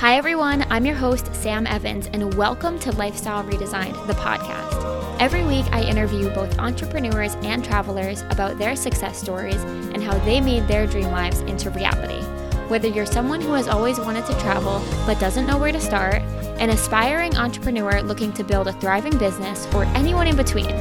Hi, 0.00 0.16
everyone. 0.16 0.64
I'm 0.70 0.86
your 0.86 0.94
host, 0.94 1.28
Sam 1.34 1.66
Evans, 1.66 2.06
and 2.14 2.32
welcome 2.32 2.78
to 2.78 2.92
Lifestyle 2.92 3.44
Redesigned, 3.44 4.06
the 4.06 4.14
podcast. 4.14 5.20
Every 5.20 5.44
week, 5.44 5.66
I 5.72 5.82
interview 5.82 6.30
both 6.30 6.58
entrepreneurs 6.58 7.34
and 7.42 7.62
travelers 7.62 8.22
about 8.30 8.56
their 8.56 8.76
success 8.76 9.20
stories 9.20 9.62
and 9.62 10.02
how 10.02 10.16
they 10.20 10.40
made 10.40 10.66
their 10.66 10.86
dream 10.86 11.10
lives 11.10 11.40
into 11.40 11.68
reality. 11.68 12.24
Whether 12.68 12.88
you're 12.88 13.04
someone 13.04 13.42
who 13.42 13.52
has 13.52 13.68
always 13.68 14.00
wanted 14.00 14.24
to 14.24 14.40
travel 14.40 14.82
but 15.04 15.20
doesn't 15.20 15.46
know 15.46 15.58
where 15.58 15.70
to 15.70 15.78
start, 15.78 16.22
an 16.58 16.70
aspiring 16.70 17.36
entrepreneur 17.36 18.00
looking 18.00 18.32
to 18.32 18.42
build 18.42 18.68
a 18.68 18.72
thriving 18.72 19.18
business, 19.18 19.68
or 19.74 19.84
anyone 19.84 20.28
in 20.28 20.34
between, 20.34 20.72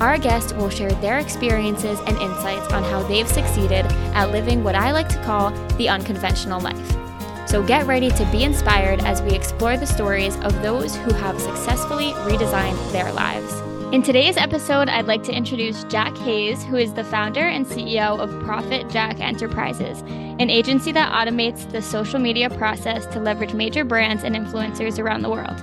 our 0.00 0.18
guests 0.18 0.52
will 0.52 0.70
share 0.70 0.92
their 0.92 1.18
experiences 1.18 1.98
and 2.06 2.16
insights 2.18 2.72
on 2.72 2.84
how 2.84 3.02
they've 3.08 3.26
succeeded 3.26 3.86
at 4.14 4.30
living 4.30 4.62
what 4.62 4.76
I 4.76 4.92
like 4.92 5.08
to 5.08 5.22
call 5.24 5.50
the 5.78 5.88
unconventional 5.88 6.60
life. 6.60 7.07
So 7.48 7.62
get 7.62 7.86
ready 7.86 8.10
to 8.10 8.24
be 8.30 8.44
inspired 8.44 9.00
as 9.04 9.22
we 9.22 9.30
explore 9.30 9.78
the 9.78 9.86
stories 9.86 10.36
of 10.40 10.60
those 10.60 10.94
who 10.94 11.14
have 11.14 11.40
successfully 11.40 12.12
redesigned 12.28 12.92
their 12.92 13.10
lives. 13.10 13.50
In 13.90 14.02
today's 14.02 14.36
episode, 14.36 14.90
I'd 14.90 15.06
like 15.06 15.22
to 15.22 15.32
introduce 15.32 15.84
Jack 15.84 16.14
Hayes, 16.18 16.62
who 16.62 16.76
is 16.76 16.92
the 16.92 17.04
founder 17.04 17.40
and 17.40 17.64
CEO 17.64 18.18
of 18.18 18.28
Profit 18.44 18.90
Jack 18.90 19.18
Enterprises, 19.20 20.02
an 20.02 20.50
agency 20.50 20.92
that 20.92 21.10
automates 21.10 21.72
the 21.72 21.80
social 21.80 22.18
media 22.18 22.50
process 22.50 23.06
to 23.14 23.18
leverage 23.18 23.54
major 23.54 23.82
brands 23.82 24.24
and 24.24 24.36
influencers 24.36 24.98
around 24.98 25.22
the 25.22 25.30
world. 25.30 25.58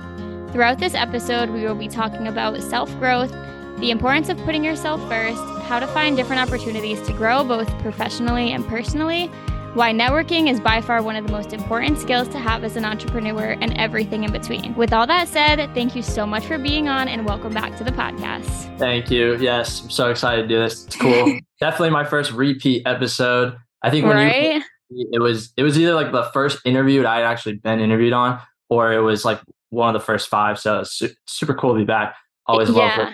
Throughout 0.50 0.80
this 0.80 0.96
episode, 0.96 1.50
we 1.50 1.62
will 1.62 1.76
be 1.76 1.86
talking 1.86 2.26
about 2.26 2.60
self 2.64 2.92
growth, 2.98 3.30
the 3.78 3.92
importance 3.92 4.28
of 4.28 4.38
putting 4.38 4.64
yourself 4.64 5.00
first, 5.08 5.40
how 5.68 5.78
to 5.78 5.86
find 5.86 6.16
different 6.16 6.42
opportunities 6.42 7.00
to 7.02 7.12
grow 7.12 7.44
both 7.44 7.68
professionally 7.78 8.50
and 8.50 8.66
personally 8.66 9.30
why 9.76 9.92
networking 9.92 10.50
is 10.50 10.58
by 10.58 10.80
far 10.80 11.02
one 11.02 11.16
of 11.16 11.26
the 11.26 11.32
most 11.32 11.52
important 11.52 11.98
skills 11.98 12.26
to 12.28 12.38
have 12.38 12.64
as 12.64 12.76
an 12.76 12.84
entrepreneur 12.86 13.58
and 13.60 13.76
everything 13.76 14.24
in 14.24 14.32
between. 14.32 14.74
With 14.74 14.90
all 14.94 15.06
that 15.06 15.28
said, 15.28 15.68
thank 15.74 15.94
you 15.94 16.00
so 16.00 16.26
much 16.26 16.46
for 16.46 16.56
being 16.56 16.88
on 16.88 17.08
and 17.08 17.26
welcome 17.26 17.52
back 17.52 17.76
to 17.76 17.84
the 17.84 17.90
podcast. 17.90 18.78
Thank 18.78 19.10
you. 19.10 19.36
Yes, 19.36 19.82
I'm 19.82 19.90
so 19.90 20.08
excited 20.08 20.42
to 20.44 20.48
do 20.48 20.58
this. 20.58 20.86
It's 20.86 20.96
cool. 20.96 21.38
Definitely 21.60 21.90
my 21.90 22.04
first 22.04 22.32
repeat 22.32 22.86
episode. 22.86 23.54
I 23.82 23.90
think 23.90 24.06
when 24.06 24.16
right? 24.16 24.62
you 24.88 25.08
it 25.12 25.18
was 25.20 25.52
it 25.58 25.62
was 25.62 25.78
either 25.78 25.92
like 25.92 26.10
the 26.10 26.30
first 26.32 26.64
interview 26.64 27.02
that 27.02 27.08
I 27.10 27.16
had 27.16 27.26
actually 27.26 27.56
been 27.56 27.78
interviewed 27.78 28.14
on 28.14 28.40
or 28.70 28.94
it 28.94 29.00
was 29.00 29.26
like 29.26 29.42
one 29.68 29.94
of 29.94 30.00
the 30.00 30.04
first 30.04 30.30
five. 30.30 30.58
So 30.58 30.80
it's 30.80 31.02
super 31.26 31.52
cool 31.52 31.74
to 31.74 31.78
be 31.78 31.84
back. 31.84 32.16
Always 32.46 32.70
yeah. 32.70 32.74
love 32.74 33.12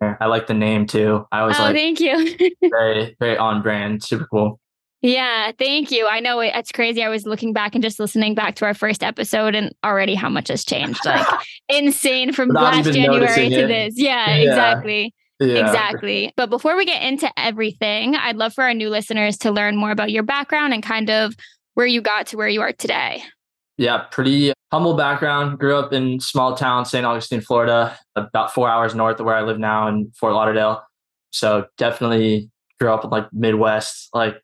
it. 0.00 0.16
I 0.20 0.26
like 0.26 0.46
the 0.46 0.54
name 0.54 0.86
too. 0.86 1.26
I 1.32 1.44
was 1.44 1.58
oh, 1.58 1.64
like 1.64 1.74
thank 1.74 1.98
you. 1.98 2.36
very, 2.70 3.16
very 3.18 3.36
on 3.36 3.62
brand. 3.62 4.04
Super 4.04 4.28
cool. 4.30 4.60
Yeah, 5.04 5.52
thank 5.58 5.90
you. 5.90 6.08
I 6.08 6.20
know 6.20 6.40
it's 6.40 6.72
crazy. 6.72 7.02
I 7.02 7.10
was 7.10 7.26
looking 7.26 7.52
back 7.52 7.74
and 7.74 7.84
just 7.84 8.00
listening 8.00 8.34
back 8.34 8.54
to 8.56 8.64
our 8.64 8.72
first 8.72 9.02
episode 9.02 9.54
and 9.54 9.70
already 9.84 10.14
how 10.14 10.30
much 10.30 10.48
has 10.48 10.64
changed. 10.64 11.00
Like 11.04 11.26
insane 11.68 12.32
from 12.32 12.48
last 12.48 12.90
January 12.90 13.50
to 13.50 13.66
this. 13.66 13.94
Yeah, 13.98 14.34
yeah. 14.34 14.36
exactly. 14.36 15.14
Yeah. 15.40 15.66
Exactly. 15.66 16.32
But 16.38 16.48
before 16.48 16.74
we 16.74 16.86
get 16.86 17.02
into 17.02 17.30
everything, 17.36 18.16
I'd 18.16 18.36
love 18.36 18.54
for 18.54 18.64
our 18.64 18.72
new 18.72 18.88
listeners 18.88 19.36
to 19.38 19.50
learn 19.50 19.76
more 19.76 19.90
about 19.90 20.10
your 20.10 20.22
background 20.22 20.72
and 20.72 20.82
kind 20.82 21.10
of 21.10 21.34
where 21.74 21.86
you 21.86 22.00
got 22.00 22.28
to 22.28 22.38
where 22.38 22.48
you 22.48 22.62
are 22.62 22.72
today. 22.72 23.22
Yeah, 23.76 24.04
pretty 24.10 24.54
humble 24.72 24.94
background. 24.94 25.58
Grew 25.58 25.76
up 25.76 25.92
in 25.92 26.18
small 26.18 26.56
town, 26.56 26.86
St. 26.86 27.04
Augustine, 27.04 27.42
Florida, 27.42 27.98
about 28.16 28.54
four 28.54 28.70
hours 28.70 28.94
north 28.94 29.20
of 29.20 29.26
where 29.26 29.36
I 29.36 29.42
live 29.42 29.58
now 29.58 29.86
in 29.86 30.12
Fort 30.18 30.32
Lauderdale. 30.32 30.82
So 31.30 31.66
definitely 31.76 32.50
grew 32.80 32.90
up 32.90 33.04
in 33.04 33.10
like 33.10 33.26
Midwest, 33.32 34.08
like 34.14 34.40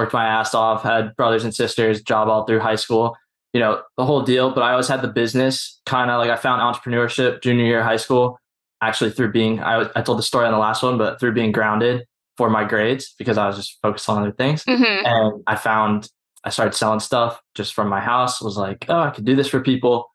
worked 0.00 0.14
my 0.14 0.26
ass 0.26 0.54
off, 0.54 0.82
had 0.82 1.14
brothers 1.14 1.44
and 1.44 1.54
sisters, 1.54 2.00
job 2.00 2.28
all 2.28 2.44
through 2.46 2.60
high 2.60 2.76
school, 2.76 3.14
you 3.52 3.60
know, 3.60 3.82
the 3.98 4.04
whole 4.06 4.22
deal. 4.22 4.50
But 4.50 4.62
I 4.62 4.70
always 4.70 4.88
had 4.88 5.02
the 5.02 5.08
business 5.08 5.78
kind 5.84 6.10
of 6.10 6.18
like 6.18 6.30
I 6.30 6.36
found 6.36 6.62
entrepreneurship 6.62 7.42
junior 7.42 7.66
year 7.66 7.82
high 7.82 7.98
school, 7.98 8.38
actually 8.80 9.10
through 9.10 9.32
being, 9.32 9.60
I, 9.60 9.90
I 9.94 10.00
told 10.00 10.18
the 10.18 10.22
story 10.22 10.46
on 10.46 10.52
the 10.52 10.58
last 10.58 10.82
one, 10.82 10.96
but 10.96 11.20
through 11.20 11.34
being 11.34 11.52
grounded 11.52 12.06
for 12.38 12.48
my 12.48 12.64
grades 12.64 13.14
because 13.18 13.36
I 13.36 13.46
was 13.46 13.56
just 13.56 13.78
focused 13.82 14.08
on 14.08 14.22
other 14.22 14.32
things. 14.32 14.64
Mm-hmm. 14.64 15.06
And 15.06 15.42
I 15.46 15.56
found, 15.56 16.08
I 16.44 16.50
started 16.50 16.74
selling 16.74 17.00
stuff 17.00 17.38
just 17.54 17.74
from 17.74 17.88
my 17.88 18.00
house, 18.00 18.40
was 18.40 18.56
like, 18.56 18.86
oh, 18.88 19.00
I 19.00 19.10
could 19.10 19.26
do 19.26 19.36
this 19.36 19.48
for 19.48 19.60
people. 19.60 20.06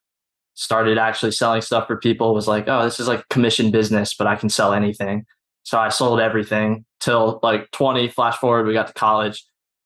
Started 0.56 0.98
actually 0.98 1.32
selling 1.32 1.62
stuff 1.62 1.86
for 1.86 1.98
people, 1.98 2.34
was 2.34 2.48
like, 2.48 2.68
oh, 2.68 2.84
this 2.84 3.00
is 3.00 3.08
like 3.08 3.28
commission 3.30 3.70
business, 3.70 4.16
but 4.16 4.26
I 4.26 4.36
can 4.36 4.50
sell 4.50 4.74
anything. 4.74 5.26
So 5.62 5.78
I 5.78 5.90
sold 5.90 6.20
everything 6.20 6.86
till 7.00 7.40
like 7.44 7.70
20, 7.72 8.08
flash 8.08 8.38
forward, 8.38 8.66
we 8.66 8.74
got 8.74 8.88
to 8.88 8.94
college 8.94 9.44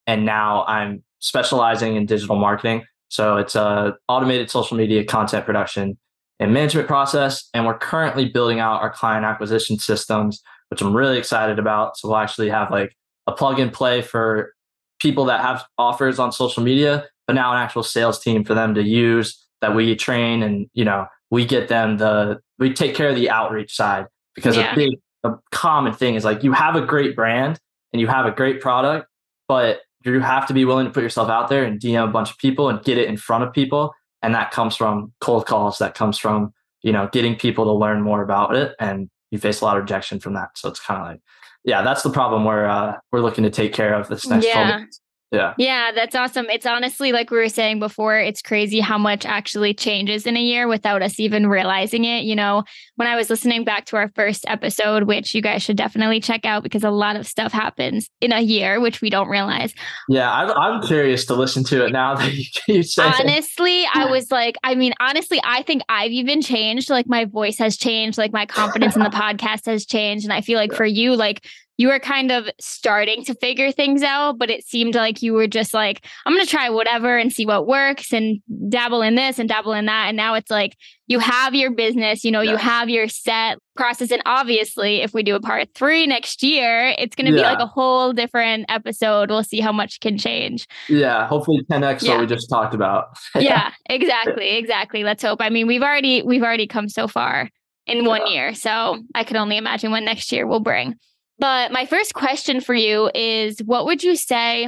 and 0.10 0.26
now 0.26 0.66
I'm 0.66 1.04
specializing 1.20 1.96
in 1.96 2.08
digital 2.08 2.36
marketing. 2.36 2.84
So 3.10 3.38
it's 3.38 3.56
a 3.56 3.96
automated 4.08 4.50
social 4.50 4.76
media 4.76 5.04
content 5.04 5.46
production 5.46 6.00
and 6.40 6.52
management 6.52 6.88
process. 6.88 7.48
And 7.54 7.68
we're 7.68 7.78
currently 7.78 8.28
building 8.28 8.60
out 8.60 8.82
our 8.82 8.90
client 8.90 9.24
acquisition 9.24 9.78
systems, 9.78 10.42
which 10.70 10.82
I'm 10.82 10.96
really 10.96 11.20
excited 11.20 11.60
about. 11.60 11.96
So 11.96 12.08
we'll 12.08 12.18
actually 12.18 12.50
have 12.50 12.72
like 12.72 12.96
a 13.28 13.32
plug 13.32 13.60
and 13.60 13.72
play 13.72 14.02
for 14.02 14.54
people 15.00 15.26
that 15.26 15.42
have 15.42 15.64
offers 15.78 16.18
on 16.18 16.32
social 16.32 16.64
media, 16.64 17.06
but 17.28 17.34
now 17.34 17.52
an 17.52 17.60
actual 17.60 17.84
sales 17.84 18.20
team 18.20 18.44
for 18.44 18.56
them 18.56 18.74
to 18.74 18.82
use 18.82 19.46
that 19.62 19.76
we 19.76 19.96
train 19.96 20.42
and, 20.42 20.68
you 20.74 20.86
know, 20.86 21.06
we 21.30 21.46
get 21.46 21.68
them 21.68 21.98
the, 21.98 22.40
we 22.58 22.74
take 22.74 22.96
care 22.96 23.10
of 23.10 23.16
the 23.16 23.30
outreach 23.30 23.76
side 23.76 24.08
because 24.34 24.58
yeah. 24.58 24.74
a 24.74 24.76
big, 24.76 24.98
a 25.24 25.34
common 25.52 25.94
thing 25.94 26.16
is 26.16 26.26
like 26.26 26.44
you 26.44 26.52
have 26.54 26.76
a 26.76 26.82
great 26.82 27.16
brand 27.16 27.60
and 27.94 28.02
you 28.02 28.08
have 28.08 28.26
a 28.26 28.32
great 28.32 28.60
product, 28.60 29.08
but 29.48 29.82
you 30.06 30.20
have 30.20 30.48
to 30.48 30.54
be 30.54 30.66
willing 30.66 30.86
to 30.86 30.92
put 30.92 31.04
yourself 31.04 31.30
out 31.30 31.50
there 31.50 31.64
and 31.64 31.80
DM 31.80 32.04
a 32.04 32.12
bunch 32.12 32.32
of 32.32 32.38
people 32.38 32.70
and 32.70 32.84
get 32.84 32.98
it 32.98 33.08
in 33.08 33.18
front 33.18 33.44
of 33.44 33.54
people. 33.54 33.94
And 34.22 34.34
that 34.36 34.52
comes 34.52 34.76
from 34.76 35.14
cold 35.22 35.46
calls. 35.46 35.78
That 35.78 35.96
comes 35.96 36.18
from, 36.18 36.54
you 36.82 36.92
know, 36.92 37.10
getting 37.12 37.36
people 37.36 37.66
to 37.66 37.72
learn 37.72 38.02
more 38.02 38.22
about 38.22 38.56
it. 38.56 38.76
And 38.80 39.10
you 39.32 39.40
face 39.40 39.62
a 39.62 39.66
lot 39.66 39.78
of 39.78 39.84
rejection 39.84 40.20
from 40.20 40.34
that. 40.34 40.50
So 40.56 40.70
it's 40.70 40.80
kind 40.80 41.02
of 41.02 41.08
like, 41.08 41.22
yeah, 41.64 41.82
that's 41.82 42.04
the 42.04 42.10
problem 42.10 42.46
we're 42.46 42.66
uh, 42.66 42.96
we're 43.12 43.20
looking 43.20 43.44
to 43.44 43.50
take 43.50 43.74
care 43.74 43.94
of 43.94 44.08
this 44.08 44.26
next 44.28 44.46
yeah. 44.46 44.86
Yeah. 45.32 45.54
Yeah, 45.60 45.92
that's 45.94 46.16
awesome. 46.16 46.48
It's 46.50 46.66
honestly 46.66 47.12
like 47.12 47.30
we 47.30 47.38
were 47.38 47.50
saying 47.50 47.80
before, 47.80 48.18
it's 48.18 48.42
crazy 48.42 48.80
how 48.80 48.98
much 48.98 49.26
actually 49.26 49.76
changes 49.76 50.26
in 50.26 50.36
a 50.36 50.42
year 50.42 50.68
without 50.68 51.04
us 51.04 51.20
even 51.20 51.48
realizing 51.48 52.04
it. 52.04 52.24
You 52.24 52.36
know, 52.36 52.64
when 52.96 53.08
I 53.08 53.16
was 53.16 53.30
listening 53.30 53.64
back 53.64 53.86
to 53.88 53.98
our 53.98 54.10
first 54.16 54.44
episode, 54.48 55.04
which 55.04 55.36
you 55.36 55.42
guys 55.42 55.62
should 55.62 55.78
definitely 55.78 56.20
check 56.20 56.46
out 56.46 56.64
because 56.64 56.84
a 56.84 56.90
lot 56.90 57.16
of 57.16 57.28
stuff 57.28 57.52
happens 57.52 58.10
in 58.22 58.32
a 58.32 58.42
year, 58.42 58.80
which 58.80 59.02
we 59.02 59.12
don't 59.12 59.30
realize. 59.30 59.72
Yeah, 60.08 60.32
I'm, 60.32 60.50
I'm 60.52 60.82
curious 60.82 61.26
to 61.26 61.36
listen 61.36 61.64
to 61.66 61.86
it 61.86 61.92
now 61.92 62.16
that 62.16 62.34
you, 62.34 62.46
you 62.68 62.84
say 62.84 63.04
Honestly, 63.04 63.84
it. 63.84 63.96
I 63.96 64.10
was 64.10 64.32
like, 64.32 64.56
I 64.64 64.74
mean, 64.74 64.94
honestly, 65.00 65.40
I 65.44 65.62
think 65.62 65.84
I've 65.90 66.12
even 66.12 66.42
changed. 66.42 66.90
Like 66.90 67.08
my 67.08 67.26
voice 67.26 67.60
has 67.60 67.78
changed, 67.78 68.18
like 68.18 68.34
my 68.34 68.48
confidence 68.48 68.96
in 68.96 69.04
the 69.04 69.10
podcast 69.12 69.68
has 69.68 69.86
changed. 69.86 70.26
And 70.26 70.34
I 70.34 70.42
feel 70.42 70.58
like 70.58 70.74
for 70.74 70.86
you, 70.86 71.16
like 71.16 71.46
you 71.80 71.88
were 71.88 71.98
kind 71.98 72.30
of 72.30 72.50
starting 72.60 73.24
to 73.24 73.34
figure 73.36 73.72
things 73.72 74.04
out, 74.04 74.38
but 74.38 74.50
it 74.50 74.68
seemed 74.68 74.96
like 74.96 75.22
you 75.22 75.32
were 75.32 75.48
just 75.48 75.74
like, 75.74 76.06
I'm 76.26 76.34
going 76.34 76.46
to 76.46 76.52
try 76.52 76.70
whatever 76.70 77.18
and 77.18 77.32
see 77.32 77.46
what 77.46 77.68
works 77.68 78.12
and 78.12 78.42
dabble 78.68 79.02
in 79.02 79.16
this 79.16 79.40
and 79.40 79.48
dabble 79.48 79.72
in 79.72 79.86
that. 79.86 80.08
And 80.10 80.18
now 80.18 80.34
it's 80.34 80.52
like 80.52 80.76
you 81.08 81.20
have 81.20 81.56
your 81.56 81.72
business, 81.72 82.26
you 82.26 82.32
know, 82.32 82.42
yeah. 82.42 82.52
you 82.52 82.58
have 82.58 82.90
your 82.90 83.08
set 83.08 83.60
process. 83.78 84.12
And 84.12 84.22
obviously, 84.26 85.04
if 85.04 85.14
we 85.14 85.24
do 85.24 85.36
a 85.36 85.40
part 85.40 85.70
three 85.74 86.06
next 86.06 86.44
year, 86.44 86.94
it's 86.98 87.16
going 87.16 87.28
to 87.28 87.32
yeah. 87.32 87.44
be 87.44 87.56
like 87.56 87.60
a 87.60 87.66
whole 87.66 88.12
different 88.12 88.66
episode. 88.68 89.30
We'll 89.30 89.46
see 89.46 89.62
how 89.62 89.72
much 89.72 90.02
can 90.02 90.18
change. 90.18 90.68
Yeah. 90.90 91.28
Hopefully 91.28 91.62
10x 91.72 92.04
yeah. 92.04 92.12
what 92.12 92.20
we 92.20 92.26
just 92.28 92.50
talked 92.50 92.76
about. 92.76 93.18
yeah, 93.36 93.72
exactly. 93.90 94.58
Exactly. 94.58 95.06
Let's 95.06 95.24
hope. 95.24 95.40
I 95.42 95.50
mean, 95.50 95.66
we've 95.66 95.82
already, 95.84 96.24
we've 96.24 96.44
already 96.44 96.68
come 96.68 96.90
so 96.90 97.08
far 97.08 97.50
in 97.88 98.04
one 98.04 98.28
year. 98.28 98.54
So 98.54 99.02
I 99.16 99.24
can 99.24 99.38
only 99.38 99.56
imagine 99.56 99.92
what 99.92 100.04
next 100.04 100.34
year 100.34 100.46
will 100.46 100.60
bring. 100.60 100.96
But 101.40 101.72
my 101.72 101.86
first 101.86 102.14
question 102.14 102.62
for 102.62 102.76
you 102.76 103.10
is 103.16 103.60
what 103.64 103.86
would 103.86 104.04
you 104.04 104.16
say 104.16 104.68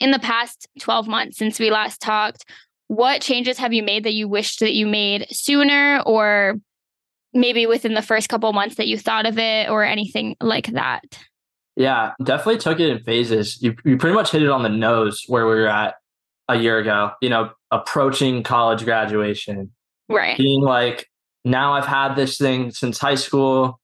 in 0.00 0.10
the 0.10 0.18
past 0.18 0.68
12 0.80 1.06
months 1.08 1.38
since 1.38 1.58
we 1.58 1.70
last 1.70 2.00
talked? 2.00 2.44
What 2.88 3.22
changes 3.22 3.58
have 3.58 3.72
you 3.72 3.82
made 3.82 4.04
that 4.04 4.14
you 4.14 4.28
wished 4.28 4.60
that 4.60 4.74
you 4.74 4.86
made 4.86 5.26
sooner 5.30 6.02
or 6.04 6.56
maybe 7.32 7.66
within 7.66 7.94
the 7.94 8.02
first 8.02 8.28
couple 8.28 8.52
months 8.52 8.76
that 8.76 8.88
you 8.88 8.98
thought 8.98 9.26
of 9.26 9.38
it 9.38 9.68
or 9.68 9.84
anything 9.84 10.36
like 10.40 10.68
that? 10.68 11.04
Yeah, 11.76 12.12
definitely 12.24 12.58
took 12.58 12.80
it 12.80 12.88
in 12.88 13.04
phases. 13.04 13.62
You, 13.62 13.76
you 13.84 13.96
pretty 13.96 14.14
much 14.14 14.32
hit 14.32 14.42
it 14.42 14.50
on 14.50 14.64
the 14.64 14.68
nose 14.68 15.22
where 15.28 15.46
we 15.46 15.54
were 15.54 15.68
at 15.68 15.94
a 16.48 16.56
year 16.56 16.78
ago, 16.78 17.12
you 17.22 17.28
know, 17.28 17.50
approaching 17.70 18.42
college 18.42 18.84
graduation. 18.84 19.70
Right. 20.08 20.36
Being 20.36 20.62
like, 20.62 21.06
now 21.44 21.74
I've 21.74 21.86
had 21.86 22.16
this 22.16 22.38
thing 22.38 22.72
since 22.72 22.98
high 22.98 23.14
school. 23.14 23.78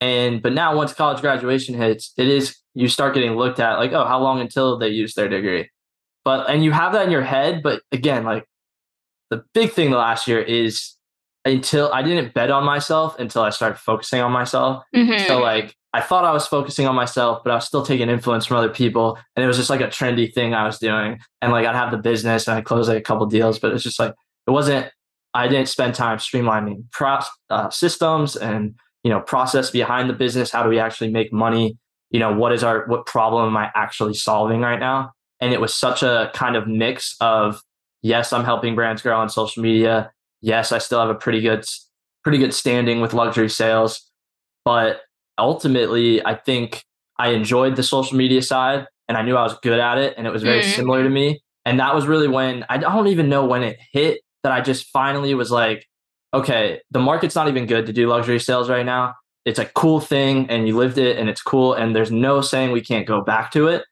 And 0.00 0.42
but 0.42 0.52
now 0.52 0.76
once 0.76 0.92
college 0.92 1.20
graduation 1.20 1.74
hits, 1.74 2.12
it 2.16 2.28
is 2.28 2.56
you 2.74 2.88
start 2.88 3.14
getting 3.14 3.32
looked 3.32 3.58
at 3.58 3.78
like, 3.78 3.92
oh, 3.92 4.04
how 4.04 4.20
long 4.20 4.40
until 4.40 4.78
they 4.78 4.88
use 4.88 5.14
their 5.14 5.28
degree? 5.28 5.68
But 6.24 6.48
and 6.48 6.62
you 6.62 6.72
have 6.72 6.92
that 6.92 7.06
in 7.06 7.10
your 7.10 7.22
head, 7.22 7.62
but 7.62 7.82
again, 7.90 8.24
like 8.24 8.44
the 9.30 9.44
big 9.54 9.72
thing 9.72 9.90
the 9.90 9.96
last 9.96 10.28
year 10.28 10.40
is 10.40 10.94
until 11.44 11.92
I 11.92 12.02
didn't 12.02 12.34
bet 12.34 12.50
on 12.50 12.64
myself 12.64 13.18
until 13.18 13.42
I 13.42 13.50
started 13.50 13.78
focusing 13.78 14.20
on 14.20 14.30
myself. 14.30 14.84
Mm-hmm. 14.94 15.26
So 15.26 15.40
like 15.40 15.74
I 15.92 16.00
thought 16.00 16.24
I 16.24 16.32
was 16.32 16.46
focusing 16.46 16.86
on 16.86 16.94
myself, 16.94 17.42
but 17.42 17.50
I 17.50 17.54
was 17.56 17.66
still 17.66 17.84
taking 17.84 18.08
influence 18.08 18.46
from 18.46 18.58
other 18.58 18.68
people. 18.68 19.18
And 19.34 19.44
it 19.44 19.48
was 19.48 19.56
just 19.56 19.70
like 19.70 19.80
a 19.80 19.88
trendy 19.88 20.32
thing 20.32 20.54
I 20.54 20.66
was 20.66 20.78
doing. 20.78 21.18
And 21.40 21.50
like 21.50 21.66
I'd 21.66 21.74
have 21.74 21.90
the 21.90 21.98
business 21.98 22.46
and 22.46 22.56
I 22.56 22.60
closed 22.60 22.88
like 22.88 22.98
a 22.98 23.02
couple 23.02 23.26
deals, 23.26 23.58
but 23.58 23.72
it's 23.72 23.82
just 23.82 23.98
like 23.98 24.14
it 24.46 24.50
wasn't, 24.50 24.86
I 25.34 25.48
didn't 25.48 25.68
spend 25.68 25.94
time 25.94 26.18
streamlining 26.18 26.90
props 26.92 27.28
uh, 27.50 27.70
systems 27.70 28.36
and, 28.36 28.74
you 29.08 29.14
know, 29.14 29.20
process 29.20 29.70
behind 29.70 30.10
the 30.10 30.12
business. 30.12 30.50
How 30.50 30.62
do 30.62 30.68
we 30.68 30.78
actually 30.78 31.10
make 31.10 31.32
money? 31.32 31.78
You 32.10 32.20
know, 32.20 32.30
what 32.30 32.52
is 32.52 32.62
our, 32.62 32.84
what 32.88 33.06
problem 33.06 33.46
am 33.46 33.56
I 33.56 33.70
actually 33.74 34.12
solving 34.12 34.60
right 34.60 34.78
now? 34.78 35.12
And 35.40 35.54
it 35.54 35.62
was 35.62 35.74
such 35.74 36.02
a 36.02 36.30
kind 36.34 36.56
of 36.56 36.68
mix 36.68 37.16
of, 37.18 37.62
yes, 38.02 38.34
I'm 38.34 38.44
helping 38.44 38.74
brands 38.74 39.00
grow 39.00 39.18
on 39.18 39.30
social 39.30 39.62
media. 39.62 40.12
Yes, 40.42 40.72
I 40.72 40.76
still 40.76 41.00
have 41.00 41.08
a 41.08 41.14
pretty 41.14 41.40
good, 41.40 41.64
pretty 42.22 42.36
good 42.36 42.52
standing 42.52 43.00
with 43.00 43.14
luxury 43.14 43.48
sales. 43.48 44.06
But 44.62 45.00
ultimately, 45.38 46.22
I 46.22 46.34
think 46.34 46.84
I 47.18 47.28
enjoyed 47.30 47.76
the 47.76 47.82
social 47.82 48.18
media 48.18 48.42
side 48.42 48.86
and 49.08 49.16
I 49.16 49.22
knew 49.22 49.38
I 49.38 49.42
was 49.42 49.58
good 49.62 49.80
at 49.80 49.96
it 49.96 50.16
and 50.18 50.26
it 50.26 50.34
was 50.34 50.42
very 50.42 50.60
mm. 50.60 50.76
similar 50.76 51.02
to 51.02 51.08
me. 51.08 51.40
And 51.64 51.80
that 51.80 51.94
was 51.94 52.06
really 52.06 52.28
when 52.28 52.66
I 52.68 52.76
don't 52.76 53.06
even 53.06 53.30
know 53.30 53.46
when 53.46 53.62
it 53.62 53.78
hit 53.90 54.20
that 54.42 54.52
I 54.52 54.60
just 54.60 54.88
finally 54.88 55.34
was 55.34 55.50
like, 55.50 55.87
okay, 56.34 56.80
the 56.90 56.98
market's 56.98 57.34
not 57.34 57.48
even 57.48 57.66
good 57.66 57.86
to 57.86 57.92
do 57.92 58.06
luxury 58.06 58.38
sales 58.38 58.68
right 58.68 58.84
now. 58.84 59.14
It's 59.44 59.58
a 59.58 59.64
cool 59.64 60.00
thing 60.00 60.48
and 60.50 60.68
you 60.68 60.76
lived 60.76 60.98
it 60.98 61.18
and 61.18 61.28
it's 61.28 61.42
cool. 61.42 61.72
And 61.72 61.96
there's 61.96 62.10
no 62.10 62.40
saying 62.40 62.72
we 62.72 62.82
can't 62.82 63.06
go 63.06 63.22
back 63.22 63.50
to 63.52 63.68
it. 63.68 63.84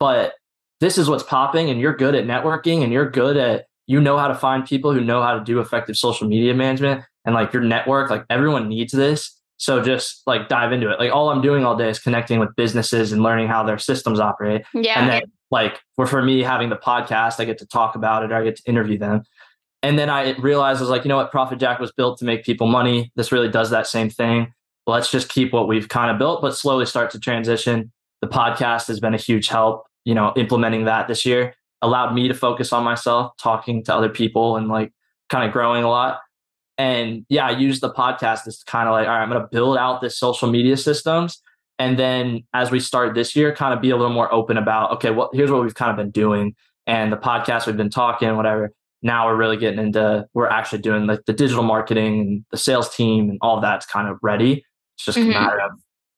But 0.00 0.34
this 0.80 0.98
is 0.98 1.08
what's 1.08 1.22
popping 1.22 1.70
and 1.70 1.80
you're 1.80 1.96
good 1.96 2.14
at 2.14 2.24
networking 2.24 2.82
and 2.82 2.92
you're 2.92 3.08
good 3.08 3.36
at, 3.36 3.66
you 3.86 4.00
know 4.00 4.18
how 4.18 4.28
to 4.28 4.34
find 4.34 4.64
people 4.64 4.92
who 4.92 5.00
know 5.00 5.22
how 5.22 5.34
to 5.34 5.44
do 5.44 5.60
effective 5.60 5.96
social 5.96 6.26
media 6.26 6.54
management 6.54 7.04
and 7.24 7.34
like 7.34 7.52
your 7.52 7.62
network, 7.62 8.10
like 8.10 8.24
everyone 8.28 8.68
needs 8.68 8.92
this. 8.92 9.40
So 9.56 9.82
just 9.82 10.22
like 10.26 10.48
dive 10.48 10.72
into 10.72 10.90
it. 10.90 10.98
Like 10.98 11.12
all 11.12 11.30
I'm 11.30 11.40
doing 11.40 11.64
all 11.64 11.76
day 11.76 11.88
is 11.88 12.00
connecting 12.00 12.40
with 12.40 12.54
businesses 12.56 13.12
and 13.12 13.22
learning 13.22 13.46
how 13.48 13.62
their 13.62 13.78
systems 13.78 14.18
operate. 14.18 14.62
Yeah. 14.74 15.00
And 15.00 15.08
then 15.08 15.22
like 15.50 15.80
for, 15.94 16.06
for 16.06 16.22
me 16.22 16.42
having 16.42 16.70
the 16.70 16.76
podcast, 16.76 17.38
I 17.38 17.44
get 17.44 17.58
to 17.58 17.66
talk 17.66 17.94
about 17.94 18.24
it 18.24 18.32
or 18.32 18.36
I 18.36 18.44
get 18.44 18.56
to 18.56 18.62
interview 18.68 18.98
them. 18.98 19.22
And 19.84 19.98
then 19.98 20.08
I 20.08 20.32
realized 20.38 20.78
I 20.78 20.80
was 20.80 20.88
like, 20.88 21.04
you 21.04 21.10
know 21.10 21.18
what, 21.18 21.30
Profit 21.30 21.60
Jack 21.60 21.78
was 21.78 21.92
built 21.92 22.18
to 22.18 22.24
make 22.24 22.42
people 22.42 22.66
money. 22.66 23.12
This 23.16 23.30
really 23.30 23.50
does 23.50 23.68
that 23.68 23.86
same 23.86 24.08
thing. 24.08 24.50
Let's 24.86 25.10
just 25.10 25.28
keep 25.28 25.52
what 25.52 25.68
we've 25.68 25.90
kind 25.90 26.10
of 26.10 26.18
built, 26.18 26.40
but 26.40 26.56
slowly 26.56 26.86
start 26.86 27.10
to 27.10 27.20
transition. 27.20 27.92
The 28.22 28.26
podcast 28.26 28.86
has 28.86 28.98
been 28.98 29.12
a 29.12 29.18
huge 29.18 29.48
help, 29.48 29.84
you 30.06 30.14
know, 30.14 30.32
implementing 30.36 30.86
that 30.86 31.06
this 31.06 31.26
year 31.26 31.54
allowed 31.82 32.14
me 32.14 32.28
to 32.28 32.34
focus 32.34 32.72
on 32.72 32.82
myself, 32.82 33.32
talking 33.36 33.84
to 33.84 33.94
other 33.94 34.08
people 34.08 34.56
and 34.56 34.68
like 34.68 34.90
kind 35.28 35.46
of 35.46 35.52
growing 35.52 35.84
a 35.84 35.90
lot. 35.90 36.20
And 36.78 37.26
yeah, 37.28 37.46
I 37.46 37.50
use 37.50 37.80
the 37.80 37.92
podcast 37.92 38.46
as 38.46 38.62
kind 38.64 38.88
of 38.88 38.92
like, 38.92 39.06
all 39.06 39.12
right, 39.12 39.22
I'm 39.22 39.28
going 39.28 39.42
to 39.42 39.48
build 39.52 39.76
out 39.76 40.00
this 40.00 40.18
social 40.18 40.50
media 40.50 40.78
systems. 40.78 41.42
And 41.78 41.98
then 41.98 42.44
as 42.54 42.70
we 42.70 42.80
start 42.80 43.14
this 43.14 43.36
year, 43.36 43.54
kind 43.54 43.74
of 43.74 43.82
be 43.82 43.90
a 43.90 43.96
little 43.98 44.14
more 44.14 44.32
open 44.32 44.56
about, 44.56 44.92
okay, 44.92 45.10
well, 45.10 45.28
here's 45.34 45.50
what 45.50 45.62
we've 45.62 45.74
kind 45.74 45.90
of 45.90 45.98
been 45.98 46.10
doing. 46.10 46.56
And 46.86 47.12
the 47.12 47.18
podcast 47.18 47.66
we've 47.66 47.76
been 47.76 47.90
talking, 47.90 48.34
whatever. 48.34 48.72
Now 49.04 49.26
we're 49.26 49.36
really 49.36 49.56
getting 49.56 49.78
into, 49.78 50.26
we're 50.34 50.48
actually 50.48 50.80
doing 50.80 51.06
like 51.06 51.20
the 51.26 51.32
digital 51.32 51.62
marketing 51.62 52.20
and 52.20 52.44
the 52.50 52.56
sales 52.56 52.94
team 52.94 53.30
and 53.30 53.38
all 53.40 53.60
that's 53.60 53.86
kind 53.86 54.08
of 54.08 54.18
ready. 54.22 54.64
It's 54.96 55.04
just 55.04 55.18
mm-hmm. 55.18 55.30
a 55.30 55.34
matter 55.34 55.60
of 55.60 55.72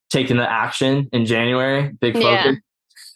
taking 0.09 0.37
the 0.38 0.50
action 0.50 1.09
in 1.12 1.27
January, 1.27 1.93
big 2.00 2.15
focus. 2.15 2.56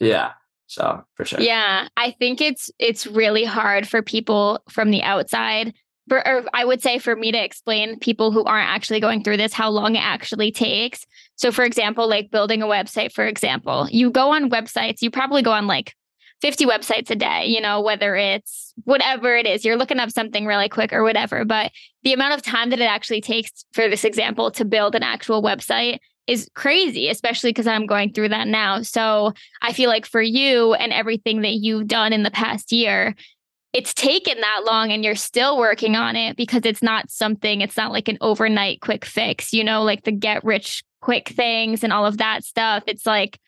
Yeah. 0.01 0.09
yeah. 0.09 0.31
So 0.67 1.03
for 1.15 1.25
sure. 1.25 1.41
Yeah. 1.41 1.89
I 1.97 2.11
think 2.19 2.41
it's 2.41 2.71
it's 2.79 3.07
really 3.07 3.45
hard 3.45 3.89
for 3.89 4.03
people 4.03 4.61
from 4.69 4.91
the 4.91 5.03
outside 5.03 5.73
for, 6.11 6.27
or 6.27 6.45
I 6.53 6.65
would 6.65 6.83
say 6.83 6.99
for 6.99 7.15
me 7.17 7.33
to 7.33 7.43
explain 7.43 7.99
people 8.01 8.33
who 8.33 8.45
aren't 8.45 8.69
actually 8.69 9.01
going 9.01 9.23
through 9.23 9.37
this 9.37 9.53
how 9.53 9.71
long 9.71 9.95
it 9.95 10.03
actually 10.03 10.51
takes. 10.51 11.07
So, 11.37 11.53
for 11.53 11.65
example, 11.65 12.09
like 12.09 12.31
building 12.31 12.63
a 12.63 12.67
website, 12.67 13.13
for 13.13 13.25
example, 13.25 13.87
you 13.91 14.11
go 14.11 14.33
on 14.33 14.51
websites, 14.51 15.01
you 15.01 15.11
probably 15.11 15.43
go 15.43 15.53
on 15.53 15.67
like 15.67 15.95
50 16.41 16.67
websites 16.67 17.11
a 17.11 17.17
day, 17.17 17.47
you 17.47 17.61
know, 17.61 17.81
whether 17.81 18.17
it's 18.17 18.73
whatever 18.85 19.37
it 19.37 19.47
is, 19.47 19.65
you're 19.65 19.77
looking 19.77 19.99
up 19.99 20.11
something 20.11 20.47
really 20.47 20.69
quick 20.69 20.93
or 20.93 21.03
whatever. 21.03 21.45
But 21.45 21.73
the 22.03 22.13
amount 22.13 22.35
of 22.35 22.43
time 22.43 22.71
that 22.71 22.81
it 22.81 22.85
actually 22.85 23.21
takes 23.21 23.65
for 23.73 23.89
this 23.89 24.05
example 24.05 24.51
to 24.53 24.65
build 24.65 24.95
an 24.95 25.03
actual 25.03 25.43
website 25.43 25.99
is 26.27 26.49
crazy, 26.55 27.09
especially 27.09 27.51
because 27.51 27.67
I'm 27.67 27.87
going 27.87 28.13
through 28.13 28.31
that 28.31 28.47
now. 28.47 28.83
So 28.83 29.33
I 29.63 29.73
feel 29.73 29.91
like 29.91 30.07
for 30.07 30.23
you 30.23 30.75
and 30.75 30.93
everything 30.93 31.43
that 31.43 31.55
you've 31.55 31.89
done 31.89 32.13
in 32.13 32.23
the 32.23 32.31
past 32.31 32.73
year, 32.73 33.15
it's 33.73 33.95
taken 33.95 34.41
that 34.41 34.63
long 34.65 34.93
and 34.93 35.05
you're 35.05 35.15
still 35.15 35.59
working 35.59 35.95
on 35.95 36.17
it 36.17 36.37
because 36.37 36.63
it's 36.65 36.83
not 36.83 37.11
something, 37.11 37.61
it's 37.61 37.77
not 37.77 37.93
like 37.93 38.09
an 38.09 38.19
overnight 38.21 38.81
quick 38.81 39.05
fix, 39.05 39.53
you 39.53 39.63
know, 39.63 39.83
like 39.83 40.05
the 40.05 40.13
get 40.13 40.45
rich 40.45 40.83
quick 41.01 41.29
things 41.29 41.85
and 41.85 41.93
all 41.93 42.07
of 42.07 42.19
that 42.19 42.45
stuff. 42.45 42.85
It's 42.87 43.07
like, 43.07 43.39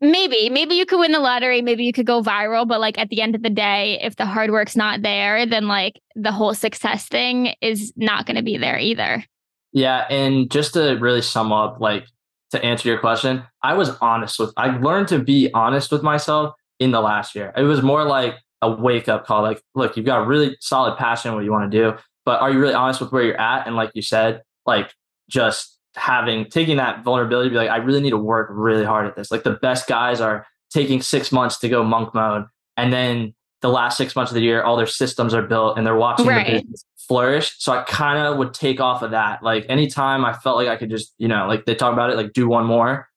maybe, 0.00 0.50
maybe 0.50 0.74
you 0.74 0.86
could 0.86 1.00
win 1.00 1.12
the 1.12 1.20
lottery, 1.20 1.62
maybe 1.62 1.84
you 1.84 1.92
could 1.92 2.06
go 2.06 2.22
viral, 2.22 2.66
but 2.66 2.80
like 2.80 2.98
at 2.98 3.08
the 3.08 3.20
end 3.20 3.34
of 3.34 3.42
the 3.42 3.50
day, 3.50 3.98
if 4.02 4.16
the 4.16 4.26
hard 4.26 4.50
work's 4.50 4.76
not 4.76 5.02
there, 5.02 5.46
then 5.46 5.68
like 5.68 6.00
the 6.14 6.32
whole 6.32 6.54
success 6.54 7.06
thing 7.06 7.54
is 7.60 7.92
not 7.96 8.26
going 8.26 8.36
to 8.36 8.42
be 8.42 8.56
there 8.56 8.78
either. 8.78 9.24
Yeah. 9.72 10.06
And 10.10 10.50
just 10.50 10.74
to 10.74 10.96
really 10.96 11.22
sum 11.22 11.52
up, 11.52 11.80
like 11.80 12.06
to 12.50 12.64
answer 12.64 12.88
your 12.88 12.98
question, 12.98 13.44
I 13.62 13.74
was 13.74 13.90
honest 14.00 14.38
with, 14.38 14.52
I 14.56 14.76
learned 14.78 15.08
to 15.08 15.18
be 15.18 15.50
honest 15.54 15.92
with 15.92 16.02
myself 16.02 16.54
in 16.78 16.90
the 16.90 17.00
last 17.00 17.34
year. 17.34 17.52
It 17.56 17.62
was 17.62 17.82
more 17.82 18.04
like, 18.04 18.34
a 18.62 18.70
wake 18.70 19.08
up 19.08 19.26
call. 19.26 19.42
Like, 19.42 19.62
look, 19.74 19.96
you've 19.96 20.06
got 20.06 20.22
a 20.22 20.26
really 20.26 20.56
solid 20.60 20.98
passion 20.98 21.34
what 21.34 21.44
you 21.44 21.50
want 21.50 21.72
to 21.72 21.78
do, 21.78 21.96
but 22.26 22.42
are 22.42 22.50
you 22.50 22.58
really 22.58 22.74
honest 22.74 23.00
with 23.00 23.10
where 23.10 23.22
you're 23.22 23.40
at? 23.40 23.66
And 23.66 23.74
like 23.74 23.90
you 23.94 24.02
said, 24.02 24.42
like 24.66 24.92
just 25.28 25.78
having 25.96 26.46
taking 26.46 26.76
that 26.76 27.04
vulnerability, 27.04 27.50
be 27.50 27.56
like, 27.56 27.70
I 27.70 27.76
really 27.76 28.00
need 28.00 28.10
to 28.10 28.18
work 28.18 28.48
really 28.50 28.84
hard 28.84 29.06
at 29.06 29.16
this. 29.16 29.30
Like 29.30 29.42
the 29.42 29.52
best 29.52 29.86
guys 29.86 30.20
are 30.20 30.46
taking 30.72 31.02
six 31.02 31.32
months 31.32 31.58
to 31.58 31.68
go 31.68 31.82
monk 31.82 32.14
mode, 32.14 32.44
and 32.76 32.92
then 32.92 33.34
the 33.60 33.68
last 33.68 33.98
six 33.98 34.16
months 34.16 34.30
of 34.32 34.36
the 34.36 34.42
year, 34.42 34.62
all 34.62 34.76
their 34.76 34.86
systems 34.86 35.34
are 35.34 35.42
built 35.42 35.76
and 35.76 35.86
they're 35.86 35.96
watching 35.96 36.26
right. 36.26 36.46
the 36.46 36.52
business 36.54 36.84
flourish. 36.96 37.54
So 37.58 37.72
I 37.72 37.82
kind 37.82 38.18
of 38.18 38.38
would 38.38 38.54
take 38.54 38.80
off 38.80 39.02
of 39.02 39.10
that. 39.10 39.42
Like 39.42 39.66
anytime 39.68 40.24
I 40.24 40.32
felt 40.32 40.56
like 40.56 40.68
I 40.68 40.76
could 40.76 40.88
just, 40.88 41.12
you 41.18 41.28
know, 41.28 41.46
like 41.46 41.66
they 41.66 41.74
talk 41.74 41.92
about 41.92 42.08
it, 42.08 42.16
like 42.16 42.32
do 42.32 42.48
one 42.48 42.64
more 42.64 43.10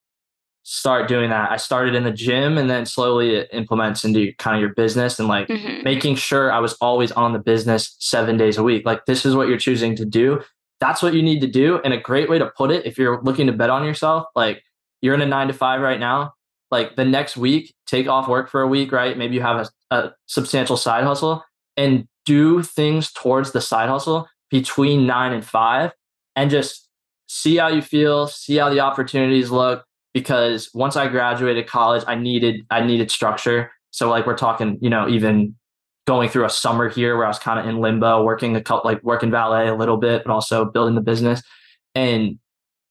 start 0.63 1.09
doing 1.09 1.29
that. 1.29 1.51
I 1.51 1.57
started 1.57 1.93
in 1.93 2.03
the 2.03 2.11
gym 2.11 2.57
and 2.57 2.69
then 2.69 2.85
slowly 2.85 3.35
it 3.35 3.49
implements 3.51 4.05
into 4.05 4.33
kind 4.39 4.55
of 4.55 4.61
your 4.61 4.73
business 4.73 5.19
and 5.19 5.27
like 5.27 5.49
mm-hmm. 5.49 5.83
making 5.83 6.15
sure 6.15 6.51
I 6.51 6.59
was 6.59 6.73
always 6.75 7.11
on 7.11 7.33
the 7.33 7.39
business 7.39 7.95
seven 7.99 8.37
days 8.37 8.57
a 8.57 8.63
week. 8.63 8.85
Like, 8.85 9.05
this 9.05 9.25
is 9.25 9.35
what 9.35 9.49
you're 9.49 9.57
choosing 9.57 9.95
to 9.97 10.05
do. 10.05 10.41
That's 10.83 11.01
what 11.01 11.13
you 11.13 11.23
need 11.23 11.39
to 11.39 11.47
do. 11.47 11.79
And 11.85 11.93
a 11.93 11.97
great 11.97 12.29
way 12.29 12.37
to 12.39 12.51
put 12.57 12.69
it, 12.69 12.85
if 12.85 12.97
you're 12.97 13.21
looking 13.21 13.47
to 13.47 13.53
bet 13.53 13.69
on 13.69 13.85
yourself, 13.85 14.25
like 14.35 14.61
you're 15.01 15.13
in 15.13 15.21
a 15.21 15.25
nine 15.25 15.47
to 15.47 15.53
five 15.53 15.79
right 15.79 15.97
now, 15.97 16.33
like 16.71 16.97
the 16.97 17.05
next 17.05 17.37
week, 17.37 17.73
take 17.87 18.09
off 18.09 18.27
work 18.27 18.49
for 18.49 18.59
a 18.59 18.67
week, 18.67 18.91
right? 18.91 19.17
Maybe 19.17 19.33
you 19.33 19.41
have 19.41 19.69
a, 19.89 19.95
a 19.95 20.11
substantial 20.25 20.75
side 20.75 21.05
hustle 21.05 21.41
and 21.77 22.05
do 22.25 22.61
things 22.63 23.13
towards 23.13 23.53
the 23.53 23.61
side 23.61 23.87
hustle 23.87 24.27
between 24.51 25.07
nine 25.07 25.31
and 25.31 25.45
five 25.45 25.93
and 26.35 26.51
just 26.51 26.89
see 27.27 27.55
how 27.55 27.69
you 27.69 27.81
feel, 27.81 28.27
see 28.27 28.57
how 28.57 28.69
the 28.69 28.81
opportunities 28.81 29.51
look 29.51 29.85
because 30.13 30.69
once 30.73 30.97
I 30.97 31.07
graduated 31.07 31.65
college, 31.65 32.03
I 32.07 32.15
needed 32.15 32.65
I 32.69 32.85
needed 32.85 33.09
structure. 33.09 33.71
So 33.91 34.09
like 34.09 34.25
we're 34.25 34.35
talking, 34.35 34.79
you 34.81 34.89
know, 34.89 35.07
even 35.07 35.55
going 36.05 36.29
through 36.29 36.45
a 36.45 36.49
summer 36.49 36.89
here 36.89 37.15
where 37.15 37.25
I 37.25 37.29
was 37.29 37.39
kind 37.39 37.59
of 37.59 37.67
in 37.67 37.79
limbo, 37.79 38.23
working 38.23 38.55
a 38.55 38.61
couple 38.61 38.89
like 38.89 39.01
working 39.03 39.31
valet 39.31 39.67
a 39.67 39.75
little 39.75 39.97
bit, 39.97 40.23
but 40.25 40.33
also 40.33 40.65
building 40.65 40.95
the 40.95 41.01
business. 41.01 41.41
And 41.95 42.39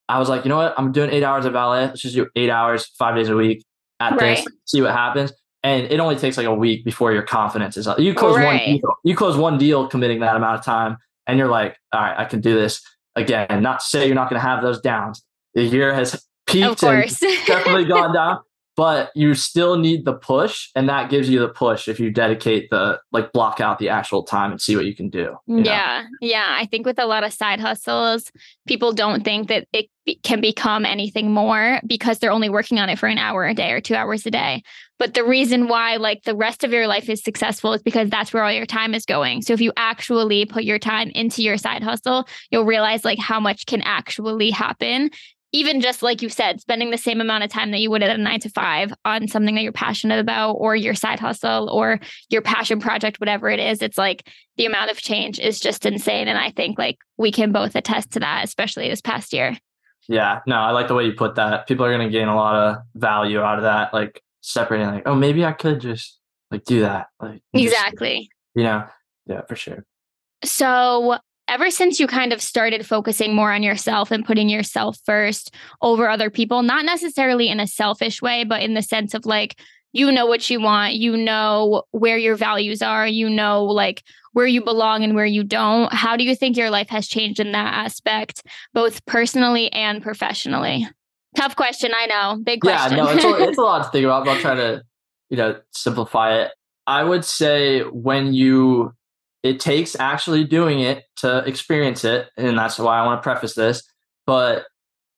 I 0.09 0.19
was 0.19 0.29
like, 0.29 0.45
you 0.45 0.49
know 0.49 0.57
what? 0.57 0.75
I'm 0.79 0.93
doing 0.93 1.11
eight 1.11 1.23
hours 1.23 1.45
of 1.45 1.53
valet. 1.53 1.87
Let's 1.87 2.01
just 2.01 2.15
do 2.15 2.29
eight 2.37 2.51
hours, 2.51 2.87
five 2.99 3.17
days 3.17 3.29
a 3.29 3.37
week 3.37 3.65
at 4.01 4.19
right. 4.19 4.37
this, 4.37 4.47
see 4.67 4.81
what 4.81 4.93
happens. 4.93 5.33
And 5.63 5.85
it 5.87 6.01
only 6.01 6.17
takes 6.17 6.37
like 6.37 6.47
a 6.47 6.55
week 6.55 6.85
before 6.85 7.13
your 7.13 7.23
confidence 7.23 7.77
is 7.77 7.87
up. 7.87 7.99
You 7.99 8.15
close 8.15 8.37
right. 8.37 8.47
one 8.47 8.77
deal, 8.77 8.95
you 9.05 9.17
close 9.17 9.37
one 9.37 9.59
deal 9.59 9.87
committing 9.87 10.21
that 10.21 10.35
amount 10.35 10.59
of 10.59 10.65
time, 10.65 10.97
and 11.27 11.39
you're 11.39 11.49
like, 11.49 11.77
all 11.93 12.01
right, 12.01 12.19
I 12.19 12.25
can 12.25 12.41
do 12.41 12.55
this 12.55 12.83
again. 13.15 13.63
Not 13.63 13.81
to 13.81 13.87
say 13.87 14.07
you're 14.07 14.17
not 14.17 14.29
going 14.29 14.41
to 14.41 14.47
have 14.47 14.63
those 14.63 14.81
downs. 14.81 15.23
The 15.55 15.63
year 15.63 15.95
has 15.95 16.21
peaked 16.47 16.83
and 16.83 17.09
definitely 17.47 17.85
gone 17.85 18.13
down 18.13 18.41
but 18.83 19.13
you 19.15 19.33
still 19.33 19.79
need 19.79 20.05
the 20.05 20.13
push 20.13 20.71
and 20.75 20.89
that 20.89 21.09
gives 21.09 21.29
you 21.29 21.39
the 21.39 21.49
push 21.49 21.87
if 21.87 22.01
you 22.01 22.11
dedicate 22.11 22.69
the 22.71 22.99
like 23.13 23.33
block 23.33 23.61
out 23.61 23.79
the 23.79 23.89
actual 23.89 24.25
time 24.25 24.51
and 24.51 24.61
see 24.61 24.75
what 24.75 24.85
you 24.85 24.93
can 24.93 25.09
do 25.09 25.37
you 25.47 25.59
yeah 25.59 26.03
know? 26.03 26.29
yeah 26.29 26.49
i 26.59 26.67
think 26.67 26.85
with 26.85 26.99
a 26.99 27.07
lot 27.07 27.23
of 27.23 27.33
side 27.33 27.61
hustles 27.61 28.33
people 28.67 28.93
don't 28.93 29.23
think 29.23 29.47
that 29.47 29.69
it 29.73 29.87
can 30.25 30.41
become 30.41 30.85
anything 30.85 31.31
more 31.31 31.81
because 31.87 32.19
they're 32.19 32.33
only 32.33 32.49
working 32.49 32.79
on 32.79 32.89
it 32.89 32.99
for 32.99 33.07
an 33.07 33.19
hour 33.19 33.47
a 33.47 33.55
day 33.55 33.71
or 33.73 33.81
two 33.81 33.95
hours 33.95 34.27
a 34.27 34.31
day. 34.31 34.63
But 34.99 35.15
the 35.15 35.25
reason 35.25 35.69
why 35.69 35.97
like 35.97 36.25
the 36.25 36.35
rest 36.35 36.65
of 36.65 36.73
your 36.73 36.87
life 36.87 37.09
is 37.09 37.23
successful 37.23 37.73
is 37.73 37.83
because 37.83 38.11
that's 38.11 38.33
where 38.33 38.43
all 38.43 38.53
your 38.53 38.67
time 38.67 38.95
is 38.95 39.05
going. 39.05 39.43
So 39.43 39.53
if 39.53 39.61
you 39.61 39.73
actually 39.77 40.45
put 40.45 40.65
your 40.65 40.79
time 40.79 41.11
into 41.11 41.43
your 41.43 41.57
side 41.57 41.83
hustle 41.83 42.27
you'll 42.51 42.65
realize 42.65 43.05
like 43.05 43.19
how 43.19 43.41
much 43.41 43.67
can 43.67 43.83
actually 43.83 44.51
happen 44.51 45.11
even 45.53 45.81
just 45.81 46.03
like 46.03 46.23
you 46.23 46.29
said, 46.29 46.61
spending 46.61 46.91
the 46.91 46.99
same 46.99 47.21
amount 47.21 47.45
of 47.45 47.51
time 47.51 47.71
that 47.71 47.81
you 47.81 47.91
would 47.91 48.03
at 48.03 48.19
a 48.19 48.21
nine 48.21 48.41
to 48.41 48.49
five 48.49 48.93
on 49.05 49.29
something 49.29 49.55
that 49.55 49.63
you're 49.63 49.73
passionate 49.73 50.19
about 50.19 50.53
or 50.55 50.75
your 50.75 50.95
side 50.95 51.21
hustle 51.21 51.69
or 51.71 52.01
your 52.31 52.41
passion 52.41 52.81
project, 52.81 53.21
whatever 53.21 53.51
it 53.51 53.61
is, 53.61 53.83
it's 53.83 53.99
like 53.99 54.29
the 54.57 54.65
amount 54.65 54.91
of 54.91 54.97
change 54.97 55.39
is 55.39 55.61
just 55.61 55.85
insane. 55.85 56.27
And 56.27 56.39
I 56.39 56.51
think 56.51 56.79
like 56.79 56.99
we 57.19 57.31
can 57.31 57.53
both 57.53 57.77
attest 57.77 58.13
to 58.13 58.21
that, 58.21 58.45
especially 58.45 58.89
this 58.89 59.03
past 59.03 59.33
year. 59.33 59.57
Yeah, 60.09 60.41
no, 60.47 60.57
I 60.57 60.71
like 60.73 60.89
the 60.89 60.95
way 60.95 61.05
you 61.05 61.13
put 61.13 61.37
that. 61.37 61.67
People 61.69 61.85
are 61.85 61.97
going 61.97 62.07
to 62.07 62.13
gain 62.13 62.29
a 62.29 62.35
lot 62.35 62.55
of 62.57 62.79
value 62.95 63.41
out 63.41 63.59
of 63.59 63.65
that, 63.65 63.95
like 63.95 64.21
separating, 64.41 64.89
like, 64.89 65.05
oh, 65.07 65.15
maybe 65.15 65.45
I 65.45 65.53
could 65.53 65.81
just 65.81 66.19
like 66.51 66.65
do 66.65 66.81
that. 66.81 67.07
Like, 67.21 67.43
exactly. 67.53 68.21
Just, 68.21 68.31
you 68.55 68.65
know, 68.65 68.85
yeah, 69.27 69.43
for 69.43 69.55
sure. 69.55 69.85
So, 70.45 71.19
ever 71.53 71.71
since 71.71 72.01
you 72.01 72.07
kind 72.07 72.33
of 72.33 72.41
started 72.41 72.87
focusing 72.87 73.35
more 73.35 73.53
on 73.53 73.63
yourself 73.63 74.11
and 74.11 74.25
putting 74.25 74.49
yourself 74.49 74.99
first 75.05 75.55
over 75.83 76.09
other 76.09 76.31
people, 76.31 76.63
not 76.63 76.87
necessarily 76.87 77.49
in 77.49 77.61
a 77.61 77.67
selfish 77.67 78.23
way, 78.23 78.43
but 78.43 78.63
in 78.63 78.73
the 78.73 78.81
sense 78.81 79.13
of 79.13 79.27
like, 79.27 79.61
you 79.93 80.11
know 80.11 80.25
what 80.25 80.49
you 80.49 80.63
want, 80.63 80.95
you 80.95 81.15
know 81.15 81.83
where 81.91 82.17
your 82.17 82.37
values 82.37 82.81
are, 82.81 83.07
you 83.07 83.29
know, 83.29 83.65
like 83.65 84.03
where 84.33 84.47
you 84.47 84.65
belong 84.65 85.05
and 85.05 85.15
where 85.15 85.27
you 85.27 85.45
don't. 85.45 85.93
How 85.93 86.17
do 86.17 86.25
you 86.25 86.35
think 86.35 86.57
your 86.57 86.71
life 86.71 86.89
has 86.89 87.07
changed 87.07 87.39
in 87.39 87.53
that 87.53 87.75
aspect, 87.75 88.43
both 88.73 89.05
personally 89.05 89.71
and 89.73 90.03
professionally? 90.03 90.89
Tough 91.37 91.55
question, 91.55 91.93
I 91.95 92.07
know. 92.07 92.41
Big 92.43 92.63
question. 92.63 92.97
Yeah, 92.97 93.05
no, 93.05 93.11
it's 93.11 93.25
a, 93.25 93.49
it's 93.49 93.59
a 93.59 93.61
lot 93.63 93.85
to 93.85 93.91
think 93.91 94.07
about. 94.07 94.25
but 94.25 94.33
I'll 94.33 94.41
try 94.41 94.55
to, 94.55 94.83
you 95.29 95.37
know, 95.37 95.61
simplify 95.73 96.41
it. 96.41 96.53
I 96.87 97.05
would 97.05 97.27
say 97.27 97.83
when 97.83 98.33
you, 98.33 98.95
it 99.43 99.61
takes 99.61 99.97
actually 99.99 100.45
doing 100.45 100.81
it 100.81 101.05
to 101.17 101.39
experience 101.39 102.05
it, 102.05 102.29
and 102.37 102.57
that's 102.57 102.79
why 102.79 102.99
I 102.99 103.05
want 103.05 103.21
to 103.21 103.23
preface 103.23 103.55
this. 103.55 103.83
But 104.27 104.67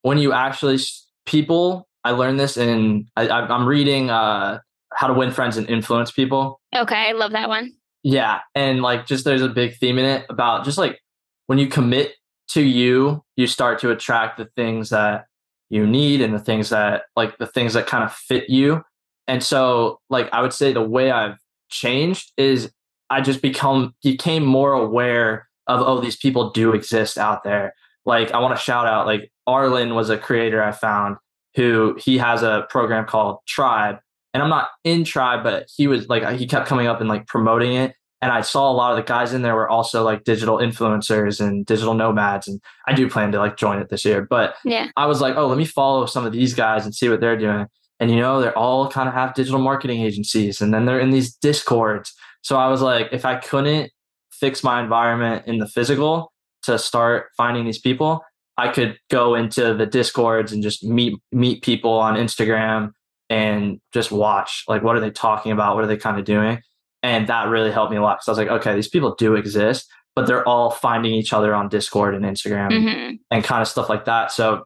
when 0.02 0.18
you 0.18 0.32
actually, 0.32 0.78
people, 1.26 1.88
I 2.04 2.12
learned 2.12 2.40
this 2.40 2.56
in, 2.56 3.06
I, 3.16 3.28
I'm 3.28 3.66
reading 3.66 4.10
uh, 4.10 4.60
How 4.94 5.06
to 5.08 5.14
Win 5.14 5.30
Friends 5.30 5.56
and 5.56 5.68
Influence 5.68 6.10
People. 6.10 6.60
Okay, 6.74 7.08
I 7.08 7.12
love 7.12 7.32
that 7.32 7.48
one. 7.48 7.72
Yeah, 8.02 8.40
and 8.54 8.82
like 8.82 9.06
just 9.06 9.24
there's 9.24 9.42
a 9.42 9.48
big 9.48 9.76
theme 9.76 9.98
in 9.98 10.04
it 10.04 10.26
about 10.28 10.64
just 10.64 10.78
like 10.78 11.00
when 11.46 11.58
you 11.58 11.66
commit 11.66 12.14
to 12.48 12.62
you, 12.62 13.22
you 13.36 13.46
start 13.46 13.78
to 13.80 13.90
attract 13.90 14.38
the 14.38 14.48
things 14.56 14.90
that 14.90 15.24
you 15.70 15.86
need 15.86 16.20
and 16.20 16.34
the 16.34 16.38
things 16.38 16.68
that 16.70 17.04
like 17.16 17.36
the 17.38 17.46
things 17.46 17.72
that 17.72 17.86
kind 17.86 18.04
of 18.04 18.12
fit 18.12 18.48
you. 18.50 18.82
And 19.26 19.42
so 19.42 20.00
like 20.10 20.28
I 20.32 20.42
would 20.42 20.52
say 20.52 20.72
the 20.72 20.82
way 20.82 21.10
I've 21.10 21.38
changed 21.70 22.32
is 22.36 22.70
I 23.14 23.20
just 23.20 23.42
become 23.42 23.94
became 24.02 24.44
more 24.44 24.72
aware 24.72 25.48
of 25.66 25.80
oh 25.80 26.00
these 26.00 26.16
people 26.16 26.50
do 26.50 26.72
exist 26.72 27.16
out 27.18 27.44
there. 27.44 27.74
Like 28.04 28.32
I 28.32 28.38
want 28.38 28.56
to 28.56 28.62
shout 28.62 28.86
out 28.86 29.06
like 29.06 29.30
Arlen 29.46 29.94
was 29.94 30.10
a 30.10 30.18
creator 30.18 30.62
I 30.62 30.72
found 30.72 31.16
who 31.54 31.96
he 31.98 32.18
has 32.18 32.42
a 32.42 32.66
program 32.68 33.06
called 33.06 33.38
Tribe 33.46 33.98
and 34.32 34.42
I'm 34.42 34.50
not 34.50 34.68
in 34.82 35.04
Tribe 35.04 35.42
but 35.42 35.66
he 35.74 35.86
was 35.86 36.08
like 36.08 36.38
he 36.38 36.46
kept 36.46 36.66
coming 36.66 36.86
up 36.86 37.00
and 37.00 37.08
like 37.08 37.26
promoting 37.26 37.74
it 37.74 37.94
and 38.24 38.32
I 38.32 38.40
saw 38.40 38.70
a 38.70 38.72
lot 38.72 38.90
of 38.90 38.96
the 38.96 39.02
guys 39.02 39.34
in 39.34 39.42
there 39.42 39.54
were 39.54 39.68
also 39.68 40.02
like 40.02 40.24
digital 40.24 40.56
influencers 40.56 41.46
and 41.46 41.66
digital 41.66 41.92
nomads. 41.92 42.48
And 42.48 42.58
I 42.88 42.94
do 42.94 43.06
plan 43.06 43.32
to 43.32 43.38
like 43.38 43.58
join 43.58 43.78
it 43.78 43.90
this 43.90 44.02
year. 44.02 44.26
But 44.28 44.54
yeah, 44.64 44.88
I 44.96 45.04
was 45.04 45.20
like, 45.20 45.36
oh, 45.36 45.46
let 45.46 45.58
me 45.58 45.66
follow 45.66 46.06
some 46.06 46.24
of 46.24 46.32
these 46.32 46.54
guys 46.54 46.86
and 46.86 46.94
see 46.94 47.10
what 47.10 47.20
they're 47.20 47.36
doing. 47.36 47.66
And 48.00 48.10
you 48.10 48.16
know, 48.16 48.40
they're 48.40 48.56
all 48.56 48.90
kind 48.90 49.10
of 49.10 49.14
have 49.14 49.34
digital 49.34 49.60
marketing 49.60 50.00
agencies 50.00 50.62
and 50.62 50.72
then 50.72 50.86
they're 50.86 51.00
in 51.00 51.10
these 51.10 51.34
discords. 51.34 52.14
So 52.44 52.56
I 52.56 52.68
was 52.68 52.82
like, 52.82 53.08
if 53.10 53.24
I 53.24 53.36
couldn't 53.36 53.90
fix 54.30 54.62
my 54.62 54.80
environment 54.80 55.46
in 55.46 55.58
the 55.58 55.66
physical 55.66 56.30
to 56.64 56.78
start 56.78 57.28
finding 57.36 57.64
these 57.64 57.80
people, 57.80 58.22
I 58.56 58.68
could 58.68 58.98
go 59.10 59.34
into 59.34 59.74
the 59.74 59.86
discords 59.86 60.52
and 60.52 60.62
just 60.62 60.84
meet 60.84 61.14
meet 61.32 61.62
people 61.62 61.92
on 61.92 62.14
Instagram 62.14 62.92
and 63.30 63.80
just 63.92 64.12
watch 64.12 64.62
like 64.68 64.82
what 64.82 64.94
are 64.94 65.00
they 65.00 65.10
talking 65.10 65.50
about? 65.50 65.74
What 65.74 65.84
are 65.84 65.88
they 65.88 65.96
kind 65.96 66.18
of 66.18 66.24
doing? 66.24 66.60
And 67.02 67.26
that 67.26 67.48
really 67.48 67.72
helped 67.72 67.90
me 67.90 67.96
a 67.96 68.02
lot. 68.02 68.22
So 68.22 68.30
I 68.30 68.32
was 68.32 68.38
like, 68.38 68.60
okay, 68.60 68.74
these 68.74 68.88
people 68.88 69.14
do 69.16 69.34
exist, 69.34 69.90
but 70.14 70.26
they're 70.26 70.46
all 70.46 70.70
finding 70.70 71.12
each 71.12 71.32
other 71.32 71.54
on 71.54 71.68
Discord 71.68 72.14
and 72.14 72.24
Instagram 72.24 72.70
mm-hmm. 72.70 72.88
and, 72.88 73.18
and 73.30 73.44
kind 73.44 73.60
of 73.60 73.68
stuff 73.68 73.88
like 73.88 74.04
that. 74.04 74.32
So 74.32 74.64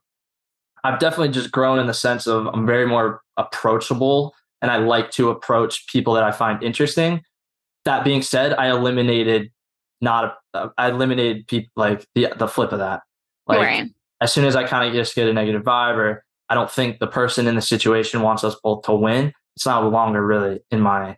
I've 0.84 0.98
definitely 0.98 1.30
just 1.30 1.50
grown 1.50 1.78
in 1.78 1.86
the 1.86 1.94
sense 1.94 2.26
of 2.26 2.46
I'm 2.48 2.66
very 2.66 2.86
more 2.86 3.20
approachable 3.36 4.34
and 4.62 4.70
I 4.70 4.78
like 4.78 5.10
to 5.12 5.30
approach 5.30 5.86
people 5.88 6.14
that 6.14 6.24
I 6.24 6.32
find 6.32 6.62
interesting. 6.62 7.22
That 7.88 8.04
being 8.04 8.20
said, 8.20 8.52
I 8.52 8.68
eliminated 8.68 9.50
not 10.02 10.36
a, 10.52 10.68
I 10.76 10.90
eliminated 10.90 11.46
people 11.48 11.70
like 11.74 12.06
the 12.14 12.28
the 12.36 12.46
flip 12.46 12.72
of 12.72 12.80
that. 12.80 13.00
Like 13.46 13.60
right. 13.60 13.90
as 14.20 14.30
soon 14.30 14.44
as 14.44 14.54
I 14.54 14.64
kind 14.64 14.86
of 14.86 14.94
just 14.94 15.14
get 15.14 15.26
a 15.26 15.32
negative 15.32 15.62
vibe 15.62 15.96
or 15.96 16.22
I 16.50 16.54
don't 16.54 16.70
think 16.70 16.98
the 16.98 17.06
person 17.06 17.46
in 17.46 17.54
the 17.54 17.62
situation 17.62 18.20
wants 18.20 18.44
us 18.44 18.56
both 18.62 18.82
to 18.82 18.92
win, 18.92 19.32
it's 19.56 19.64
not 19.64 19.90
longer 19.90 20.24
really 20.24 20.60
in 20.70 20.80
my 20.80 21.16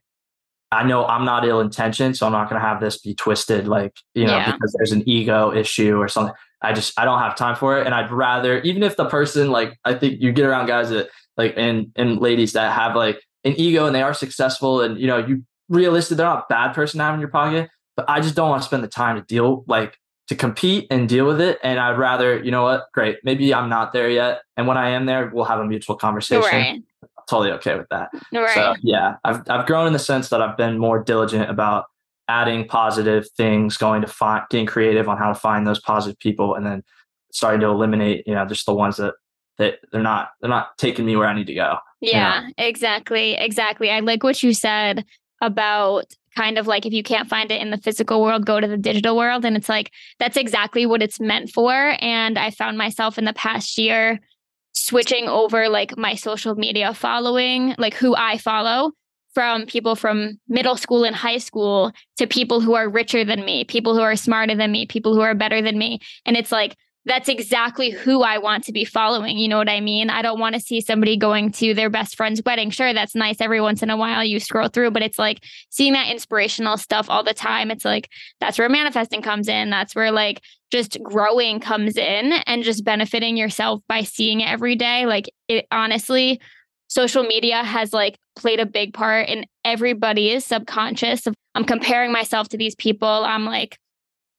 I 0.73 0.85
know 0.85 1.05
I'm 1.05 1.25
not 1.25 1.45
ill 1.45 1.61
intentioned, 1.61 2.17
so 2.17 2.27
I'm 2.27 2.33
not 2.33 2.49
going 2.49 2.61
to 2.61 2.67
have 2.67 2.81
this 2.81 2.99
be 2.99 3.13
twisted, 3.15 3.67
like, 3.67 3.97
you 4.15 4.25
know, 4.25 4.37
yeah. 4.37 4.53
because 4.53 4.73
there's 4.79 4.93
an 4.93 5.03
ego 5.09 5.53
issue 5.53 5.97
or 5.97 6.07
something. 6.07 6.33
I 6.63 6.73
just, 6.73 6.97
I 6.97 7.05
don't 7.05 7.19
have 7.19 7.35
time 7.35 7.57
for 7.57 7.81
it. 7.81 7.87
And 7.87 7.95
I'd 7.95 8.13
rather, 8.13 8.61
even 8.61 8.85
if 8.85 8.97
the 8.97 9.07
person, 9.07 9.51
like, 9.51 9.77
I 9.85 9.95
think 9.95 10.21
you 10.21 10.31
get 10.31 10.45
around 10.45 10.67
guys 10.67 10.91
that, 10.91 11.09
like, 11.37 11.55
and, 11.57 11.91
and 11.97 12.21
ladies 12.21 12.53
that 12.53 12.73
have 12.73 12.95
like 12.95 13.21
an 13.43 13.55
ego 13.57 13.87
and 13.87 13.97
they 13.97 14.03
are 14.03 14.15
successful 14.15 14.81
and, 14.81 14.97
you 15.01 15.09
know, 15.09 15.19
you 15.19 15.43
realistic, 15.71 16.19
they're 16.19 16.27
not 16.27 16.45
a 16.45 16.47
bad 16.51 16.75
person 16.75 16.99
to 16.99 17.05
have 17.05 17.15
in 17.15 17.21
your 17.21 17.31
pocket, 17.31 17.71
but 17.97 18.05
I 18.09 18.21
just 18.21 18.35
don't 18.35 18.51
want 18.51 18.63
to 18.63 18.67
spend 18.67 18.85
the 18.85 18.89
time 18.89 19.17
to 19.17 19.23
deal, 19.23 19.65
like, 19.67 19.99
to 20.29 20.35
compete 20.35 20.87
and 20.91 21.09
deal 21.09 21.27
with 21.27 21.41
it. 21.41 21.59
And 21.63 21.81
I'd 21.81 21.99
rather, 21.99 22.39
you 22.39 22.51
know 22.51 22.63
what, 22.63 22.87
great, 22.93 23.19
maybe 23.25 23.55
I'm 23.55 23.71
not 23.71 23.95
there 23.95 24.11
yet. 24.11 24.43
And 24.59 24.67
when 24.67 24.77
I 24.77 24.91
am 24.91 25.07
there, 25.07 25.31
we'll 25.33 25.47
have 25.47 25.61
a 25.61 25.65
mutual 25.65 25.97
conversation. 25.97 26.43
Right 26.43 26.83
totally 27.31 27.53
okay 27.53 27.77
with 27.77 27.89
that. 27.91 28.11
Right. 28.33 28.55
So 28.55 28.75
yeah, 28.83 29.15
I've 29.25 29.49
I've 29.49 29.67
grown 29.67 29.87
in 29.87 29.93
the 29.93 29.99
sense 30.01 30.31
that 30.31 30.43
I've 30.43 30.57
been 30.57 30.79
more 30.79 31.03
diligent 31.03 31.49
about 31.49 31.85
adding 32.29 32.67
positive 32.67 33.29
things, 33.37 33.77
going 33.77 34.03
to 34.03 34.09
find 34.09 34.43
getting 34.51 34.67
creative 34.67 35.09
on 35.09 35.17
how 35.17 35.29
to 35.29 35.35
find 35.35 35.67
those 35.67 35.81
positive 35.81 36.19
people 36.19 36.55
and 36.55 36.67
then 36.67 36.83
starting 37.33 37.61
to 37.61 37.67
eliminate, 37.67 38.27
you 38.27 38.35
know, 38.35 38.45
just 38.47 38.67
the 38.67 38.75
ones 38.75 38.97
that 38.97 39.15
that 39.59 39.79
they're 39.93 40.03
not 40.03 40.31
they're 40.41 40.51
not 40.51 40.77
taking 40.77 41.07
me 41.07 41.17
where 41.17 41.29
I 41.29 41.35
need 41.35 41.47
to 41.47 41.55
go. 41.55 41.77
Yeah, 42.01 42.41
you 42.41 42.47
know? 42.49 42.53
exactly. 42.59 43.35
Exactly. 43.35 43.91
I 43.91 44.01
like 44.01 44.23
what 44.23 44.43
you 44.43 44.53
said 44.53 45.05
about 45.41 46.07
kind 46.37 46.59
of 46.59 46.67
like 46.67 46.87
if 46.87 46.93
you 46.93 47.03
can't 47.03 47.29
find 47.29 47.51
it 47.51 47.61
in 47.61 47.71
the 47.71 47.79
physical 47.79 48.23
world, 48.23 48.47
go 48.47 48.61
to 48.61 48.69
the 48.69 48.77
digital 48.77 49.17
world. 49.17 49.45
And 49.45 49.57
it's 49.57 49.69
like 49.69 49.91
that's 50.19 50.37
exactly 50.37 50.87
what 50.87 51.03
it's 51.03 51.21
meant 51.21 51.51
for. 51.51 51.97
And 52.01 52.39
I 52.39 52.51
found 52.51 52.79
myself 52.79 53.19
in 53.19 53.25
the 53.25 53.33
past 53.33 53.79
year 53.79 54.21
switching 54.73 55.29
over 55.29 55.69
like 55.69 55.97
my 55.99 56.15
social 56.15 56.55
media 56.55 56.95
following, 56.95 57.75
like 57.79 57.95
who 57.95 58.15
I 58.15 58.39
follow 58.39 58.93
from 59.35 59.67
people 59.67 59.95
from 59.95 60.39
middle 60.49 60.77
school 60.77 61.05
and 61.05 61.15
high 61.15 61.39
school 61.39 61.93
to 62.19 62.27
people 62.27 62.61
who 62.61 62.75
are 62.75 62.89
richer 62.89 63.25
than 63.25 63.45
me, 63.45 63.65
people 63.65 63.95
who 63.95 64.01
are 64.01 64.17
smarter 64.17 64.55
than 64.55 64.73
me, 64.73 64.87
people 64.87 65.15
who 65.15 65.21
are 65.21 65.35
better 65.35 65.63
than 65.63 65.79
me. 65.79 66.01
And 66.27 66.37
it's 66.37 66.51
like, 66.51 66.77
that's 67.07 67.29
exactly 67.29 67.91
who 67.91 68.23
I 68.23 68.39
want 68.39 68.65
to 68.65 68.73
be 68.73 68.85
following. 68.85 69.39
You 69.39 69.49
know 69.49 69.57
what 69.57 69.71
I 69.71 69.81
mean? 69.81 70.11
I 70.11 70.21
don't 70.21 70.39
want 70.39 70.55
to 70.55 70.61
see 70.61 70.81
somebody 70.81 71.17
going 71.17 71.51
to 71.53 71.73
their 71.73 71.89
best 71.89 72.15
friend's 72.15 72.43
wedding. 72.45 72.71
Sure, 72.71 72.93
that's 72.93 73.15
nice 73.15 73.41
every 73.41 73.61
once 73.61 73.83
in 73.83 73.89
a 73.89 73.97
while 73.97 74.23
you 74.23 74.39
scroll 74.39 74.69
through, 74.69 74.91
but 74.91 75.03
it's 75.03 75.19
like 75.19 75.43
seeing 75.71 75.95
that 75.95 76.09
inspirational 76.09 76.77
stuff 76.77 77.09
all 77.09 77.25
the 77.25 77.33
time. 77.33 77.71
It's 77.71 77.85
like 77.85 78.11
that's 78.39 78.59
where 78.59 78.69
manifesting 78.69 79.23
comes 79.23 79.49
in. 79.49 79.71
That's 79.71 79.95
where 79.95 80.13
like 80.13 80.43
just 80.71 81.03
growing 81.03 81.59
comes 81.59 81.97
in 81.97 82.33
and 82.47 82.63
just 82.63 82.85
benefiting 82.85 83.37
yourself 83.37 83.81
by 83.89 84.03
seeing 84.03 84.41
it 84.41 84.49
every 84.49 84.77
day. 84.77 85.07
Like 85.07 85.31
it 85.49 85.67
honestly, 85.71 86.39
social 86.89 87.23
media 87.23 87.65
has 87.65 87.95
like 87.95 88.19
played 88.37 88.61
a 88.61 88.67
big 88.67 88.93
part 88.93 89.29
in 89.29 89.47
everybody's 89.65 90.45
subconscious 90.45 91.27
of 91.27 91.35
I'm 91.55 91.65
comparing 91.65 92.13
myself 92.13 92.51
to 92.51 92.59
these 92.59 92.75
people. 92.75 93.09
I'm 93.09 93.47
like 93.47 93.79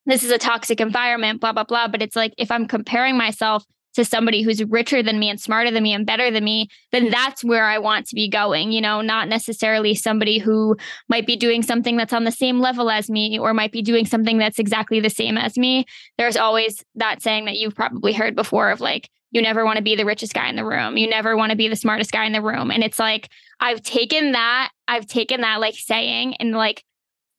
this 0.05 0.23
is 0.23 0.31
a 0.31 0.37
toxic 0.37 0.81
environment, 0.81 1.41
blah, 1.41 1.53
blah, 1.53 1.63
blah. 1.63 1.87
But 1.87 2.01
it's 2.01 2.15
like 2.15 2.33
if 2.37 2.51
I'm 2.51 2.67
comparing 2.67 3.17
myself 3.17 3.65
to 3.93 4.05
somebody 4.05 4.41
who's 4.41 4.63
richer 4.63 5.03
than 5.03 5.19
me 5.19 5.29
and 5.29 5.39
smarter 5.39 5.69
than 5.69 5.83
me 5.83 5.93
and 5.93 6.05
better 6.05 6.31
than 6.31 6.43
me, 6.43 6.69
then 6.91 7.09
that's 7.09 7.43
where 7.43 7.65
I 7.65 7.77
want 7.77 8.07
to 8.07 8.15
be 8.15 8.29
going, 8.29 8.71
you 8.71 8.81
know, 8.81 9.01
not 9.01 9.27
necessarily 9.27 9.95
somebody 9.95 10.39
who 10.39 10.77
might 11.09 11.27
be 11.27 11.35
doing 11.35 11.61
something 11.61 11.97
that's 11.97 12.13
on 12.13 12.23
the 12.23 12.31
same 12.31 12.59
level 12.59 12.89
as 12.89 13.09
me 13.09 13.37
or 13.37 13.53
might 13.53 13.71
be 13.71 13.81
doing 13.81 14.05
something 14.05 14.37
that's 14.37 14.59
exactly 14.59 14.99
the 14.99 15.09
same 15.09 15.37
as 15.37 15.57
me. 15.57 15.85
There's 16.17 16.37
always 16.37 16.83
that 16.95 17.21
saying 17.21 17.45
that 17.45 17.57
you've 17.57 17.75
probably 17.75 18.13
heard 18.13 18.35
before 18.35 18.69
of 18.69 18.79
like, 18.79 19.09
you 19.31 19.41
never 19.41 19.63
want 19.63 19.77
to 19.77 19.83
be 19.83 19.95
the 19.95 20.05
richest 20.05 20.33
guy 20.33 20.49
in 20.49 20.57
the 20.57 20.65
room. 20.65 20.97
You 20.97 21.09
never 21.09 21.37
want 21.37 21.51
to 21.51 21.55
be 21.55 21.69
the 21.69 21.75
smartest 21.75 22.11
guy 22.11 22.25
in 22.25 22.33
the 22.33 22.41
room. 22.41 22.69
And 22.69 22.83
it's 22.83 22.99
like, 22.99 23.29
I've 23.61 23.81
taken 23.81 24.33
that, 24.33 24.71
I've 24.87 25.07
taken 25.07 25.41
that 25.41 25.61
like 25.61 25.75
saying 25.75 26.35
and 26.35 26.51
like 26.51 26.83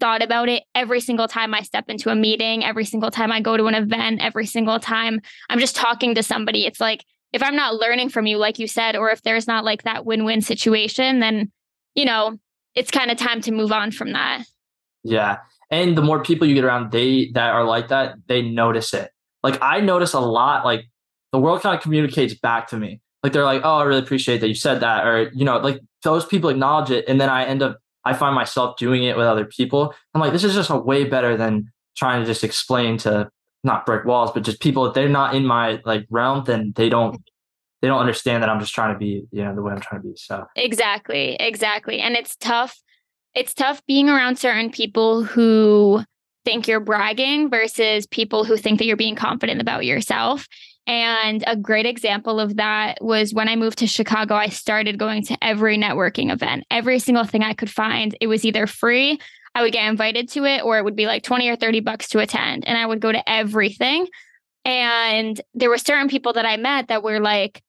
thought 0.03 0.21
about 0.21 0.49
it 0.49 0.65
every 0.75 1.01
single 1.01 1.29
time 1.29 1.55
I 1.55 1.63
step 1.63 1.85
into 1.89 2.11
a 2.11 2.17
meeting, 2.17 2.65
every 2.65 2.85
single 2.85 3.13
time 3.13 3.31
I 3.31 3.41
go 3.41 3.57
to 3.57 3.67
an 3.67 3.77
event, 3.77 4.21
every 4.21 4.47
single 4.47 4.81
time 4.81 5.21
I'm 5.49 5.61
just 5.61 5.77
talking 5.77 6.17
to 6.17 6.25
somebody. 6.25 6.67
It's 6.67 6.81
like 6.81 7.05
if 7.33 7.41
I'm 7.41 7.55
not 7.55 7.77
learning 7.77 8.09
from 8.09 8.27
you, 8.27 8.37
like 8.37 8.59
you 8.59 8.67
said, 8.67 8.97
or 8.97 9.11
if 9.11 9.23
there's 9.23 9.47
not 9.47 9.65
like 9.65 9.85
that 9.85 10.05
win 10.05 10.25
win 10.25 10.41
situation, 10.41 11.21
then, 11.21 11.53
you 11.95 12.05
know, 12.05 12.37
it's 12.75 12.91
kind 12.91 13.13
of 13.13 13.17
time 13.17 13.41
to 13.43 13.53
move 13.53 13.71
on 13.71 13.93
from 13.93 14.13
that. 14.15 14.43
Yeah. 15.05 15.39
And 15.71 15.97
the 15.97 16.03
more 16.03 16.21
people 16.21 16.49
you 16.49 16.55
get 16.57 16.65
around, 16.65 16.91
they 16.91 17.31
that 17.35 17.51
are 17.51 17.65
like 17.65 17.87
that, 17.89 18.17
they 18.27 18.43
notice 18.43 18.93
it. 18.95 19.13
Like 19.45 19.57
I 19.63 19.79
notice 19.79 20.15
a 20.15 20.21
lot, 20.21 20.65
like 20.65 20.85
the 21.31 21.39
world 21.39 21.63
kind 21.63 21.77
of 21.77 21.83
communicates 21.83 22.35
back 22.35 22.67
to 22.71 22.77
me. 22.77 23.01
Like 23.23 23.33
they're 23.33 23.45
like, 23.45 23.63
oh, 23.63 23.77
I 23.77 23.85
really 23.85 24.03
appreciate 24.03 24.41
that 24.41 24.49
you 24.49 24.57
said 24.57 24.81
that. 24.81 25.07
Or, 25.07 25.31
you 25.33 25.45
know, 25.45 25.59
like 25.59 25.79
those 26.03 26.27
people 26.27 26.51
acknowledge 26.51 26.91
it. 26.91 27.05
And 27.07 27.21
then 27.21 27.29
I 27.29 27.45
end 27.45 27.63
up 27.63 27.79
I 28.05 28.15
find 28.15 28.35
myself 28.35 28.77
doing 28.77 29.05
it 29.05 29.17
with 29.17 29.27
other 29.27 29.45
people. 29.45 29.95
I'm 30.15 30.21
like, 30.21 30.33
this 30.33 30.45
is 30.45 30.55
just 30.55 30.71
a 30.71 30.77
way 30.77 31.05
better 31.05 31.37
than 31.37 31.71
trying 31.97 32.21
to 32.21 32.27
just 32.27 32.45
explain 32.45 32.99
to 32.99 33.29
not 33.65 33.87
brick 33.87 34.05
walls, 34.05 34.33
but 34.33 34.43
just 34.43 34.61
people 34.61 34.87
if 34.87 34.95
they're 34.95 35.09
not 35.09 35.35
in 35.35 35.47
my 35.47 35.81
like 35.85 36.07
realm, 36.11 36.45
then 36.45 36.73
they 36.77 36.89
don't 36.89 37.21
they 37.81 37.89
don't 37.89 38.01
understand 38.01 38.43
that 38.43 38.49
I'm 38.49 38.61
just 38.61 38.75
trying 38.75 38.95
to 38.95 38.99
be, 38.99 39.25
you 39.31 39.45
know, 39.45 39.55
the 39.55 39.63
way 39.63 39.73
I'm 39.73 39.81
trying 39.81 40.03
to 40.03 40.09
be. 40.09 40.15
So 40.17 40.47
exactly, 40.57 41.35
exactly. 41.35 42.01
And 42.01 42.17
it's 42.17 42.37
tough. 42.37 42.81
It's 43.35 43.55
tough 43.55 43.83
being 43.87 44.09
around 44.09 44.39
certain 44.39 44.71
people 44.71 45.25
who 45.25 46.05
think 46.45 46.69
you're 46.69 46.81
bragging 46.81 47.51
versus 47.51 48.07
people 48.07 48.45
who 48.45 48.57
think 48.57 48.79
that 48.79 48.85
you're 48.85 48.97
being 48.97 49.17
confident 49.17 49.61
about 49.61 49.85
yourself. 49.85 50.47
And 50.87 51.45
a 51.47 51.57
great 51.57 51.87
example 51.87 52.41
of 52.41 52.57
that 52.57 52.99
was 53.01 53.33
when 53.33 53.49
I 53.49 53.57
moved 53.57 53.79
to 53.79 53.87
Chicago, 53.87 54.35
I 54.35 54.49
started 54.49 54.99
going 54.99 55.23
to 55.27 55.39
every 55.41 55.79
networking 55.79 56.33
event, 56.33 56.65
every 56.71 56.99
single 56.99 57.25
thing 57.25 57.43
I 57.43 57.55
could 57.55 57.71
find. 57.71 58.17
It 58.21 58.27
was 58.27 58.45
either 58.45 58.67
free, 58.67 59.21
I 59.55 59.63
would 59.63 59.73
get 59.73 59.89
invited 59.89 60.29
to 60.31 60.45
it, 60.45 60.65
or 60.65 60.79
it 60.79 60.85
would 60.85 60.97
be 60.97 61.07
like 61.07 61.23
20 61.23 61.49
or 61.49 61.57
30 61.57 61.81
bucks 61.81 62.09
to 62.11 62.19
attend. 62.19 62.67
And 62.67 62.77
I 62.77 62.87
would 62.87 63.01
go 63.01 63.13
to 63.13 63.31
everything. 63.31 64.09
And 64.65 65.41
there 65.55 65.71
were 65.71 65.79
certain 65.79 66.09
people 66.09 66.33
that 66.33 66.47
I 66.47 66.57
met 66.57 66.89
that 66.89 67.03
were 67.03 67.21
like, 67.21 67.63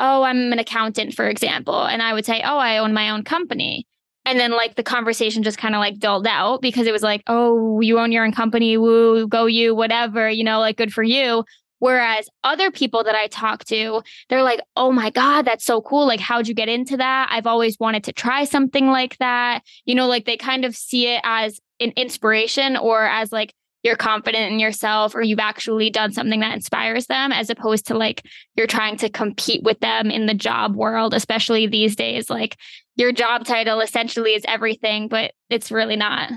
oh, 0.00 0.22
I'm 0.22 0.52
an 0.52 0.58
accountant, 0.58 1.14
for 1.14 1.28
example. 1.28 1.84
And 1.84 2.02
I 2.02 2.12
would 2.12 2.24
say, 2.24 2.42
oh, 2.44 2.58
I 2.58 2.78
own 2.78 2.92
my 2.92 3.10
own 3.10 3.24
company. 3.24 3.86
And 4.24 4.38
then 4.38 4.50
like 4.50 4.74
the 4.74 4.82
conversation 4.82 5.42
just 5.42 5.58
kind 5.58 5.74
of 5.74 5.78
like 5.78 5.98
dulled 5.98 6.26
out 6.26 6.60
because 6.60 6.86
it 6.86 6.92
was 6.92 7.02
like, 7.02 7.22
oh, 7.28 7.80
you 7.80 7.98
own 7.98 8.12
your 8.12 8.24
own 8.24 8.32
company, 8.32 8.76
woo, 8.76 9.26
go 9.26 9.46
you, 9.46 9.74
whatever, 9.74 10.28
you 10.28 10.44
know, 10.44 10.60
like 10.60 10.76
good 10.76 10.92
for 10.92 11.02
you. 11.02 11.44
Whereas 11.78 12.28
other 12.44 12.70
people 12.70 13.04
that 13.04 13.14
I 13.14 13.26
talk 13.28 13.64
to, 13.66 14.02
they're 14.28 14.42
like, 14.42 14.60
oh 14.76 14.92
my 14.92 15.10
God, 15.10 15.42
that's 15.42 15.64
so 15.64 15.80
cool. 15.80 16.06
Like, 16.06 16.20
how'd 16.20 16.48
you 16.48 16.54
get 16.54 16.68
into 16.68 16.96
that? 16.96 17.28
I've 17.30 17.46
always 17.46 17.78
wanted 17.78 18.04
to 18.04 18.12
try 18.12 18.44
something 18.44 18.88
like 18.88 19.16
that. 19.18 19.62
You 19.84 19.94
know, 19.94 20.06
like 20.06 20.24
they 20.24 20.36
kind 20.36 20.64
of 20.64 20.74
see 20.76 21.06
it 21.08 21.20
as 21.24 21.60
an 21.80 21.92
inspiration 21.96 22.76
or 22.76 23.04
as 23.04 23.32
like 23.32 23.54
you're 23.82 23.96
confident 23.96 24.52
in 24.52 24.58
yourself 24.58 25.14
or 25.14 25.22
you've 25.22 25.38
actually 25.38 25.90
done 25.90 26.12
something 26.12 26.40
that 26.40 26.54
inspires 26.54 27.06
them 27.06 27.32
as 27.32 27.48
opposed 27.48 27.86
to 27.86 27.96
like 27.96 28.22
you're 28.56 28.66
trying 28.66 28.96
to 28.96 29.08
compete 29.08 29.62
with 29.62 29.78
them 29.80 30.10
in 30.10 30.26
the 30.26 30.34
job 30.34 30.74
world 30.74 31.14
especially 31.14 31.66
these 31.66 31.94
days 31.94 32.28
like 32.28 32.56
your 32.96 33.12
job 33.12 33.44
title 33.44 33.80
essentially 33.80 34.32
is 34.32 34.44
everything 34.48 35.08
but 35.08 35.32
it's 35.48 35.70
really 35.70 35.96
not 35.96 36.30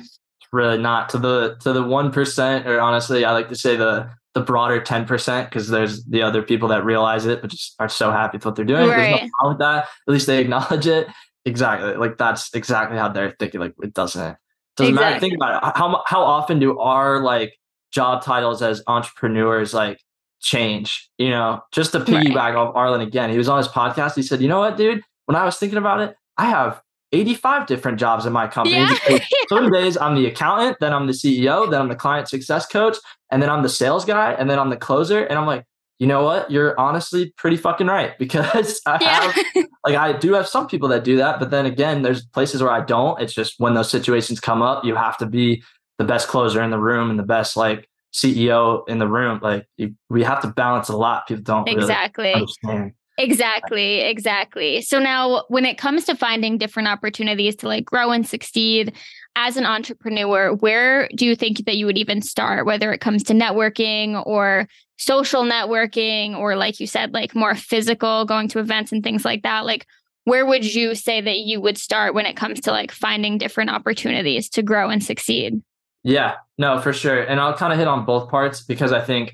really 0.52 0.78
not 0.78 1.10
to 1.10 1.18
the 1.18 1.56
to 1.60 1.74
the 1.74 1.82
1% 1.82 2.66
or 2.66 2.80
honestly 2.80 3.26
i 3.26 3.32
like 3.32 3.50
to 3.50 3.56
say 3.56 3.76
the 3.76 4.10
the 4.34 4.42
broader 4.42 4.80
10% 4.80 5.46
because 5.46 5.68
there's 5.68 6.06
the 6.06 6.22
other 6.22 6.42
people 6.42 6.70
that 6.70 6.86
realize 6.86 7.26
it 7.26 7.42
but 7.42 7.50
just 7.50 7.76
are 7.80 7.90
so 7.90 8.12
happy 8.12 8.38
with 8.38 8.46
what 8.46 8.56
they're 8.56 8.66
doing 8.66 8.88
right. 8.88 8.98
there's 8.98 9.22
no 9.22 9.30
problem 9.40 9.54
with 9.54 9.60
that 9.60 9.84
at 10.08 10.12
least 10.12 10.28
they 10.28 10.40
acknowledge 10.40 10.88
it 10.88 11.08
exactly 11.46 11.96
like 11.96 12.18
that's 12.18 12.54
exactly 12.54 12.98
how 12.98 13.10
they're 13.10 13.36
thinking 13.40 13.60
like 13.60 13.74
it 13.82 13.94
doesn't 13.94 14.38
doesn't 14.78 14.94
exactly. 14.94 15.12
matter. 15.12 15.20
Think 15.20 15.34
about 15.36 15.64
it. 15.64 15.78
How 15.78 16.04
how 16.06 16.24
often 16.24 16.60
do 16.60 16.80
our 16.80 17.22
like 17.22 17.54
job 17.92 18.24
titles 18.24 18.62
as 18.62 18.82
entrepreneurs 18.88 19.74
like 19.74 20.00
change? 20.42 21.10
You 21.18 21.30
know, 21.30 21.62
just 21.72 21.92
to 21.94 22.00
piggyback 22.00 22.36
right. 22.36 22.56
off 22.56 22.76
Arlen 22.76 23.02
again, 23.02 23.30
he 23.30 23.38
was 23.38 23.50
on 23.50 23.58
his 23.58 23.68
podcast. 23.68 24.16
He 24.16 24.24
said, 24.24 24.42
"You 24.42 24.48
know 24.48 24.60
what, 24.60 24.78
dude? 24.78 25.02
When 25.26 25.36
I 25.36 25.46
was 25.46 25.58
thinking 25.58 25.78
about 25.78 26.02
it, 26.02 26.16
I 26.38 26.46
have 26.46 26.82
85 27.12 27.68
different 27.68 28.00
jobs 28.00 28.26
in 28.26 28.34
my 28.34 28.48
company. 28.48 28.78
Yeah. 28.78 29.20
Some 29.50 29.70
days 29.70 29.98
I'm 29.98 30.16
the 30.16 30.26
accountant, 30.28 30.78
then 30.80 30.94
I'm 30.94 31.08
the 31.08 31.14
CEO, 31.14 31.70
then 31.70 31.82
I'm 31.82 31.90
the 31.90 31.96
client 31.96 32.30
success 32.30 32.66
coach, 32.66 32.98
and 33.32 33.42
then 33.42 33.50
I'm 33.50 33.64
the 33.64 33.70
sales 33.70 34.06
guy, 34.06 34.34
and 34.34 34.50
then 34.50 34.60
I'm 34.60 34.70
the 34.70 34.78
closer. 34.78 35.24
And 35.24 35.38
I'm 35.38 35.46
like, 35.46 35.66
you 36.00 36.08
know 36.08 36.24
what? 36.24 36.50
You're 36.50 36.80
honestly 36.80 37.32
pretty 37.38 37.58
fucking 37.58 37.88
right 37.88 38.18
because 38.20 38.82
I 38.86 38.98
yeah. 39.02 39.32
have, 39.32 39.66
like, 39.86 39.96
I 39.96 40.14
do 40.14 40.34
have 40.34 40.48
some 40.48 40.68
people 40.68 40.90
that 40.90 41.04
do 41.04 41.18
that. 41.18 41.40
But 41.40 41.52
then 41.52 41.66
again, 41.66 42.02
there's 42.02 42.26
places 42.26 42.64
where 42.64 42.72
I 42.72 42.82
don't. 42.82 43.22
It's 43.22 43.34
just 43.34 43.60
when 43.60 43.74
those 43.74 43.90
situations 43.90 44.40
come 44.40 44.62
up, 44.62 44.84
you 44.84 44.96
have 44.96 45.18
to 45.18 45.26
be 45.26 45.64
the 45.98 46.04
best 46.04 46.28
closer 46.28 46.62
in 46.64 46.72
the 46.72 46.80
room 46.80 47.10
and 47.10 47.20
the 47.20 47.24
best, 47.24 47.56
like, 47.56 47.88
CEO 48.14 48.88
in 48.90 49.00
the 49.00 49.08
room. 49.08 49.40
Like, 49.42 49.68
you, 49.78 49.94
we 50.10 50.24
have 50.24 50.42
to 50.42 50.48
balance 50.48 50.90
a 50.90 50.98
lot. 50.98 51.28
People 51.28 51.44
don't 51.44 51.68
exactly 51.68 52.26
really 52.26 52.34
understand. 52.42 52.94
Exactly, 53.18 54.00
exactly. 54.00 54.82
So 54.82 55.00
now 55.00 55.44
when 55.50 55.66
it 55.66 55.78
comes 55.78 56.06
to 56.06 56.16
finding 56.16 56.58
different 56.58 56.88
opportunities 56.88 57.56
to 57.58 57.68
like 57.68 57.86
grow 57.86 58.12
and 58.12 58.28
succeed 58.28 58.94
as 59.36 59.58
an 59.58 59.66
entrepreneur, 59.66 60.54
where 60.56 61.08
do 61.16 61.26
you 61.26 61.36
think 61.36 61.66
that 61.66 61.78
you 61.78 61.86
would 61.86 61.98
even 61.98 62.22
start 62.22 62.66
whether 62.66 62.92
it 62.92 63.02
comes 63.02 63.24
to 63.24 63.34
networking 63.34 64.26
or 64.26 64.68
social 65.02 65.42
networking 65.42 66.38
or 66.38 66.56
like 66.56 66.80
you 66.80 66.86
said 66.86 67.12
like 67.12 67.34
more 67.34 67.56
physical 67.56 68.24
going 68.24 68.48
to 68.48 68.60
events 68.60 68.92
and 68.92 69.04
things 69.04 69.26
like 69.26 69.42
that 69.42 69.66
like 69.66 69.88
where 70.26 70.46
would 70.46 70.64
you 70.64 70.94
say 70.94 71.20
that 71.20 71.40
you 71.40 71.60
would 71.60 71.76
start 71.76 72.14
when 72.14 72.28
it 72.28 72.38
comes 72.38 72.62
to 72.62 72.70
like 72.70 72.92
finding 72.92 73.40
different 73.40 73.72
opportunities 73.72 74.48
to 74.48 74.62
grow 74.62 74.92
and 74.92 75.04
succeed 75.04 75.60
yeah 76.04 76.36
no 76.60 76.80
for 76.80 76.94
sure 76.94 77.20
and 77.20 77.40
i'll 77.40 77.58
kind 77.58 77.74
of 77.74 77.80
hit 77.80 77.88
on 77.88 78.06
both 78.06 78.30
parts 78.30 78.62
because 78.62 78.92
i 78.92 79.02
think 79.02 79.34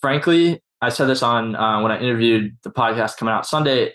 frankly 0.00 0.60
i 0.82 0.88
said 0.88 1.06
this 1.06 1.22
on 1.22 1.56
uh, 1.56 1.80
when 1.80 1.92
i 1.92 1.98
interviewed 1.98 2.56
the 2.62 2.70
podcast 2.70 3.16
coming 3.16 3.32
out 3.32 3.46
sunday 3.46 3.92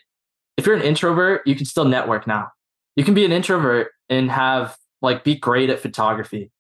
if 0.58 0.66
you're 0.66 0.76
an 0.76 0.82
introvert 0.82 1.46
you 1.46 1.56
can 1.56 1.66
still 1.66 1.86
network 1.86 2.28
now. 2.28 2.50
You 2.96 3.04
can 3.04 3.14
be 3.14 3.26
an 3.26 3.32
introvert 3.32 3.92
and 4.10 4.32
have 4.32 4.76
like 5.02 5.24
be 5.24 5.36
great 5.36 5.70
at 5.70 5.80
photography 5.80 6.52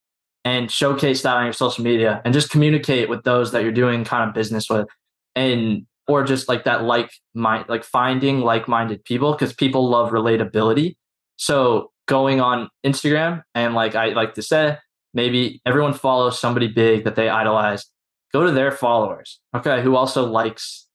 and 0.43 0.69
showcase 0.69 1.21
that 1.23 1.37
on 1.37 1.45
your 1.45 1.53
social 1.53 1.83
media 1.83 2.21
and 2.25 2.33
just 2.33 2.49
communicate 2.49 3.09
with 3.09 3.23
those 3.23 3.51
that 3.51 3.63
you're 3.63 3.71
doing 3.71 4.03
kind 4.03 4.27
of 4.27 4.35
business 4.35 4.69
with 4.69 4.87
and 5.35 5.85
or 6.07 6.23
just 6.23 6.47
like 6.49 6.65
that 6.65 6.83
like 6.83 7.11
mind 7.33 7.65
like 7.67 7.83
finding 7.83 8.41
like-minded 8.41 9.03
people 9.05 9.31
because 9.31 9.53
people 9.53 9.89
love 9.89 10.11
relatability. 10.11 10.95
So 11.37 11.91
going 12.07 12.39
on 12.39 12.69
instagram 12.85 13.41
and 13.55 13.73
like 13.73 13.95
i 13.95 14.09
like 14.09 14.35
to 14.35 14.41
say 14.43 14.77
maybe 15.15 15.59
everyone 15.65 15.93
follows 15.93 16.39
somebody 16.39 16.67
big 16.67 17.03
that 17.03 17.15
they 17.15 17.29
idolize 17.29 17.89
go 18.35 18.45
to 18.45 18.51
their 18.51 18.71
followers 18.71 19.39
okay 19.55 19.81
who 19.81 19.95
also 19.95 20.25
likes 20.25 20.87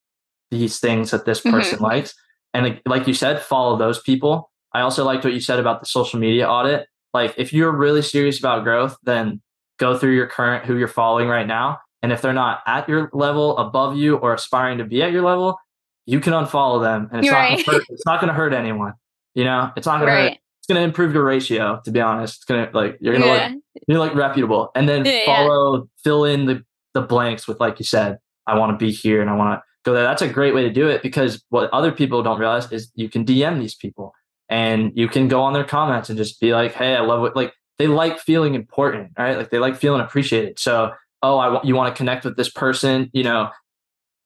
these 0.50 0.79
things 0.79 1.11
that 1.11 1.24
this 1.24 1.40
person 1.40 1.76
mm-hmm. 1.76 1.85
likes 1.85 2.14
and 2.55 2.81
like 2.87 3.07
you 3.07 3.14
said 3.14 3.40
follow 3.40 3.76
those 3.76 4.00
people 4.03 4.50
i 4.72 4.81
also 4.81 5.05
liked 5.05 5.24
what 5.24 5.33
you 5.33 5.40
said 5.40 5.59
about 5.59 5.81
the 5.81 5.87
social 5.87 6.18
media 6.18 6.48
audit 6.48 6.87
like 7.12 7.35
if 7.37 7.53
you're 7.53 7.72
really 7.72 8.03
serious 8.03 8.38
about 8.38 8.64
growth, 8.64 8.96
then 9.03 9.40
go 9.79 9.96
through 9.96 10.14
your 10.14 10.26
current 10.26 10.64
who 10.64 10.76
you're 10.76 10.88
following 10.88 11.29
right 11.29 11.46
now. 11.46 11.79
And 12.03 12.12
if 12.12 12.22
they're 12.22 12.33
not 12.33 12.61
at 12.66 12.88
your 12.88 13.11
level, 13.12 13.59
above 13.59 13.96
you, 13.96 14.16
or 14.16 14.33
aspiring 14.33 14.79
to 14.79 14.85
be 14.85 15.03
at 15.03 15.12
your 15.12 15.22
level, 15.22 15.59
you 16.07 16.20
can 16.20 16.33
unfollow 16.33 16.83
them, 16.83 17.09
and 17.12 17.20
it's 17.20 17.31
not 17.31 17.50
gonna 17.50 17.62
hurt, 17.62 17.85
it's 17.90 18.07
not 18.07 18.20
going 18.20 18.29
to 18.29 18.35
hurt 18.35 18.55
anyone. 18.55 18.94
You 19.35 19.44
know, 19.44 19.70
it's 19.76 19.87
not 19.87 19.98
going 20.00 20.09
right. 20.09 20.16
to 20.16 20.29
hurt. 20.31 20.38
It's 20.59 20.66
going 20.66 20.76
to 20.76 20.83
improve 20.83 21.12
your 21.12 21.24
ratio. 21.24 21.81
To 21.85 21.90
be 21.90 22.00
honest, 22.00 22.37
it's 22.37 22.44
going 22.44 22.66
to 22.66 22.76
like 22.76 22.96
you're 23.00 23.12
going 23.12 23.22
to 23.22 23.29
yeah. 23.29 23.48
look 23.48 23.62
you're 23.87 23.98
like 23.98 24.14
reputable, 24.14 24.70
and 24.74 24.88
then 24.88 25.05
yeah, 25.05 25.26
follow 25.26 25.76
yeah. 25.76 25.83
fill 26.03 26.24
in 26.24 26.46
the 26.46 26.64
the 26.94 27.03
blanks 27.03 27.46
with 27.46 27.61
like 27.61 27.79
you 27.79 27.85
said. 27.85 28.18
I 28.46 28.59
want 28.59 28.79
to 28.79 28.85
be 28.85 28.90
here, 28.90 29.20
and 29.20 29.31
I 29.31 29.35
want 29.35 29.61
to 29.61 29.62
go 29.85 29.94
there. 29.94 30.03
That's 30.03 30.22
a 30.22 30.29
great 30.29 30.55
way 30.55 30.62
to 30.62 30.70
do 30.70 30.88
it 30.88 31.03
because 31.03 31.44
what 31.50 31.70
other 31.72 31.92
people 31.92 32.22
don't 32.22 32.38
realize 32.38 32.70
is 32.72 32.90
you 32.94 33.09
can 33.09 33.24
DM 33.24 33.59
these 33.59 33.74
people 33.74 34.12
and 34.48 34.90
you 34.94 35.09
can 35.09 35.29
go 35.29 35.42
on 35.42 35.53
their 35.53 35.64
comments 35.64 36.09
and 36.09 36.18
just 36.18 36.40
be 36.40 36.53
like, 36.53 36.72
"Hey, 36.74 36.96
I 36.96 37.00
love 37.00 37.20
what 37.20 37.37
like." 37.37 37.53
They 37.79 37.87
like 37.87 38.18
feeling 38.18 38.55
important, 38.55 39.12
right? 39.18 39.38
Like 39.38 39.48
they 39.48 39.59
like 39.59 39.74
feeling 39.74 40.03
appreciated. 40.03 40.59
So, 40.59 40.92
oh, 41.22 41.38
I 41.38 41.48
want 41.48 41.64
you 41.64 41.74
want 41.74 41.94
to 41.94 41.96
connect 41.96 42.26
with 42.26 42.37
this 42.37 42.50
person, 42.50 43.09
you 43.14 43.22
know, 43.22 43.48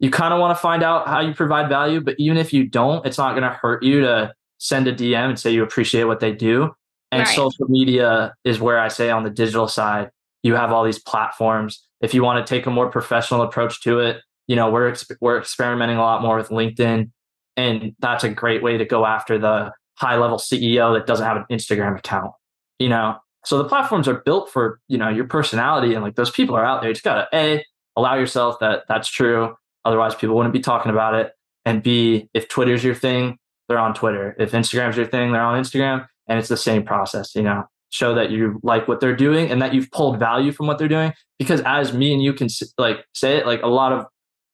you 0.00 0.11
kind 0.11 0.35
of 0.35 0.40
want 0.40 0.57
to 0.57 0.61
find 0.61 0.83
out 0.83 1.07
how 1.07 1.20
you 1.20 1.35
provide 1.35 1.68
value, 1.68 2.00
but 2.00 2.14
even 2.18 2.37
if 2.37 2.53
you 2.53 2.66
don't, 2.66 3.07
it's 3.07 3.18
not 3.18 3.31
going 3.31 3.42
to 3.42 3.50
hurt 3.50 3.83
you 3.83 4.00
to 4.00 4.35
send 4.59 4.88
a 4.88 4.94
DM 4.94 5.29
and 5.31 5.38
say 5.38 5.53
you 5.53 5.62
appreciate 5.62 6.05
what 6.05 6.20
they 6.20 6.33
do. 6.33 6.74
And 7.12 7.20
right. 7.20 7.35
social 7.35 7.66
media 7.68 8.35
is 8.44 8.61
where 8.61 8.79
I 8.79 8.88
say 8.88 9.11
on 9.11 9.22
the 9.24 9.31
digital 9.31 9.68
side, 9.68 10.11
you 10.42 10.57
have 10.57 10.72
all 10.72 10.85
these 10.85 10.98
platforms. 10.98 11.84
If 12.05 12.12
you 12.12 12.23
want 12.23 12.47
to 12.47 12.55
take 12.55 12.67
a 12.67 12.71
more 12.71 12.90
professional 12.90 13.40
approach 13.40 13.81
to 13.83 14.01
it, 14.01 14.21
you 14.47 14.57
know, 14.57 14.71
we're 14.71 14.95
we're 15.21 15.38
experimenting 15.38 15.97
a 15.97 16.03
lot 16.03 16.21
more 16.21 16.37
with 16.37 16.51
LinkedIn, 16.51 17.11
and 17.57 17.97
that's 17.99 18.25
a 18.25 18.29
great 18.29 18.62
way 18.62 18.77
to 18.77 18.85
go 18.85 19.07
after 19.07 19.38
the 19.38 19.73
high 19.97 20.17
level 20.17 20.37
CEO 20.37 20.95
that 20.97 21.07
doesn't 21.07 21.25
have 21.25 21.38
an 21.38 21.47
Instagram 21.51 21.99
account, 21.99 22.33
you 22.79 22.90
know? 22.90 23.17
So 23.47 23.57
the 23.59 23.69
platforms 23.69 24.07
are 24.07 24.21
built 24.25 24.51
for, 24.51 24.81
you 24.88 24.99
know, 24.99 25.09
your 25.09 25.27
personality 25.27 25.95
and 25.95 26.03
like 26.03 26.14
those 26.14 26.31
people 26.31 26.57
are 26.57 26.64
out 26.64 26.83
there. 26.83 26.90
You 26.90 26.95
just 26.95 27.05
gotta 27.05 27.27
A, 27.33 27.64
allow 27.97 28.17
yourself 28.17 28.59
that 28.61 28.85
that's 28.88 29.09
true. 29.09 29.55
Otherwise 29.85 30.14
people 30.14 30.37
wouldn't 30.37 30.53
be 30.53 30.61
talking 30.61 30.90
about 30.90 31.14
it. 31.14 31.33
And 31.64 31.83
B, 31.83 32.29
if 32.35 32.49
Twitter's 32.49 32.85
your 32.85 32.95
thing, 32.95 33.38
they're 33.69 33.79
on 33.79 33.95
Twitter. 33.95 34.37
If 34.38 34.53
Instagram's 34.53 34.97
your 34.97 35.07
thing, 35.07 35.33
they're 35.33 35.43
on 35.43 35.62
Instagram. 35.62 36.07
And 36.27 36.38
it's 36.38 36.49
the 36.49 36.57
same 36.57 36.85
process, 36.85 37.35
you 37.35 37.43
know, 37.43 37.64
show 37.95 38.13
that 38.13 38.31
you 38.33 38.59
like 38.65 38.89
what 38.89 38.99
they're 38.99 39.15
doing 39.15 39.51
and 39.51 39.63
that 39.63 39.73
you've 39.73 39.91
pulled 39.93 40.19
value 40.19 40.51
from 40.51 40.67
what 40.67 40.79
they're 40.79 40.89
doing. 40.89 41.13
Because 41.39 41.61
as 41.61 41.93
me 41.93 42.13
and 42.13 42.21
you 42.21 42.33
can 42.33 42.49
like 42.77 43.05
say 43.15 43.37
it, 43.37 43.47
like 43.47 43.63
a 43.63 43.69
lot 43.69 43.93
of 43.93 44.07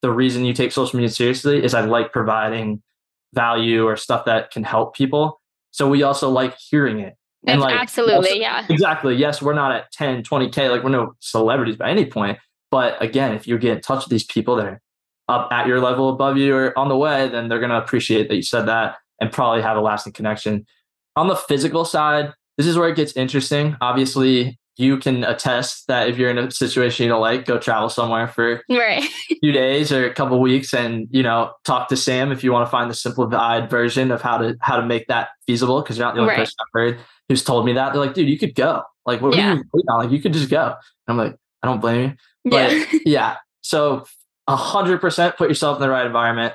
the 0.03 0.12
reason 0.12 0.44
you 0.44 0.53
take 0.53 0.72
social 0.72 0.98
media 0.98 1.09
seriously 1.09 1.64
is 1.64 1.72
I 1.72 1.81
like 1.81 2.12
providing 2.12 2.83
value 3.33 3.87
or 3.87 3.96
stuff 3.96 4.26
that 4.26 4.50
can 4.50 4.62
help 4.62 4.94
people. 4.94 5.40
So 5.70 5.88
we 5.88 6.03
also 6.03 6.29
like 6.29 6.55
hearing 6.59 7.00
it. 7.00 7.14
And 7.46 7.62
like 7.62 7.74
absolutely, 7.74 8.14
also, 8.14 8.35
yeah. 8.35 8.66
Exactly. 8.68 9.16
Yes, 9.16 9.40
we're 9.40 9.55
not 9.55 9.72
at 9.72 9.90
10, 9.92 10.22
20K, 10.22 10.70
like 10.70 10.83
we're 10.83 10.90
no 10.90 11.14
celebrities 11.20 11.76
by 11.76 11.88
any 11.88 12.05
point. 12.05 12.38
But 12.70 13.03
again, 13.03 13.33
if 13.33 13.46
you 13.46 13.57
get 13.57 13.76
in 13.76 13.81
touch 13.81 14.05
with 14.05 14.11
these 14.11 14.24
people 14.24 14.57
that 14.57 14.66
are 14.66 14.81
up 15.29 15.50
at 15.50 15.66
your 15.66 15.81
level 15.81 16.11
above 16.11 16.37
you 16.37 16.55
or 16.55 16.79
on 16.79 16.88
the 16.88 16.96
way, 16.96 17.31
then 17.31 17.48
they're 17.48 17.61
gonna 17.61 17.79
appreciate 17.79 18.29
that 18.29 18.37
you 18.37 18.42
said 18.42 18.66
that 18.66 18.96
and 19.18 19.33
probably 19.33 19.62
have 19.62 19.79
a 19.79 19.81
lasting 19.81 20.12
connection. 20.12 20.66
On 21.16 21.29
the 21.29 21.37
physical 21.37 21.87
side, 21.87 22.35
this 22.60 22.66
is 22.66 22.76
where 22.76 22.90
it 22.90 22.96
gets 22.96 23.16
interesting. 23.16 23.74
Obviously, 23.80 24.58
you 24.76 24.98
can 24.98 25.24
attest 25.24 25.86
that 25.88 26.10
if 26.10 26.18
you're 26.18 26.28
in 26.28 26.36
a 26.36 26.50
situation 26.50 27.04
you 27.04 27.08
don't 27.08 27.22
like, 27.22 27.46
go 27.46 27.58
travel 27.58 27.88
somewhere 27.88 28.28
for 28.28 28.62
right. 28.68 29.02
a 29.02 29.34
few 29.40 29.50
days 29.50 29.90
or 29.90 30.04
a 30.04 30.12
couple 30.12 30.38
weeks 30.42 30.74
and, 30.74 31.08
you 31.10 31.22
know, 31.22 31.52
talk 31.64 31.88
to 31.88 31.96
Sam 31.96 32.30
if 32.30 32.44
you 32.44 32.52
want 32.52 32.66
to 32.66 32.70
find 32.70 32.90
the 32.90 32.94
simplified 32.94 33.70
version 33.70 34.10
of 34.10 34.20
how 34.20 34.36
to 34.36 34.58
how 34.60 34.76
to 34.76 34.84
make 34.84 35.06
that 35.08 35.30
feasible. 35.46 35.82
Cause 35.82 35.96
you're 35.96 36.06
not 36.06 36.16
the 36.16 36.20
only 36.20 36.32
right. 36.32 36.40
person 36.40 36.54
I've 36.60 36.66
heard 36.74 37.00
who's 37.30 37.42
told 37.42 37.64
me 37.64 37.72
that. 37.72 37.94
They're 37.94 38.02
like, 38.04 38.12
dude, 38.12 38.28
you 38.28 38.38
could 38.38 38.54
go. 38.54 38.82
Like, 39.06 39.22
what 39.22 39.34
yeah. 39.34 39.52
are 39.52 39.56
you 39.56 39.64
waiting 39.72 39.88
on? 39.88 40.04
Like, 40.04 40.10
you 40.10 40.20
could 40.20 40.34
just 40.34 40.50
go. 40.50 40.66
And 40.66 40.74
I'm 41.08 41.16
like, 41.16 41.36
I 41.62 41.66
don't 41.66 41.80
blame 41.80 42.10
you. 42.44 42.50
But 42.50 42.72
yeah, 42.72 42.84
yeah. 43.06 43.36
so 43.62 44.04
a 44.46 44.56
hundred 44.56 45.00
percent 45.00 45.38
put 45.38 45.48
yourself 45.48 45.78
in 45.78 45.80
the 45.80 45.88
right 45.88 46.04
environment. 46.04 46.52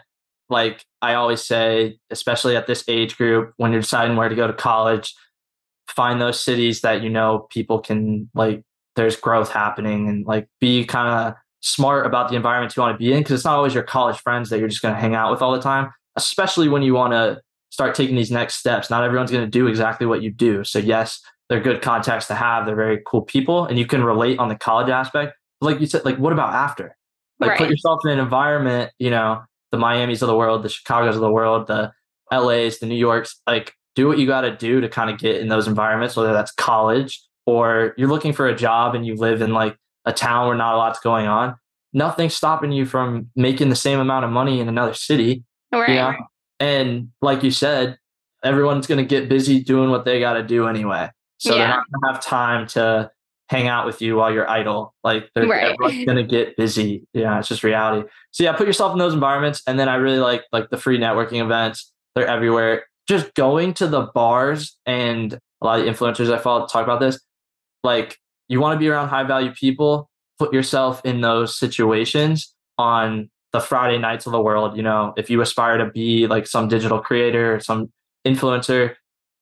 Like 0.50 0.86
I 1.02 1.16
always 1.16 1.42
say, 1.42 1.98
especially 2.12 2.56
at 2.56 2.68
this 2.68 2.84
age 2.88 3.18
group, 3.18 3.54
when 3.58 3.72
you're 3.72 3.82
deciding 3.82 4.16
where 4.16 4.30
to 4.30 4.36
go 4.36 4.46
to 4.46 4.54
college, 4.54 5.16
find 5.96 6.22
those 6.22 6.40
cities 6.40 6.82
that 6.82 7.02
you 7.02 7.10
know 7.10 7.48
people 7.50 7.80
can 7.80 8.30
like 8.34 8.64
there's 8.96 9.16
growth 9.16 9.52
happening 9.52 10.08
and 10.08 10.26
like 10.26 10.48
be 10.60 10.86
kind 10.86 11.08
of 11.10 11.34
smart 11.62 12.06
about 12.06 12.30
the 12.30 12.36
environment 12.36 12.76
you 12.76 12.82
want 12.82 12.94
to 12.94 12.98
be 12.98 13.12
in 13.12 13.20
because 13.20 13.34
it's 13.34 13.46
not 13.46 13.56
always 13.56 13.74
your 13.74 13.84
college 13.84 14.18
friends 14.18 14.50
that 14.50 14.60
you're 14.60 14.68
just 14.68 14.82
going 14.82 14.94
to 14.94 15.00
hang 15.00 15.16
out 15.16 15.32
with 15.32 15.42
all 15.42 15.52
the 15.52 15.62
time 15.62 15.90
especially 16.16 16.70
when 16.70 16.82
you 16.82 16.94
want 16.94 17.14
to 17.14 17.42
start 17.76 17.94
taking 17.94 18.16
these 18.16 18.32
next 18.32 18.56
steps. 18.56 18.90
Not 18.90 19.04
everyone's 19.04 19.32
going 19.32 19.44
to 19.44 19.50
do 19.50 19.68
exactly 19.68 20.08
what 20.08 20.22
you 20.22 20.32
do. 20.32 20.64
So 20.64 20.80
yes 20.80 21.22
they're 21.48 21.60
good 21.60 21.82
contacts 21.84 22.26
to 22.26 22.34
have 22.34 22.66
they're 22.66 22.76
very 22.76 23.00
cool 23.06 23.22
people 23.22 23.66
and 23.66 23.78
you 23.78 23.86
can 23.86 24.04
relate 24.04 24.40
on 24.40 24.50
the 24.50 24.56
college 24.56 24.90
aspect. 24.90 25.34
Like 25.62 25.80
you 25.80 25.86
said 25.86 26.06
like 26.06 26.18
what 26.18 26.34
about 26.34 26.54
after? 26.54 26.96
Like 27.40 27.52
right. 27.52 27.58
put 27.58 27.70
yourself 27.70 28.00
in 28.06 28.12
an 28.12 28.20
environment 28.20 28.92
you 28.98 29.10
know 29.10 29.44
the 29.72 29.78
miamis 29.78 30.22
of 30.22 30.30
the 30.30 30.36
world 30.36 30.64
the 30.64 30.70
chicagos 30.70 31.16
of 31.16 31.20
the 31.20 31.30
world 31.30 31.68
the 31.68 31.92
las 32.32 32.78
the 32.80 32.86
new 32.86 32.96
yorks 32.96 33.42
like 33.46 33.74
do 33.96 34.08
what 34.08 34.18
you 34.18 34.28
got 34.28 34.42
to 34.42 34.56
do 34.56 34.82
to 34.82 34.90
kind 34.90 35.10
of 35.10 35.18
get 35.18 35.38
in 35.42 35.48
those 35.48 35.68
environments 35.68 36.16
whether 36.16 36.34
that's 36.34 36.52
college 36.52 37.22
or 37.46 37.94
you're 37.98 38.10
looking 38.10 38.34
for 38.34 38.48
a 38.48 38.56
job 38.56 38.96
and 38.96 39.06
you 39.06 39.16
live 39.16 39.42
in 39.42 39.54
like 39.54 39.78
a 40.06 40.14
town 40.14 40.48
where 40.48 40.56
not 40.56 40.76
a 40.76 40.78
lot's 40.78 41.00
going 41.00 41.28
on, 41.28 41.56
nothing's 41.94 42.36
stopping 42.36 42.72
you 42.72 42.86
from 42.86 43.30
making 43.36 43.70
the 43.70 43.76
same 43.76 44.00
amount 44.00 44.26
of 44.26 44.32
money 44.32 44.60
in 44.60 44.68
another 44.68 44.94
city. 44.94 45.44
Right. 45.72 45.90
You 45.90 45.96
know? 45.96 46.14
And 46.60 47.12
like 47.22 47.44
you 47.44 47.52
said, 47.52 47.98
everyone's 48.44 48.88
going 48.88 48.98
to 48.98 49.06
get 49.06 49.30
busy 49.30 49.64
doing 49.64 49.90
what 49.90 50.06
they 50.06 50.20
got 50.20 50.34
to 50.34 50.44
do 50.44 50.68
anyway. 50.68 51.10
So 51.38 51.52
yeah. 51.52 51.58
they're 51.58 51.68
not 51.68 51.86
going 51.92 52.02
to 52.02 52.14
have 52.14 52.24
time 52.24 52.68
to 52.68 53.12
hang 53.50 53.68
out 53.68 53.86
with 53.86 54.02
you 54.02 54.16
while 54.16 54.34
you're 54.34 54.50
idle. 54.50 54.96
Like 55.04 55.30
they're 55.36 55.48
right. 55.48 55.78
going 55.78 56.18
to 56.18 56.24
get 56.24 56.58
busy. 56.58 57.08
Yeah, 57.14 57.38
it's 57.40 57.48
just 57.48 57.64
reality. 57.64 58.08
So 58.32 58.44
yeah, 58.44 58.54
put 58.54 58.68
yourself 58.68 58.94
in 58.94 59.00
those 59.00 59.14
environments. 59.14 59.62
And 59.68 59.78
then 59.78 59.90
I 59.90 59.96
really 59.96 60.20
like 60.20 60.44
like 60.52 60.70
the 60.70 60.78
free 60.78 60.98
networking 60.98 61.44
events. 61.44 61.92
They're 62.16 62.28
everywhere. 62.28 62.86
Just 63.08 63.34
going 63.36 63.74
to 63.76 63.88
the 63.88 64.10
bars 64.14 64.78
and 64.86 65.34
a 65.62 65.66
lot 65.66 65.80
of 65.80 65.86
influencers 65.86 66.34
I 66.34 66.38
follow 66.38 66.66
talk 66.68 66.84
about 66.84 67.00
this 67.00 67.20
like 67.84 68.18
you 68.48 68.60
want 68.60 68.76
to 68.76 68.80
be 68.80 68.90
around 68.90 69.10
high 69.10 69.24
value 69.24 69.52
people 69.52 70.10
put 70.38 70.54
yourself 70.54 71.02
in 71.06 71.22
those 71.22 71.58
situations 71.58 72.54
on 72.78 73.30
the 73.54 73.62
friday 73.62 73.98
nights 73.98 74.26
of 74.26 74.32
the 74.32 74.42
world 74.42 74.76
you 74.76 74.84
know? 74.84 75.14
If 75.18 75.30
you 75.30 75.42
aspire 75.42 75.78
to 75.78 75.90
be 75.90 76.28
like 76.28 76.48
some 76.48 76.68
digital 76.68 77.00
creator 77.00 77.56
or 77.56 77.60
some 77.60 77.92
influencer 78.26 78.96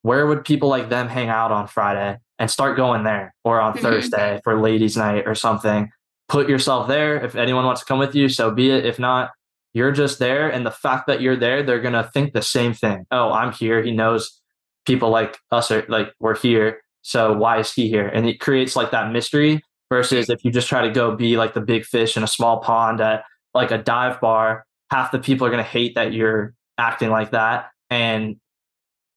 where 0.04 0.28
would 0.28 0.44
people 0.44 0.70
like 0.70 0.90
them 0.90 1.08
hang 1.08 1.30
out 1.30 1.52
on 1.52 1.68
friday? 1.68 2.20
And 2.40 2.52
start 2.52 2.76
going 2.76 3.04
there 3.04 3.34
or 3.44 3.62
on 3.62 3.74
mm-hmm. 3.74 3.82
thursday 3.86 4.42
for 4.44 4.60
ladies 4.60 4.98
night 4.98 5.24
or 5.26 5.36
something. 5.36 5.90
Put 6.28 6.50
yourself 6.50 6.88
there. 6.88 7.24
If 7.24 7.36
anyone 7.36 7.64
wants 7.64 7.82
to 7.82 7.86
come 7.86 8.00
with 8.00 8.16
you 8.16 8.28
so 8.28 8.52
be 8.52 8.70
it. 8.70 8.86
If 8.86 9.00
not 9.00 9.32
you're 9.74 9.92
just 9.92 10.20
there 10.20 10.50
and 10.50 10.66
the 10.66 10.72
fact 10.72 11.08
that 11.08 11.22
you're 11.22 11.36
there 11.36 11.64
they're 11.64 11.82
going 11.82 11.94
to 11.94 12.10
think 12.14 12.34
the 12.34 12.42
same 12.42 12.74
thing 12.74 13.06
oh 13.12 13.32
i'm 13.32 13.52
here 13.52 13.82
he 13.82 13.92
knows 13.92 14.40
people 14.86 15.10
like 15.10 15.38
us 15.52 15.72
are 15.72 15.86
like 15.88 16.14
we're 16.20 16.38
here 16.38 16.84
so 17.04 17.34
why 17.34 17.60
is 17.60 17.72
he 17.72 17.90
here? 17.90 18.08
And 18.08 18.28
it 18.28 18.40
creates 18.40 18.76
like 18.76 18.92
that 18.92 19.12
mystery 19.12 19.62
versus 19.90 20.30
if 20.30 20.44
you 20.44 20.52
just 20.52 20.70
try 20.70 20.82
to 20.82 20.92
go 20.92 21.16
be 21.16 21.38
like 21.38 21.54
the 21.54 21.62
big 21.62 21.86
fish 21.86 22.18
in 22.18 22.24
a 22.24 22.28
small 22.28 22.60
pond 22.62 23.02
at 23.02 23.24
like 23.54 23.72
a 23.72 23.78
dive 23.78 24.20
bar, 24.20 24.66
half 24.90 25.12
the 25.12 25.20
people 25.20 25.46
are 25.46 25.52
going 25.52 25.64
to 25.64 25.70
hate 25.70 25.96
that 25.96 26.14
you're 26.14 26.56
acting 26.78 27.10
like 27.10 27.32
that. 27.32 27.70
And 27.90 28.38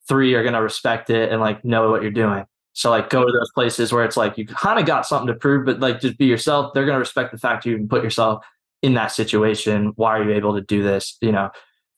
three 0.07 0.35
are 0.35 0.43
going 0.43 0.53
to 0.53 0.61
respect 0.61 1.09
it 1.09 1.31
and 1.31 1.41
like 1.41 1.65
know 1.65 1.89
what 1.89 2.01
you're 2.01 2.11
doing. 2.11 2.45
So 2.73 2.91
like 2.91 3.09
go 3.09 3.25
to 3.25 3.31
those 3.31 3.51
places 3.55 3.91
where 3.91 4.03
it's 4.03 4.17
like 4.17 4.37
you 4.37 4.45
kind 4.45 4.79
of 4.79 4.85
got 4.85 5.05
something 5.05 5.27
to 5.27 5.33
prove, 5.33 5.65
but 5.65 5.79
like 5.79 6.01
just 6.01 6.17
be 6.17 6.25
yourself. 6.25 6.73
They're 6.73 6.85
to 6.85 6.93
respect 6.93 7.31
the 7.31 7.39
fact 7.39 7.65
you 7.65 7.73
even 7.73 7.87
put 7.87 8.03
yourself 8.03 8.45
in 8.87 8.95
that 8.95 9.11
situation. 9.11 9.93
Why 9.95 10.17
are 10.17 10.23
you 10.23 10.31
able 10.35 10.55
to 10.55 10.61
do 10.61 10.81
this? 10.81 11.17
You 11.21 11.31
know, 11.31 11.49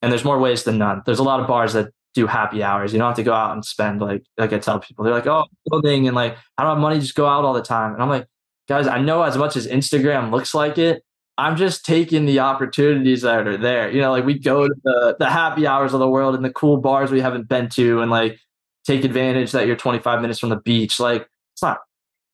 and 0.01 0.11
there's 0.11 0.25
more 0.25 0.39
ways 0.39 0.63
than 0.63 0.77
none. 0.77 1.01
There's 1.05 1.19
a 1.19 1.23
lot 1.23 1.39
of 1.39 1.47
bars 1.47 1.73
that 1.73 1.91
do 2.15 2.27
happy 2.27 2.63
hours. 2.63 2.91
You 2.91 2.99
don't 2.99 3.07
have 3.07 3.15
to 3.17 3.23
go 3.23 3.33
out 3.33 3.53
and 3.53 3.63
spend 3.63 4.01
like 4.01 4.23
like 4.37 4.51
I 4.51 4.59
tell 4.59 4.79
people. 4.79 5.05
They're 5.05 5.13
like, 5.13 5.27
oh, 5.27 5.45
clothing 5.69 6.07
and 6.07 6.15
like 6.15 6.37
I 6.57 6.63
don't 6.63 6.73
have 6.73 6.81
money, 6.81 6.99
just 6.99 7.15
go 7.15 7.27
out 7.27 7.45
all 7.45 7.53
the 7.53 7.61
time. 7.61 7.93
And 7.93 8.01
I'm 8.01 8.09
like, 8.09 8.27
guys, 8.67 8.87
I 8.87 8.99
know 8.99 9.23
as 9.23 9.37
much 9.37 9.55
as 9.55 9.67
Instagram 9.67 10.31
looks 10.31 10.53
like 10.53 10.77
it, 10.77 11.03
I'm 11.37 11.55
just 11.55 11.85
taking 11.85 12.25
the 12.25 12.39
opportunities 12.39 13.21
that 13.21 13.47
are 13.47 13.57
there. 13.57 13.89
You 13.91 14.01
know, 14.01 14.11
like 14.11 14.25
we 14.25 14.37
go 14.37 14.67
to 14.67 14.75
the, 14.83 15.15
the 15.19 15.29
happy 15.29 15.67
hours 15.67 15.93
of 15.93 15.99
the 15.99 16.09
world 16.09 16.35
and 16.35 16.43
the 16.43 16.51
cool 16.51 16.77
bars 16.77 17.11
we 17.11 17.21
haven't 17.21 17.47
been 17.47 17.69
to 17.69 18.01
and 18.01 18.11
like 18.11 18.39
take 18.85 19.03
advantage 19.05 19.51
that 19.51 19.67
you're 19.67 19.75
25 19.75 20.21
minutes 20.21 20.39
from 20.39 20.49
the 20.49 20.59
beach. 20.59 20.99
Like 20.99 21.27
it's 21.53 21.61
not 21.61 21.79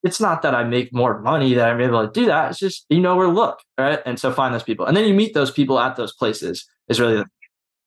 it's 0.06 0.22
not 0.22 0.44
that 0.44 0.56
I 0.56 0.64
make 0.64 0.94
more 0.94 1.20
money 1.20 1.56
that 1.56 1.68
I'm 1.68 1.82
able 1.82 2.06
to 2.06 2.12
do 2.12 2.28
that. 2.28 2.52
It's 2.52 2.60
just 2.60 2.86
you 2.90 3.02
know 3.02 3.16
where 3.16 3.28
to 3.28 3.34
look, 3.34 3.60
right? 3.78 4.00
And 4.06 4.20
so 4.20 4.32
find 4.32 4.54
those 4.54 4.64
people. 4.64 4.86
And 4.86 4.96
then 4.96 5.06
you 5.06 5.14
meet 5.14 5.34
those 5.34 5.52
people 5.52 5.80
at 5.80 5.98
those 5.98 6.14
places 6.14 6.66
is 6.88 7.00
really 7.00 7.16
the 7.16 7.26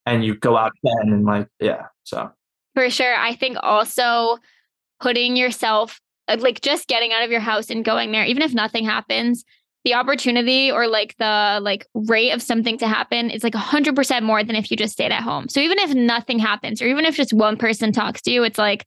and 0.09 0.25
you 0.25 0.35
go 0.35 0.57
out 0.57 0.73
then 0.83 1.13
and 1.13 1.25
like 1.25 1.49
yeah 1.61 1.87
so 2.05 2.31
for 2.75 2.89
sure 2.91 3.15
i 3.17 3.35
think 3.35 3.57
also 3.63 4.39
putting 5.01 5.37
yourself 5.37 6.01
uh, 6.29 6.37
like 6.41 6.61
just 6.61 6.89
getting 6.89 7.13
out 7.13 7.23
of 7.23 7.31
your 7.31 7.41
house 7.41 7.71
and 7.71 7.85
going 7.85 8.11
there 8.11 8.25
even 8.25 8.43
if 8.43 8.55
nothing 8.55 8.85
happens 8.85 9.45
the 9.85 9.95
opportunity 9.95 10.71
or 10.71 10.89
like 10.89 11.15
the 11.19 11.61
like 11.63 11.87
rate 11.95 12.33
of 12.33 12.43
something 12.43 12.77
to 12.79 12.89
happen 12.89 13.31
is 13.31 13.45
like 13.45 13.55
100% 13.55 14.23
more 14.23 14.43
than 14.43 14.57
if 14.57 14.71
you 14.71 14.77
just 14.77 14.93
stayed 14.93 15.13
at 15.13 15.23
home 15.23 15.49
so 15.49 15.61
even 15.61 15.79
if 15.79 15.95
nothing 15.95 16.39
happens 16.39 16.83
or 16.83 16.87
even 16.87 17.05
if 17.05 17.15
just 17.15 17.33
one 17.33 17.57
person 17.57 17.93
talks 17.93 18.23
to 18.23 18.31
you 18.31 18.43
it's 18.43 18.59
like 18.59 18.85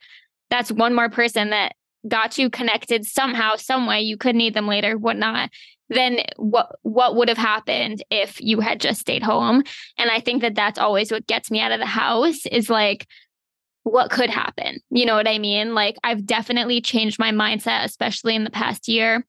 that's 0.49 0.71
one 0.71 0.93
more 0.93 1.09
person 1.09 1.51
that 1.51 1.75
got 2.07 2.37
you 2.37 2.49
connected 2.49 3.05
somehow 3.05 3.55
some 3.55 3.85
way 3.85 4.01
you 4.01 4.17
could 4.17 4.35
need 4.35 4.53
them 4.53 4.67
later 4.67 4.97
whatnot 4.97 5.49
then 5.91 6.19
what 6.37 6.77
what 6.83 7.15
would 7.15 7.27
have 7.27 7.37
happened 7.37 8.01
if 8.09 8.39
you 8.41 8.61
had 8.61 8.79
just 8.79 9.01
stayed 9.01 9.21
home? 9.21 9.61
And 9.97 10.09
i 10.09 10.19
think 10.19 10.41
that 10.41 10.55
that's 10.55 10.79
always 10.79 11.11
what 11.11 11.27
gets 11.27 11.51
me 11.51 11.59
out 11.59 11.71
of 11.71 11.79
the 11.79 11.85
house 11.85 12.45
is 12.45 12.69
like 12.69 13.05
what 13.83 14.11
could 14.11 14.29
happen? 14.29 14.79
You 14.89 15.05
know 15.05 15.15
what 15.15 15.27
i 15.27 15.37
mean? 15.37 15.75
Like 15.75 15.97
i've 16.03 16.25
definitely 16.25 16.81
changed 16.81 17.19
my 17.19 17.31
mindset 17.31 17.83
especially 17.83 18.35
in 18.35 18.45
the 18.45 18.49
past 18.49 18.87
year 18.87 19.25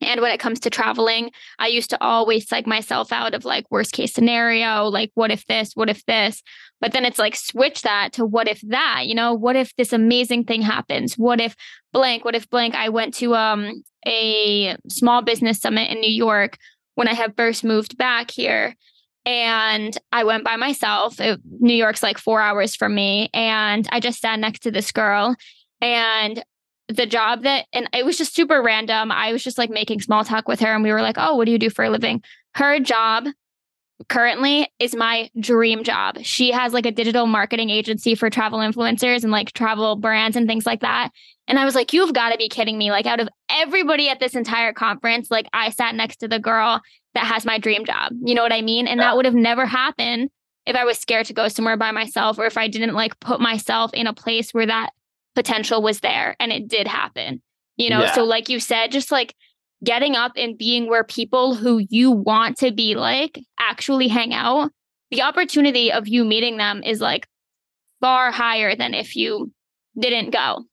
and 0.00 0.20
when 0.20 0.32
it 0.32 0.40
comes 0.40 0.60
to 0.60 0.70
traveling, 0.70 1.30
I 1.58 1.68
used 1.68 1.90
to 1.90 2.02
always 2.02 2.48
psych 2.48 2.66
myself 2.66 3.12
out 3.12 3.34
of 3.34 3.44
like 3.44 3.64
worst 3.70 3.92
case 3.92 4.12
scenario, 4.12 4.84
like 4.84 5.10
what 5.14 5.30
if 5.30 5.46
this, 5.46 5.72
what 5.74 5.88
if 5.88 6.04
this? 6.06 6.42
But 6.80 6.92
then 6.92 7.04
it's 7.04 7.18
like 7.18 7.36
switch 7.36 7.82
that 7.82 8.12
to 8.14 8.26
what 8.26 8.48
if 8.48 8.60
that, 8.62 9.06
you 9.06 9.14
know, 9.14 9.32
what 9.32 9.56
if 9.56 9.74
this 9.76 9.92
amazing 9.92 10.44
thing 10.44 10.62
happens? 10.62 11.14
What 11.14 11.40
if 11.40 11.54
blank, 11.92 12.24
what 12.24 12.34
if 12.34 12.48
blank? 12.50 12.74
I 12.74 12.88
went 12.88 13.14
to 13.14 13.34
um 13.34 13.82
a 14.06 14.76
small 14.88 15.22
business 15.22 15.60
summit 15.60 15.90
in 15.90 16.00
New 16.00 16.12
York 16.12 16.58
when 16.94 17.08
I 17.08 17.14
had 17.14 17.36
first 17.36 17.64
moved 17.64 17.96
back 17.96 18.30
here. 18.30 18.74
And 19.26 19.96
I 20.12 20.24
went 20.24 20.44
by 20.44 20.56
myself. 20.56 21.18
It, 21.18 21.40
New 21.58 21.74
York's 21.74 22.02
like 22.02 22.18
four 22.18 22.42
hours 22.42 22.76
from 22.76 22.94
me. 22.94 23.30
And 23.32 23.88
I 23.90 24.00
just 24.00 24.20
sat 24.20 24.38
next 24.38 24.60
to 24.60 24.70
this 24.70 24.92
girl. 24.92 25.34
And 25.80 26.44
the 26.88 27.06
job 27.06 27.42
that, 27.42 27.66
and 27.72 27.88
it 27.92 28.04
was 28.04 28.18
just 28.18 28.34
super 28.34 28.62
random. 28.62 29.10
I 29.10 29.32
was 29.32 29.42
just 29.42 29.58
like 29.58 29.70
making 29.70 30.00
small 30.00 30.24
talk 30.24 30.48
with 30.48 30.60
her. 30.60 30.74
And 30.74 30.82
we 30.82 30.92
were 30.92 31.02
like, 31.02 31.16
oh, 31.18 31.34
what 31.36 31.46
do 31.46 31.52
you 31.52 31.58
do 31.58 31.70
for 31.70 31.84
a 31.84 31.90
living? 31.90 32.22
Her 32.54 32.78
job 32.78 33.26
currently 34.08 34.68
is 34.78 34.94
my 34.94 35.30
dream 35.40 35.84
job. 35.84 36.18
She 36.22 36.50
has 36.50 36.72
like 36.72 36.84
a 36.84 36.90
digital 36.90 37.26
marketing 37.26 37.70
agency 37.70 38.14
for 38.14 38.28
travel 38.28 38.58
influencers 38.58 39.22
and 39.22 39.32
like 39.32 39.52
travel 39.52 39.96
brands 39.96 40.36
and 40.36 40.46
things 40.46 40.66
like 40.66 40.80
that. 40.80 41.10
And 41.46 41.58
I 41.58 41.64
was 41.64 41.74
like, 41.74 41.92
you've 41.92 42.14
got 42.14 42.30
to 42.30 42.38
be 42.38 42.48
kidding 42.48 42.78
me. 42.78 42.90
Like, 42.90 43.06
out 43.06 43.20
of 43.20 43.28
everybody 43.50 44.08
at 44.08 44.18
this 44.18 44.34
entire 44.34 44.72
conference, 44.72 45.30
like, 45.30 45.46
I 45.52 45.70
sat 45.70 45.94
next 45.94 46.16
to 46.18 46.28
the 46.28 46.38
girl 46.38 46.80
that 47.14 47.26
has 47.26 47.44
my 47.44 47.58
dream 47.58 47.84
job. 47.84 48.12
You 48.24 48.34
know 48.34 48.42
what 48.42 48.52
I 48.52 48.62
mean? 48.62 48.86
And 48.86 49.00
that 49.00 49.14
would 49.14 49.26
have 49.26 49.34
never 49.34 49.66
happened 49.66 50.30
if 50.66 50.74
I 50.74 50.84
was 50.84 50.98
scared 50.98 51.26
to 51.26 51.34
go 51.34 51.48
somewhere 51.48 51.76
by 51.76 51.90
myself 51.90 52.38
or 52.38 52.46
if 52.46 52.56
I 52.56 52.68
didn't 52.68 52.94
like 52.94 53.20
put 53.20 53.40
myself 53.40 53.92
in 53.92 54.06
a 54.06 54.14
place 54.14 54.52
where 54.52 54.66
that 54.66 54.90
potential 55.34 55.82
was 55.82 56.00
there 56.00 56.36
and 56.40 56.52
it 56.52 56.68
did 56.68 56.86
happen. 56.86 57.42
You 57.76 57.90
know, 57.90 58.02
yeah. 58.02 58.14
so 58.14 58.24
like 58.24 58.48
you 58.48 58.60
said, 58.60 58.92
just 58.92 59.10
like 59.10 59.34
getting 59.82 60.14
up 60.14 60.32
and 60.36 60.56
being 60.56 60.88
where 60.88 61.04
people 61.04 61.54
who 61.54 61.84
you 61.90 62.10
want 62.10 62.56
to 62.58 62.72
be 62.72 62.94
like 62.94 63.38
actually 63.58 64.08
hang 64.08 64.32
out, 64.32 64.70
the 65.10 65.22
opportunity 65.22 65.92
of 65.92 66.08
you 66.08 66.24
meeting 66.24 66.56
them 66.56 66.82
is 66.82 67.00
like 67.00 67.26
far 68.00 68.30
higher 68.30 68.76
than 68.76 68.94
if 68.94 69.16
you 69.16 69.52
didn't 69.98 70.30
go. 70.30 70.64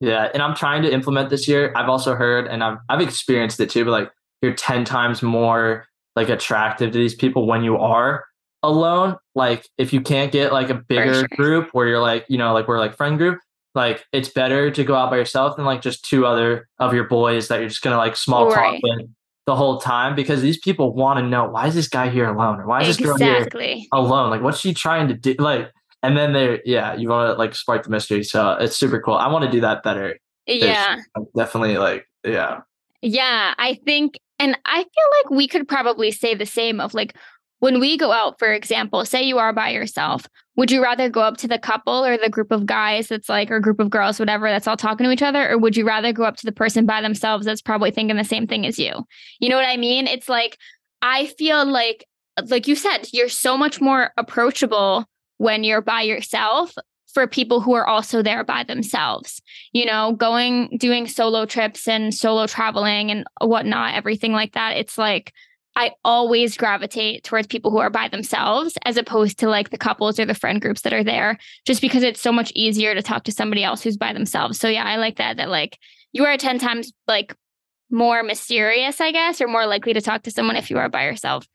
Yeah, 0.00 0.30
and 0.32 0.42
I'm 0.42 0.54
trying 0.54 0.82
to 0.82 0.92
implement 0.92 1.28
this 1.28 1.46
year. 1.46 1.72
I've 1.76 1.88
also 1.88 2.14
heard 2.14 2.46
and 2.46 2.64
I've 2.64 2.78
I've 2.88 3.00
experienced 3.00 3.60
it 3.60 3.70
too, 3.70 3.84
but 3.84 3.90
like 3.90 4.10
you're 4.42 4.54
10 4.54 4.84
times 4.84 5.22
more 5.22 5.86
like 6.16 6.28
attractive 6.28 6.92
to 6.92 6.98
these 6.98 7.14
people 7.14 7.46
when 7.46 7.62
you 7.62 7.76
are 7.76 8.24
alone. 8.62 9.16
Like 9.34 9.68
if 9.78 9.92
you 9.92 10.00
can't 10.00 10.32
get 10.32 10.52
like 10.52 10.70
a 10.70 10.74
bigger 10.74 11.14
sure. 11.14 11.28
group 11.36 11.70
where 11.72 11.86
you're 11.86 12.00
like, 12.00 12.24
you 12.28 12.38
know, 12.38 12.52
like 12.52 12.66
we're 12.66 12.78
like 12.78 12.96
friend 12.96 13.18
group, 13.18 13.38
like 13.74 14.04
it's 14.12 14.28
better 14.28 14.70
to 14.70 14.84
go 14.84 14.94
out 14.94 15.10
by 15.10 15.16
yourself 15.16 15.56
than 15.56 15.64
like 15.64 15.82
just 15.82 16.04
two 16.04 16.26
other 16.26 16.68
of 16.78 16.92
your 16.92 17.04
boys 17.04 17.48
that 17.48 17.60
you're 17.60 17.68
just 17.68 17.82
gonna 17.82 17.96
like 17.96 18.16
small 18.16 18.48
right. 18.48 18.80
talk 18.80 18.82
with 18.82 19.08
the 19.46 19.56
whole 19.56 19.80
time 19.80 20.14
because 20.14 20.42
these 20.42 20.58
people 20.58 20.94
want 20.94 21.18
to 21.18 21.26
know 21.26 21.48
why 21.48 21.66
is 21.66 21.74
this 21.74 21.88
guy 21.88 22.08
here 22.08 22.28
alone 22.28 22.60
or 22.60 22.66
why 22.66 22.82
is 22.82 22.98
exactly. 22.98 23.28
this 23.28 23.48
girl 23.48 23.60
here 23.60 23.86
alone? 23.92 24.30
Like 24.30 24.42
what's 24.42 24.60
she 24.60 24.74
trying 24.74 25.08
to 25.08 25.14
do? 25.14 25.34
Like 25.38 25.70
and 26.02 26.16
then 26.16 26.32
they 26.32 26.60
yeah, 26.64 26.94
you 26.94 27.08
want 27.08 27.34
to 27.34 27.38
like 27.38 27.54
spark 27.54 27.82
the 27.84 27.90
mystery. 27.90 28.22
So 28.22 28.52
it's 28.52 28.76
super 28.76 29.00
cool. 29.00 29.14
I 29.14 29.28
want 29.28 29.44
to 29.44 29.50
do 29.50 29.60
that 29.60 29.82
better 29.82 30.18
Yeah. 30.46 30.96
Definitely 31.36 31.78
like, 31.78 32.06
yeah. 32.24 32.60
Yeah. 33.02 33.54
I 33.58 33.78
think, 33.86 34.18
and 34.38 34.58
I 34.64 34.78
feel 34.78 35.22
like 35.22 35.30
we 35.30 35.48
could 35.48 35.68
probably 35.68 36.10
say 36.10 36.34
the 36.34 36.46
same 36.46 36.80
of 36.80 36.94
like, 36.94 37.14
when 37.60 37.78
we 37.78 37.98
go 37.98 38.10
out, 38.10 38.38
for 38.38 38.52
example, 38.52 39.04
say 39.04 39.22
you 39.22 39.38
are 39.38 39.52
by 39.52 39.70
yourself, 39.70 40.26
would 40.60 40.70
you 40.70 40.82
rather 40.82 41.08
go 41.08 41.22
up 41.22 41.38
to 41.38 41.48
the 41.48 41.58
couple 41.58 42.04
or 42.04 42.18
the 42.18 42.28
group 42.28 42.52
of 42.52 42.66
guys 42.66 43.08
that's 43.08 43.30
like, 43.30 43.50
or 43.50 43.60
group 43.60 43.80
of 43.80 43.88
girls, 43.88 44.20
whatever, 44.20 44.50
that's 44.50 44.68
all 44.68 44.76
talking 44.76 45.06
to 45.06 45.10
each 45.10 45.22
other? 45.22 45.50
Or 45.50 45.56
would 45.56 45.74
you 45.74 45.86
rather 45.86 46.12
go 46.12 46.24
up 46.24 46.36
to 46.36 46.44
the 46.44 46.52
person 46.52 46.84
by 46.84 47.00
themselves 47.00 47.46
that's 47.46 47.62
probably 47.62 47.90
thinking 47.90 48.18
the 48.18 48.24
same 48.24 48.46
thing 48.46 48.66
as 48.66 48.78
you? 48.78 48.92
You 49.38 49.48
know 49.48 49.56
what 49.56 49.64
I 49.64 49.78
mean? 49.78 50.06
It's 50.06 50.28
like, 50.28 50.58
I 51.00 51.28
feel 51.38 51.64
like, 51.64 52.06
like 52.48 52.68
you 52.68 52.76
said, 52.76 53.08
you're 53.10 53.30
so 53.30 53.56
much 53.56 53.80
more 53.80 54.10
approachable 54.18 55.06
when 55.38 55.64
you're 55.64 55.80
by 55.80 56.02
yourself 56.02 56.74
for 57.14 57.26
people 57.26 57.62
who 57.62 57.72
are 57.72 57.86
also 57.86 58.22
there 58.22 58.44
by 58.44 58.62
themselves. 58.62 59.40
You 59.72 59.86
know, 59.86 60.12
going, 60.12 60.76
doing 60.76 61.08
solo 61.08 61.46
trips 61.46 61.88
and 61.88 62.12
solo 62.12 62.46
traveling 62.46 63.10
and 63.10 63.24
whatnot, 63.40 63.94
everything 63.94 64.32
like 64.32 64.52
that. 64.52 64.76
It's 64.76 64.98
like, 64.98 65.32
I 65.76 65.92
always 66.04 66.56
gravitate 66.56 67.24
towards 67.24 67.46
people 67.46 67.70
who 67.70 67.78
are 67.78 67.90
by 67.90 68.08
themselves 68.08 68.76
as 68.84 68.96
opposed 68.96 69.38
to 69.38 69.48
like 69.48 69.70
the 69.70 69.78
couples 69.78 70.18
or 70.18 70.26
the 70.26 70.34
friend 70.34 70.60
groups 70.60 70.82
that 70.82 70.92
are 70.92 71.04
there, 71.04 71.38
just 71.64 71.80
because 71.80 72.02
it's 72.02 72.20
so 72.20 72.32
much 72.32 72.52
easier 72.54 72.94
to 72.94 73.02
talk 73.02 73.24
to 73.24 73.32
somebody 73.32 73.62
else 73.62 73.82
who's 73.82 73.96
by 73.96 74.12
themselves. 74.12 74.58
So 74.58 74.68
yeah, 74.68 74.84
I 74.84 74.96
like 74.96 75.16
that, 75.16 75.36
that 75.36 75.48
like 75.48 75.78
you 76.12 76.24
are 76.26 76.36
10 76.36 76.58
times 76.58 76.92
like 77.06 77.34
more 77.90 78.22
mysterious, 78.22 79.00
I 79.00 79.12
guess, 79.12 79.40
or 79.40 79.48
more 79.48 79.66
likely 79.66 79.92
to 79.92 80.00
talk 80.00 80.22
to 80.24 80.30
someone 80.30 80.56
if 80.56 80.70
you 80.70 80.78
are 80.78 80.88
by 80.88 81.04
yourself. 81.04 81.46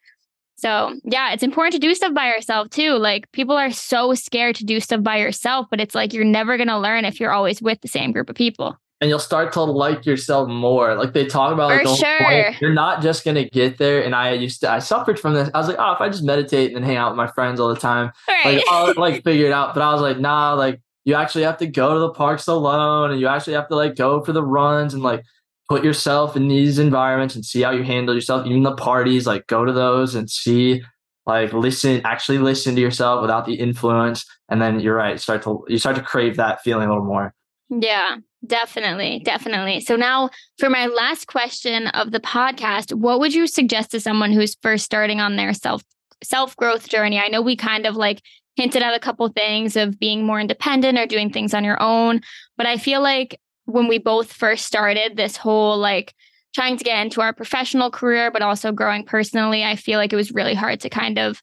So, 0.57 0.97
yeah, 1.03 1.33
it's 1.33 1.43
important 1.43 1.73
to 1.73 1.85
do 1.85 1.93
stuff 1.93 2.13
by 2.13 2.27
yourself 2.27 2.69
too. 2.69 2.93
Like, 2.93 3.29
people 3.33 3.57
are 3.57 3.71
so 3.71 4.13
scared 4.13 4.55
to 4.55 4.65
do 4.65 4.79
stuff 4.79 5.03
by 5.03 5.17
yourself, 5.17 5.67
but 5.69 5.81
it's 5.81 5.93
like 5.93 6.13
you're 6.13 6.23
never 6.23 6.55
going 6.55 6.69
to 6.69 6.79
learn 6.79 7.03
if 7.03 7.19
you're 7.19 7.33
always 7.33 7.61
with 7.61 7.81
the 7.81 7.89
same 7.89 8.13
group 8.13 8.29
of 8.29 8.35
people. 8.35 8.77
And 9.01 9.09
you'll 9.09 9.19
start 9.19 9.51
to 9.53 9.63
like 9.63 10.05
yourself 10.05 10.47
more. 10.47 10.95
Like 10.95 11.13
they 11.13 11.25
talk 11.25 11.51
about, 11.51 11.69
like, 11.69 11.85
sure. 11.97 12.23
Point. 12.23 12.61
You're 12.61 12.73
not 12.73 13.01
just 13.01 13.25
gonna 13.25 13.47
get 13.49 13.77
there. 13.77 14.03
And 14.03 14.15
I 14.15 14.31
used 14.31 14.61
to, 14.61 14.71
I 14.71 14.79
suffered 14.79 15.19
from 15.19 15.33
this. 15.33 15.49
I 15.53 15.57
was 15.57 15.67
like, 15.67 15.77
oh, 15.77 15.93
if 15.93 16.01
I 16.01 16.07
just 16.07 16.23
meditate 16.23 16.67
and 16.67 16.77
then 16.77 16.83
hang 16.83 16.97
out 16.97 17.11
with 17.11 17.17
my 17.17 17.27
friends 17.27 17.59
all 17.59 17.67
the 17.67 17.79
time, 17.79 18.11
right. 18.27 18.55
like 18.55 18.63
I'll 18.69 18.93
like 18.95 19.23
figure 19.25 19.47
it 19.47 19.51
out. 19.51 19.73
But 19.73 19.83
I 19.83 19.91
was 19.91 20.01
like, 20.01 20.19
nah, 20.19 20.53
like 20.53 20.79
you 21.03 21.13
actually 21.13 21.43
have 21.43 21.57
to 21.57 21.67
go 21.67 21.93
to 21.93 21.99
the 21.99 22.11
parks 22.11 22.47
alone, 22.47 23.11
and 23.11 23.19
you 23.19 23.27
actually 23.27 23.53
have 23.53 23.67
to 23.67 23.75
like 23.75 23.95
go 23.95 24.21
for 24.23 24.31
the 24.31 24.43
runs 24.43 24.93
and 24.93 25.03
like 25.03 25.23
put 25.69 25.83
yourself 25.83 26.35
in 26.35 26.47
these 26.47 26.79
environments 26.79 27.35
and 27.35 27.45
see 27.45 27.61
how 27.61 27.71
you 27.71 27.83
handle 27.83 28.13
yourself. 28.13 28.45
Even 28.45 28.63
the 28.63 28.75
parties, 28.75 29.27
like 29.27 29.47
go 29.47 29.65
to 29.65 29.71
those 29.71 30.15
and 30.15 30.29
see, 30.29 30.83
like 31.25 31.53
listen, 31.53 32.01
actually 32.05 32.37
listen 32.37 32.75
to 32.75 32.81
yourself 32.81 33.21
without 33.21 33.45
the 33.45 33.55
influence. 33.55 34.25
And 34.49 34.61
then 34.61 34.79
you're 34.79 34.95
right, 34.95 35.19
start 35.19 35.43
to 35.43 35.63
you 35.67 35.77
start 35.77 35.95
to 35.95 36.01
crave 36.01 36.37
that 36.37 36.61
feeling 36.61 36.87
a 36.87 36.91
little 36.91 37.05
more. 37.05 37.33
Yeah, 37.69 38.17
definitely. 38.45 39.21
Definitely. 39.23 39.81
So 39.81 39.95
now 39.95 40.29
for 40.59 40.69
my 40.69 40.85
last 40.85 41.27
question 41.27 41.87
of 41.87 42.11
the 42.11 42.19
podcast, 42.19 42.93
what 42.93 43.19
would 43.19 43.33
you 43.33 43.47
suggest 43.47 43.91
to 43.91 43.99
someone 43.99 44.31
who's 44.31 44.55
first 44.61 44.85
starting 44.85 45.19
on 45.19 45.35
their 45.35 45.53
self 45.53 45.83
self 46.23 46.55
growth 46.55 46.87
journey? 46.87 47.19
I 47.19 47.27
know 47.27 47.41
we 47.41 47.55
kind 47.55 47.85
of 47.85 47.95
like 47.95 48.21
hinted 48.55 48.81
at 48.83 48.93
a 48.93 48.99
couple 48.99 49.27
things 49.29 49.75
of 49.75 49.99
being 49.99 50.25
more 50.25 50.39
independent 50.39 50.97
or 50.97 51.05
doing 51.05 51.29
things 51.31 51.53
on 51.53 51.63
your 51.63 51.81
own, 51.81 52.21
but 52.55 52.65
I 52.65 52.77
feel 52.77 53.01
like 53.01 53.39
when 53.65 53.87
we 53.87 53.97
both 53.97 54.31
first 54.31 54.65
started 54.65 55.17
this 55.17 55.35
whole 55.35 55.77
like 55.77 56.13
trying 56.53 56.77
to 56.77 56.83
get 56.83 57.01
into 57.03 57.19
our 57.19 57.33
professional 57.33 57.89
career, 57.89 58.31
but 58.31 58.41
also 58.43 58.71
growing 58.71 59.03
personally, 59.03 59.63
I 59.63 59.75
feel 59.75 59.97
like 59.99 60.13
it 60.13 60.17
was 60.17 60.31
really 60.31 60.53
hard 60.53 60.79
to 60.81 60.89
kind 60.89 61.17
of 61.17 61.41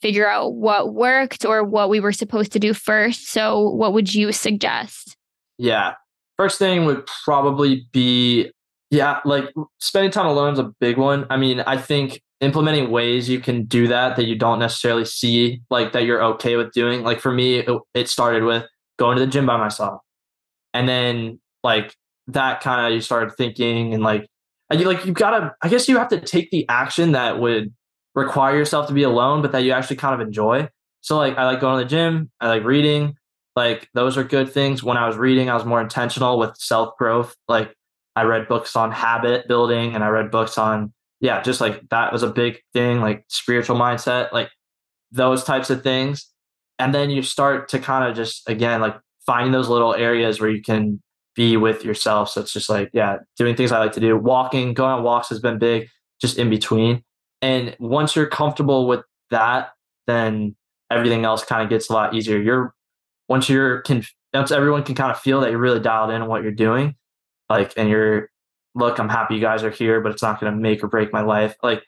figure 0.00 0.28
out 0.28 0.54
what 0.54 0.94
worked 0.94 1.44
or 1.44 1.64
what 1.64 1.90
we 1.90 2.00
were 2.00 2.12
supposed 2.12 2.52
to 2.52 2.58
do 2.60 2.72
first. 2.72 3.28
So, 3.28 3.68
what 3.70 3.92
would 3.92 4.14
you 4.14 4.32
suggest? 4.32 5.13
Yeah. 5.58 5.94
First 6.36 6.58
thing 6.58 6.84
would 6.84 7.06
probably 7.24 7.86
be, 7.92 8.50
yeah, 8.90 9.20
like 9.24 9.44
spending 9.78 10.10
time 10.10 10.26
alone 10.26 10.52
is 10.52 10.58
a 10.58 10.72
big 10.80 10.98
one. 10.98 11.26
I 11.30 11.36
mean, 11.36 11.60
I 11.60 11.76
think 11.76 12.20
implementing 12.40 12.90
ways 12.90 13.28
you 13.28 13.40
can 13.40 13.64
do 13.64 13.86
that 13.88 14.16
that 14.16 14.24
you 14.24 14.36
don't 14.36 14.58
necessarily 14.58 15.04
see, 15.04 15.62
like 15.70 15.92
that 15.92 16.04
you're 16.04 16.22
okay 16.22 16.56
with 16.56 16.72
doing. 16.72 17.02
Like 17.02 17.20
for 17.20 17.32
me, 17.32 17.56
it, 17.58 17.68
it 17.94 18.08
started 18.08 18.42
with 18.42 18.64
going 18.98 19.16
to 19.16 19.24
the 19.24 19.30
gym 19.30 19.46
by 19.46 19.56
myself. 19.56 20.00
And 20.72 20.88
then 20.88 21.40
like 21.62 21.94
that 22.28 22.60
kind 22.60 22.86
of 22.86 22.92
you 22.92 23.00
started 23.00 23.34
thinking 23.36 23.94
and 23.94 24.02
like 24.02 24.28
and 24.70 24.80
you 24.80 24.86
like 24.86 25.04
you 25.04 25.12
gotta 25.12 25.52
i 25.62 25.68
guess 25.68 25.88
you 25.88 25.98
have 25.98 26.08
to 26.08 26.20
take 26.20 26.50
the 26.50 26.66
action 26.68 27.12
that 27.12 27.38
would 27.40 27.72
require 28.14 28.56
yourself 28.56 28.86
to 28.86 28.94
be 28.94 29.02
alone 29.02 29.42
but 29.42 29.52
that 29.52 29.62
you 29.64 29.72
actually 29.72 29.96
kind 29.96 30.14
of 30.14 30.26
enjoy 30.26 30.68
so 31.00 31.16
like 31.16 31.36
i 31.36 31.44
like 31.44 31.60
going 31.60 31.78
to 31.78 31.84
the 31.84 31.88
gym 31.90 32.30
i 32.40 32.48
like 32.48 32.64
reading 32.64 33.14
like 33.56 33.88
those 33.94 34.16
are 34.16 34.24
good 34.24 34.50
things 34.50 34.82
when 34.82 34.96
i 34.96 35.06
was 35.06 35.16
reading 35.16 35.48
i 35.48 35.54
was 35.54 35.64
more 35.64 35.80
intentional 35.80 36.38
with 36.38 36.56
self 36.56 36.96
growth 36.98 37.34
like 37.48 37.74
i 38.16 38.22
read 38.22 38.48
books 38.48 38.76
on 38.76 38.90
habit 38.90 39.46
building 39.48 39.94
and 39.94 40.02
i 40.04 40.08
read 40.08 40.30
books 40.30 40.58
on 40.58 40.92
yeah 41.20 41.42
just 41.42 41.60
like 41.60 41.80
that 41.90 42.12
was 42.12 42.22
a 42.22 42.30
big 42.30 42.60
thing 42.72 43.00
like 43.00 43.24
spiritual 43.28 43.76
mindset 43.76 44.32
like 44.32 44.50
those 45.12 45.44
types 45.44 45.70
of 45.70 45.82
things 45.82 46.30
and 46.78 46.94
then 46.94 47.10
you 47.10 47.22
start 47.22 47.68
to 47.68 47.78
kind 47.78 48.08
of 48.08 48.16
just 48.16 48.48
again 48.48 48.80
like 48.80 48.96
finding 49.26 49.52
those 49.52 49.68
little 49.68 49.94
areas 49.94 50.40
where 50.40 50.50
you 50.50 50.62
can 50.62 51.00
be 51.34 51.56
with 51.56 51.84
yourself. 51.84 52.30
So 52.30 52.40
it's 52.40 52.52
just 52.52 52.68
like, 52.68 52.90
yeah, 52.92 53.18
doing 53.36 53.56
things 53.56 53.72
I 53.72 53.78
like 53.78 53.92
to 53.92 54.00
do. 54.00 54.16
Walking, 54.16 54.74
going 54.74 54.90
on 54.90 55.02
walks 55.02 55.28
has 55.28 55.40
been 55.40 55.58
big, 55.58 55.88
just 56.20 56.38
in 56.38 56.50
between. 56.50 57.02
And 57.42 57.76
once 57.78 58.16
you're 58.16 58.26
comfortable 58.26 58.86
with 58.86 59.02
that, 59.30 59.70
then 60.06 60.54
everything 60.90 61.24
else 61.24 61.44
kind 61.44 61.62
of 61.62 61.68
gets 61.68 61.90
a 61.90 61.92
lot 61.92 62.14
easier. 62.14 62.40
You're 62.40 62.73
once 63.28 63.48
you're 63.48 63.80
can 63.82 64.04
once 64.32 64.50
everyone 64.50 64.82
can 64.82 64.94
kind 64.94 65.10
of 65.10 65.18
feel 65.18 65.40
that 65.40 65.50
you're 65.50 65.60
really 65.60 65.80
dialed 65.80 66.10
in 66.10 66.22
on 66.22 66.28
what 66.28 66.42
you're 66.42 66.52
doing, 66.52 66.96
like, 67.48 67.72
and 67.76 67.88
you're 67.88 68.30
look, 68.74 68.98
I'm 68.98 69.08
happy 69.08 69.36
you 69.36 69.40
guys 69.40 69.62
are 69.62 69.70
here, 69.70 70.00
but 70.00 70.12
it's 70.12 70.22
not 70.22 70.40
going 70.40 70.52
to 70.52 70.58
make 70.58 70.82
or 70.82 70.88
break 70.88 71.12
my 71.12 71.20
life. 71.20 71.54
Like, 71.62 71.84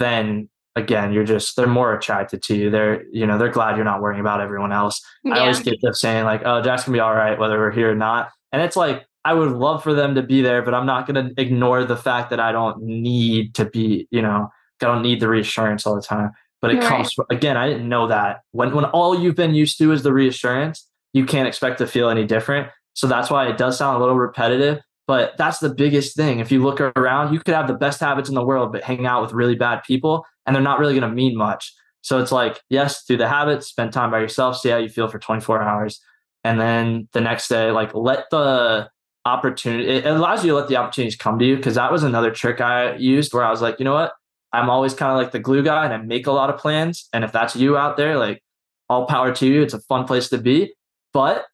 then 0.00 0.48
again, 0.74 1.12
you're 1.12 1.24
just 1.24 1.56
they're 1.56 1.66
more 1.66 1.94
attracted 1.94 2.42
to 2.44 2.56
you. 2.56 2.70
They're 2.70 3.04
you 3.12 3.26
know 3.26 3.38
they're 3.38 3.48
glad 3.48 3.76
you're 3.76 3.84
not 3.84 4.02
worrying 4.02 4.20
about 4.20 4.40
everyone 4.40 4.72
else. 4.72 5.00
Yeah. 5.22 5.34
I 5.34 5.38
always 5.40 5.60
get 5.60 5.80
them 5.80 5.94
saying 5.94 6.24
like, 6.24 6.42
"Oh, 6.44 6.62
Jack's 6.62 6.84
gonna 6.84 6.96
be 6.96 7.00
all 7.00 7.14
right 7.14 7.38
whether 7.38 7.58
we're 7.58 7.70
here 7.70 7.90
or 7.90 7.94
not." 7.94 8.30
And 8.52 8.62
it's 8.62 8.76
like, 8.76 9.04
I 9.24 9.32
would 9.32 9.52
love 9.52 9.82
for 9.82 9.94
them 9.94 10.14
to 10.16 10.22
be 10.22 10.42
there, 10.42 10.62
but 10.62 10.74
I'm 10.74 10.86
not 10.86 11.06
going 11.06 11.28
to 11.28 11.40
ignore 11.40 11.84
the 11.84 11.96
fact 11.96 12.30
that 12.30 12.40
I 12.40 12.52
don't 12.52 12.82
need 12.82 13.54
to 13.54 13.64
be, 13.64 14.06
you 14.10 14.20
know, 14.20 14.48
I 14.82 14.84
don't 14.84 15.02
need 15.02 15.20
the 15.20 15.28
reassurance 15.28 15.86
all 15.86 15.96
the 15.96 16.02
time. 16.02 16.30
But 16.64 16.74
it 16.74 16.78
right. 16.78 16.86
comes 16.86 17.14
again, 17.30 17.56
I 17.56 17.68
didn't 17.68 17.88
know 17.88 18.08
that. 18.08 18.40
When 18.52 18.74
when 18.74 18.84
all 18.86 19.18
you've 19.18 19.34
been 19.34 19.54
used 19.54 19.78
to 19.78 19.92
is 19.92 20.02
the 20.02 20.12
reassurance, 20.12 20.88
you 21.12 21.24
can't 21.24 21.48
expect 21.48 21.78
to 21.78 21.86
feel 21.86 22.08
any 22.08 22.24
different. 22.24 22.68
So 22.94 23.06
that's 23.06 23.30
why 23.30 23.48
it 23.48 23.58
does 23.58 23.76
sound 23.76 23.96
a 23.96 24.00
little 24.00 24.16
repetitive, 24.16 24.80
but 25.06 25.36
that's 25.36 25.58
the 25.58 25.74
biggest 25.74 26.16
thing. 26.16 26.38
If 26.38 26.52
you 26.52 26.62
look 26.62 26.80
around, 26.80 27.32
you 27.32 27.40
could 27.40 27.54
have 27.54 27.66
the 27.66 27.74
best 27.74 28.00
habits 28.00 28.28
in 28.28 28.34
the 28.34 28.44
world, 28.44 28.72
but 28.72 28.84
hang 28.84 29.04
out 29.04 29.22
with 29.22 29.32
really 29.32 29.56
bad 29.56 29.82
people 29.82 30.24
and 30.46 30.54
they're 30.54 30.62
not 30.62 30.78
really 30.78 30.98
going 30.98 31.08
to 31.08 31.14
mean 31.14 31.36
much. 31.36 31.74
So 32.02 32.20
it's 32.20 32.30
like, 32.30 32.60
yes, 32.68 33.04
do 33.04 33.16
the 33.16 33.28
habits, 33.28 33.66
spend 33.66 33.92
time 33.92 34.10
by 34.10 34.20
yourself, 34.20 34.58
see 34.58 34.68
how 34.68 34.76
you 34.76 34.88
feel 34.88 35.08
for 35.08 35.18
24 35.18 35.62
hours 35.62 36.00
and 36.44 36.60
then 36.60 37.08
the 37.12 37.20
next 37.20 37.48
day 37.48 37.70
like 37.70 37.92
let 37.94 38.30
the 38.30 38.88
opportunity 39.24 39.88
it 39.88 40.06
allows 40.06 40.44
you 40.44 40.50
to 40.50 40.56
let 40.56 40.68
the 40.68 40.76
opportunities 40.76 41.16
come 41.16 41.38
to 41.38 41.44
you 41.44 41.56
because 41.56 41.74
that 41.74 41.90
was 41.90 42.02
another 42.02 42.30
trick 42.30 42.60
i 42.60 42.94
used 42.96 43.32
where 43.32 43.42
i 43.42 43.50
was 43.50 43.62
like 43.62 43.78
you 43.78 43.84
know 43.84 43.94
what 43.94 44.12
i'm 44.54 44.70
always 44.70 44.94
kind 44.94 45.12
of 45.12 45.18
like 45.18 45.32
the 45.32 45.38
glue 45.38 45.62
guy 45.62 45.84
and 45.84 45.92
i 45.92 45.98
make 45.98 46.26
a 46.26 46.32
lot 46.32 46.50
of 46.50 46.58
plans. 46.58 47.08
And 47.12 47.24
if 47.24 47.32
that's 47.32 47.54
you 47.56 47.76
out 47.76 47.96
there 47.96 48.16
like 48.16 48.42
all 48.88 49.06
power 49.06 49.34
to 49.34 49.46
you. 49.46 49.62
It's 49.62 49.74
a 49.74 49.80
fun 49.80 50.06
place 50.06 50.28
to 50.30 50.38
be. 50.38 50.74
But 51.12 51.46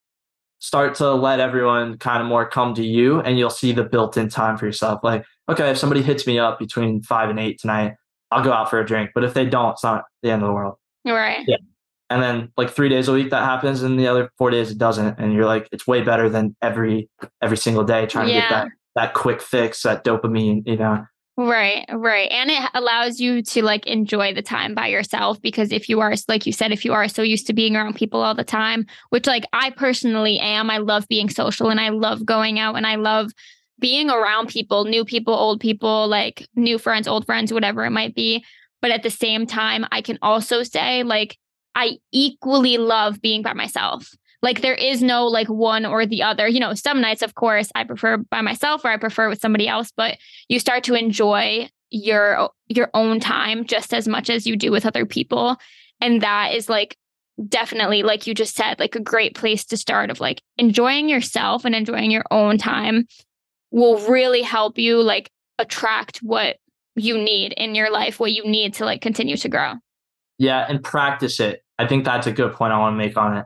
start 0.59 0.95
to 0.97 1.13
let 1.13 1.41
everyone 1.41 1.99
kind 1.99 2.23
of 2.23 2.29
more 2.29 2.49
come 2.49 2.75
to 2.75 2.85
you 2.85 3.21
and 3.21 3.39
you'll 3.39 3.51
see 3.51 3.73
the 3.73 3.85
built-in 3.85 4.29
time 4.29 4.59
for 4.59 4.67
yourself. 4.67 5.01
Like 5.03 5.25
okay 5.49 5.71
if 5.71 5.79
somebody 5.79 6.03
hits 6.03 6.27
me 6.27 6.39
up 6.39 6.59
between 6.59 7.03
five 7.03 7.31
and 7.31 7.41
eight 7.41 7.59
tonight 7.59 7.95
i'll 8.31 8.45
go 8.45 8.53
out 8.53 8.69
for 8.71 8.79
a 8.79 8.87
drink. 8.87 9.11
But 9.15 9.25
if 9.25 9.35
they 9.35 9.47
don't 9.47 9.73
it's 9.73 9.85
not 9.85 10.05
the 10.23 10.31
end 10.31 10.43
of 10.43 10.49
the 10.49 10.55
world. 10.55 10.77
Right. 11.05 11.45
Yeah. 11.47 11.57
And 12.11 12.23
then 12.23 12.53
like 12.57 12.71
three 12.71 12.89
days 12.89 13.09
a 13.09 13.13
week 13.13 13.31
that 13.31 13.45
happens 13.45 13.83
and 13.83 13.99
the 13.99 14.07
other 14.07 14.31
four 14.37 14.51
days 14.51 14.71
it 14.71 14.79
doesn't. 14.79 15.19
And 15.19 15.33
you're 15.33 15.47
like 15.47 15.69
it's 15.73 15.87
way 15.87 16.03
better 16.03 16.29
than 16.29 16.57
every 16.61 17.09
every 17.41 17.57
single 17.57 17.85
day 17.85 18.07
trying 18.07 18.29
yeah. 18.29 18.35
to 18.35 18.41
get 18.41 18.51
that 18.51 18.69
that 18.97 19.15
quick 19.15 19.41
fix 19.41 19.83
that 19.83 20.05
dopamine 20.05 20.63
you 20.67 20.77
know 20.77 21.07
right 21.37 21.87
right 21.93 22.31
and 22.31 22.51
it 22.51 22.63
allows 22.75 23.19
you 23.19 23.43
to 23.43 23.63
like 23.63 23.87
enjoy 23.87 24.35
the 24.35 24.43
time 24.43 24.75
by 24.75 24.87
yourself 24.87 25.41
because 25.41 25.73
if 25.73 25.89
you 25.89 26.01
are 26.01 26.15
like 26.29 26.45
you 26.45 26.53
said 26.53 26.73
if 26.73 26.85
you 26.85 26.93
are 26.93 27.09
so 27.09 27.23
used 27.23 27.47
to 27.47 27.55
being 27.55 27.77
around 27.77 27.95
people 27.95 28.21
all 28.21 28.35
the 28.35 28.45
time 28.45 28.85
which 29.09 29.27
like 29.27 29.45
i 29.53 29.71
personally 29.71 30.39
am 30.39 30.71
i 30.71 30.79
love 30.79 31.07
being 31.09 31.31
social 31.31 31.71
and 31.71 31.81
i 31.81 31.89
love 31.89 32.27
going 32.27 32.59
out 32.59 32.75
and 32.75 32.87
i 32.87 32.97
love 32.97 33.31
being 33.79 34.11
around 34.11 34.49
people 34.49 34.85
new 34.85 35.05
people 35.05 35.33
old 35.33 35.61
people 35.61 36.09
like 36.09 36.47
new 36.57 36.79
friends 36.79 37.09
old 37.09 37.25
friends 37.25 37.53
whatever 37.53 37.85
it 37.85 37.91
might 37.91 38.15
be 38.15 38.45
but 38.83 38.91
at 38.91 39.03
the 39.03 39.11
same 39.11 39.47
time 39.47 39.87
i 39.93 40.03
can 40.03 40.19
also 40.21 40.63
say 40.63 41.03
like 41.03 41.39
I 41.75 41.99
equally 42.13 42.79
love 42.79 43.21
being 43.21 43.43
by 43.43 43.53
myself. 43.53 44.11
Like 44.43 44.63
there 44.63 44.75
is 44.75 45.03
no 45.03 45.27
like 45.27 45.49
one 45.49 45.85
or 45.85 46.07
the 46.07 46.23
other. 46.23 46.49
You 46.49 46.61
know, 46.61 46.75
some 46.75 47.01
nights, 47.01 47.23
of 47.23 47.35
course, 47.35 47.71
I 47.75 47.85
prefer 47.85 48.17
by 48.17 48.41
myself 48.41 48.85
or 48.85 48.89
I 48.89 48.97
prefer 48.97 49.29
with 49.29 49.41
somebody 49.41 49.69
else, 49.69 49.93
but 49.97 50.19
you 50.49 50.59
start 50.59 50.85
to 50.85 50.95
enjoy 50.95 51.69
your 51.91 52.51
your 52.69 52.89
own 52.95 53.21
time 53.21 53.67
just 53.67 53.93
as 53.93 54.07
much 54.09 54.31
as 54.31 54.47
you 54.47 54.57
do 54.57 54.71
with 54.71 54.87
other 54.87 55.05
people. 55.05 55.57
And 56.01 56.23
that 56.23 56.55
is 56.55 56.69
like 56.69 56.97
definitely, 57.49 58.03
like 58.03 58.27
you 58.27 58.35
just 58.35 58.55
said, 58.55 58.79
like 58.79 58.95
a 58.95 59.01
great 59.01 59.35
place 59.35 59.65
to 59.67 59.77
start 59.77 60.11
of 60.11 60.21
like 60.21 60.43
enjoying 60.59 61.09
yourself 61.09 61.65
and 61.65 61.75
enjoying 61.75 62.11
your 62.11 62.25
own 62.31 62.59
time 62.59 63.07
will 63.71 63.99
really 64.09 64.43
help 64.43 64.79
you 64.79 65.03
like 65.03 65.31
attract 65.59 66.19
what 66.19 66.57
you 66.97 67.17
need 67.19 67.53
in 67.53 67.75
your 67.75 67.91
life, 67.91 68.19
what 68.19 68.33
you 68.33 68.45
need 68.45 68.75
to 68.75 68.85
like 68.85 69.01
continue 69.01 69.37
to 69.37 69.49
grow. 69.49 69.75
Yeah, 70.39 70.65
and 70.69 70.83
practice 70.83 71.41
it. 71.41 71.63
I 71.79 71.87
think 71.87 72.05
that's 72.05 72.27
a 72.27 72.33
good 72.33 72.53
point 72.53 72.73
I 72.73 72.79
want 72.79 72.95
to 72.95 72.97
make 72.97 73.17
on 73.17 73.37
it. 73.39 73.45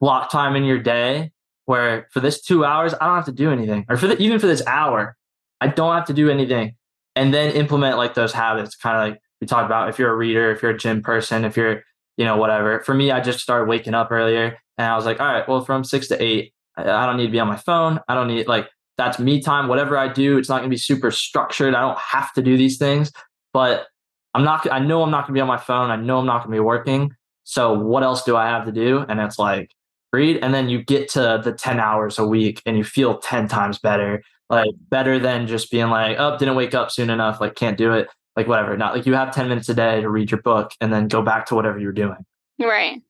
Block 0.00 0.30
time 0.30 0.56
in 0.56 0.64
your 0.64 0.78
day 0.78 1.32
where 1.66 2.08
for 2.12 2.20
this 2.20 2.40
two 2.40 2.64
hours, 2.64 2.94
I 2.94 3.06
don't 3.06 3.16
have 3.16 3.26
to 3.26 3.32
do 3.32 3.50
anything. 3.50 3.84
Or 3.88 3.96
for 3.96 4.06
the, 4.06 4.16
even 4.18 4.38
for 4.38 4.46
this 4.46 4.66
hour, 4.66 5.16
I 5.60 5.68
don't 5.68 5.94
have 5.94 6.06
to 6.06 6.14
do 6.14 6.30
anything. 6.30 6.74
And 7.14 7.34
then 7.34 7.52
implement 7.52 7.98
like 7.98 8.14
those 8.14 8.32
habits, 8.32 8.76
kind 8.76 8.96
of 8.96 9.08
like 9.08 9.20
we 9.40 9.46
talked 9.46 9.66
about 9.66 9.88
if 9.88 9.98
you're 9.98 10.10
a 10.10 10.16
reader, 10.16 10.50
if 10.50 10.62
you're 10.62 10.70
a 10.70 10.78
gym 10.78 11.02
person, 11.02 11.44
if 11.44 11.56
you're, 11.56 11.82
you 12.16 12.24
know, 12.24 12.36
whatever. 12.36 12.80
For 12.80 12.94
me, 12.94 13.10
I 13.10 13.20
just 13.20 13.40
started 13.40 13.68
waking 13.68 13.94
up 13.94 14.10
earlier 14.10 14.56
and 14.78 14.86
I 14.86 14.96
was 14.96 15.04
like, 15.04 15.20
all 15.20 15.26
right, 15.26 15.46
well, 15.48 15.64
from 15.64 15.84
six 15.84 16.08
to 16.08 16.22
eight, 16.22 16.54
I 16.76 17.06
don't 17.06 17.16
need 17.16 17.26
to 17.26 17.32
be 17.32 17.40
on 17.40 17.48
my 17.48 17.56
phone. 17.56 18.00
I 18.08 18.14
don't 18.14 18.28
need 18.28 18.46
like 18.46 18.68
that's 18.96 19.18
me 19.18 19.40
time. 19.40 19.68
Whatever 19.68 19.96
I 19.96 20.12
do, 20.12 20.38
it's 20.38 20.48
not 20.48 20.58
going 20.58 20.70
to 20.70 20.74
be 20.74 20.78
super 20.78 21.10
structured. 21.10 21.74
I 21.74 21.80
don't 21.80 21.98
have 21.98 22.32
to 22.34 22.42
do 22.42 22.56
these 22.56 22.78
things, 22.78 23.12
but 23.52 23.86
I'm 24.34 24.44
not, 24.44 24.70
I 24.70 24.78
know 24.78 25.02
I'm 25.02 25.10
not 25.10 25.26
going 25.26 25.34
to 25.34 25.38
be 25.38 25.40
on 25.40 25.48
my 25.48 25.56
phone. 25.56 25.90
I 25.90 25.96
know 25.96 26.18
I'm 26.18 26.26
not 26.26 26.44
going 26.44 26.52
to 26.52 26.56
be 26.56 26.60
working. 26.60 27.14
So 27.44 27.72
what 27.72 28.02
else 28.02 28.24
do 28.24 28.36
I 28.36 28.46
have 28.46 28.66
to 28.66 28.72
do? 28.72 29.04
And 29.08 29.20
it's 29.20 29.38
like, 29.38 29.70
read. 30.12 30.38
And 30.42 30.54
then 30.54 30.68
you 30.68 30.82
get 30.82 31.08
to 31.10 31.40
the 31.42 31.52
10 31.52 31.80
hours 31.80 32.18
a 32.18 32.26
week 32.26 32.62
and 32.66 32.76
you 32.76 32.84
feel 32.84 33.18
10 33.18 33.48
times 33.48 33.78
better, 33.78 34.22
like 34.50 34.70
better 34.90 35.18
than 35.18 35.46
just 35.46 35.70
being 35.70 35.88
like, 35.88 36.16
oh, 36.18 36.36
didn't 36.38 36.56
wake 36.56 36.74
up 36.74 36.90
soon 36.90 37.10
enough. 37.10 37.40
Like, 37.40 37.54
can't 37.54 37.78
do 37.78 37.92
it. 37.92 38.08
Like, 38.36 38.46
whatever. 38.46 38.76
Not 38.76 38.94
like 38.94 39.06
you 39.06 39.14
have 39.14 39.34
10 39.34 39.48
minutes 39.48 39.68
a 39.68 39.74
day 39.74 40.00
to 40.00 40.08
read 40.08 40.30
your 40.30 40.42
book 40.42 40.72
and 40.80 40.92
then 40.92 41.08
go 41.08 41.22
back 41.22 41.46
to 41.46 41.54
whatever 41.54 41.78
you're 41.78 41.92
doing. 41.92 42.24
Right. 42.58 43.02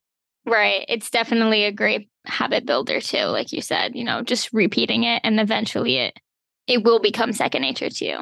Right. 0.47 0.85
It's 0.89 1.11
definitely 1.11 1.65
a 1.65 1.73
great 1.73 2.09
habit 2.25 2.65
builder 2.65 3.01
too, 3.01 3.25
like 3.25 3.53
you 3.53 3.61
said, 3.61 3.95
you 3.95 4.05
know, 4.05 4.23
just 4.23 4.53
repeating 4.53 5.05
it 5.05 5.21
and 5.25 5.41
eventually 5.41 5.97
it 5.97 6.19
it 6.67 6.85
will 6.85 7.01
become 7.01 7.33
second 7.33 7.63
nature 7.63 7.89
to 7.89 8.05
you. 8.05 8.19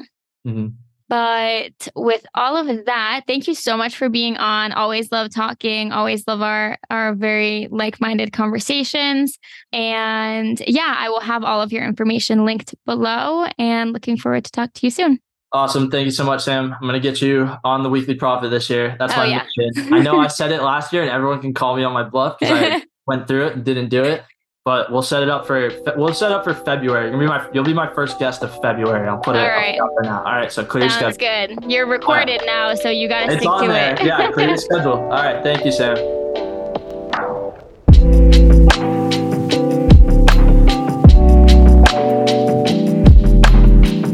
Mm-hmm. 0.46 0.66
But 1.08 1.88
with 1.94 2.26
all 2.34 2.56
of 2.56 2.86
that, 2.86 3.22
thank 3.26 3.46
you 3.46 3.54
so 3.54 3.76
much 3.76 3.96
for 3.96 4.08
being 4.08 4.36
on. 4.36 4.72
Always 4.72 5.12
love 5.12 5.32
talking. 5.32 5.92
Always 5.92 6.26
love 6.26 6.42
our 6.42 6.78
our 6.90 7.14
very 7.14 7.68
like-minded 7.70 8.32
conversations. 8.32 9.38
And 9.72 10.60
yeah, 10.66 10.94
I 10.98 11.08
will 11.08 11.20
have 11.20 11.44
all 11.44 11.62
of 11.62 11.72
your 11.72 11.84
information 11.84 12.44
linked 12.44 12.74
below 12.84 13.46
and 13.58 13.92
looking 13.92 14.16
forward 14.16 14.44
to 14.44 14.50
talk 14.50 14.72
to 14.74 14.86
you 14.86 14.90
soon. 14.90 15.20
Awesome. 15.52 15.90
Thank 15.90 16.06
you 16.06 16.10
so 16.10 16.24
much, 16.24 16.42
Sam. 16.42 16.74
I'm 16.74 16.80
going 16.80 16.94
to 16.94 17.00
get 17.00 17.22
you 17.22 17.50
on 17.64 17.82
the 17.82 17.88
weekly 17.88 18.14
profit 18.14 18.50
this 18.50 18.68
year. 18.68 18.96
That's 18.98 19.14
oh, 19.14 19.18
my 19.18 19.26
yeah. 19.26 19.44
mission. 19.56 19.92
I 19.94 20.00
know 20.00 20.18
I 20.18 20.26
said 20.26 20.50
it 20.50 20.60
last 20.60 20.92
year 20.92 21.02
and 21.02 21.10
everyone 21.10 21.40
can 21.40 21.54
call 21.54 21.76
me 21.76 21.84
on 21.84 21.92
my 21.92 22.02
bluff 22.02 22.38
because 22.40 22.60
I 22.60 22.82
went 23.06 23.28
through 23.28 23.46
it 23.46 23.52
and 23.54 23.64
didn't 23.64 23.88
do 23.88 24.02
it. 24.02 24.24
But 24.66 24.90
we'll 24.90 25.02
set 25.02 25.22
it 25.22 25.28
up 25.28 25.46
for 25.46 25.70
we'll 25.96 26.12
set 26.12 26.32
up 26.32 26.42
for 26.42 26.52
February. 26.52 27.10
You'll 27.10 27.20
be 27.20 27.26
my 27.28 27.48
you'll 27.52 27.62
be 27.62 27.72
my 27.72 27.88
first 27.94 28.18
guest 28.18 28.42
of 28.42 28.50
February. 28.60 29.08
I'll 29.08 29.16
put 29.16 29.36
it 29.36 29.38
right. 29.38 29.78
up 29.78 29.90
now. 30.02 30.18
All 30.18 30.32
right, 30.32 30.50
so 30.50 30.64
clear 30.64 30.90
Sounds 30.90 31.14
schedule. 31.14 31.54
That's 31.54 31.60
good. 31.60 31.70
You're 31.70 31.86
recorded 31.86 32.40
right. 32.40 32.46
now, 32.46 32.74
so 32.74 32.90
you 32.90 33.08
got 33.08 33.26
to 33.26 33.36
stick 33.38 33.42
to 33.42 33.68
there. 33.68 33.94
it. 33.94 34.04
yeah, 34.04 34.32
clear 34.32 34.48
your 34.48 34.56
schedule. 34.56 34.94
All 34.94 35.10
right, 35.10 35.40
thank 35.44 35.64
you, 35.64 35.70
Sam. 35.70 35.96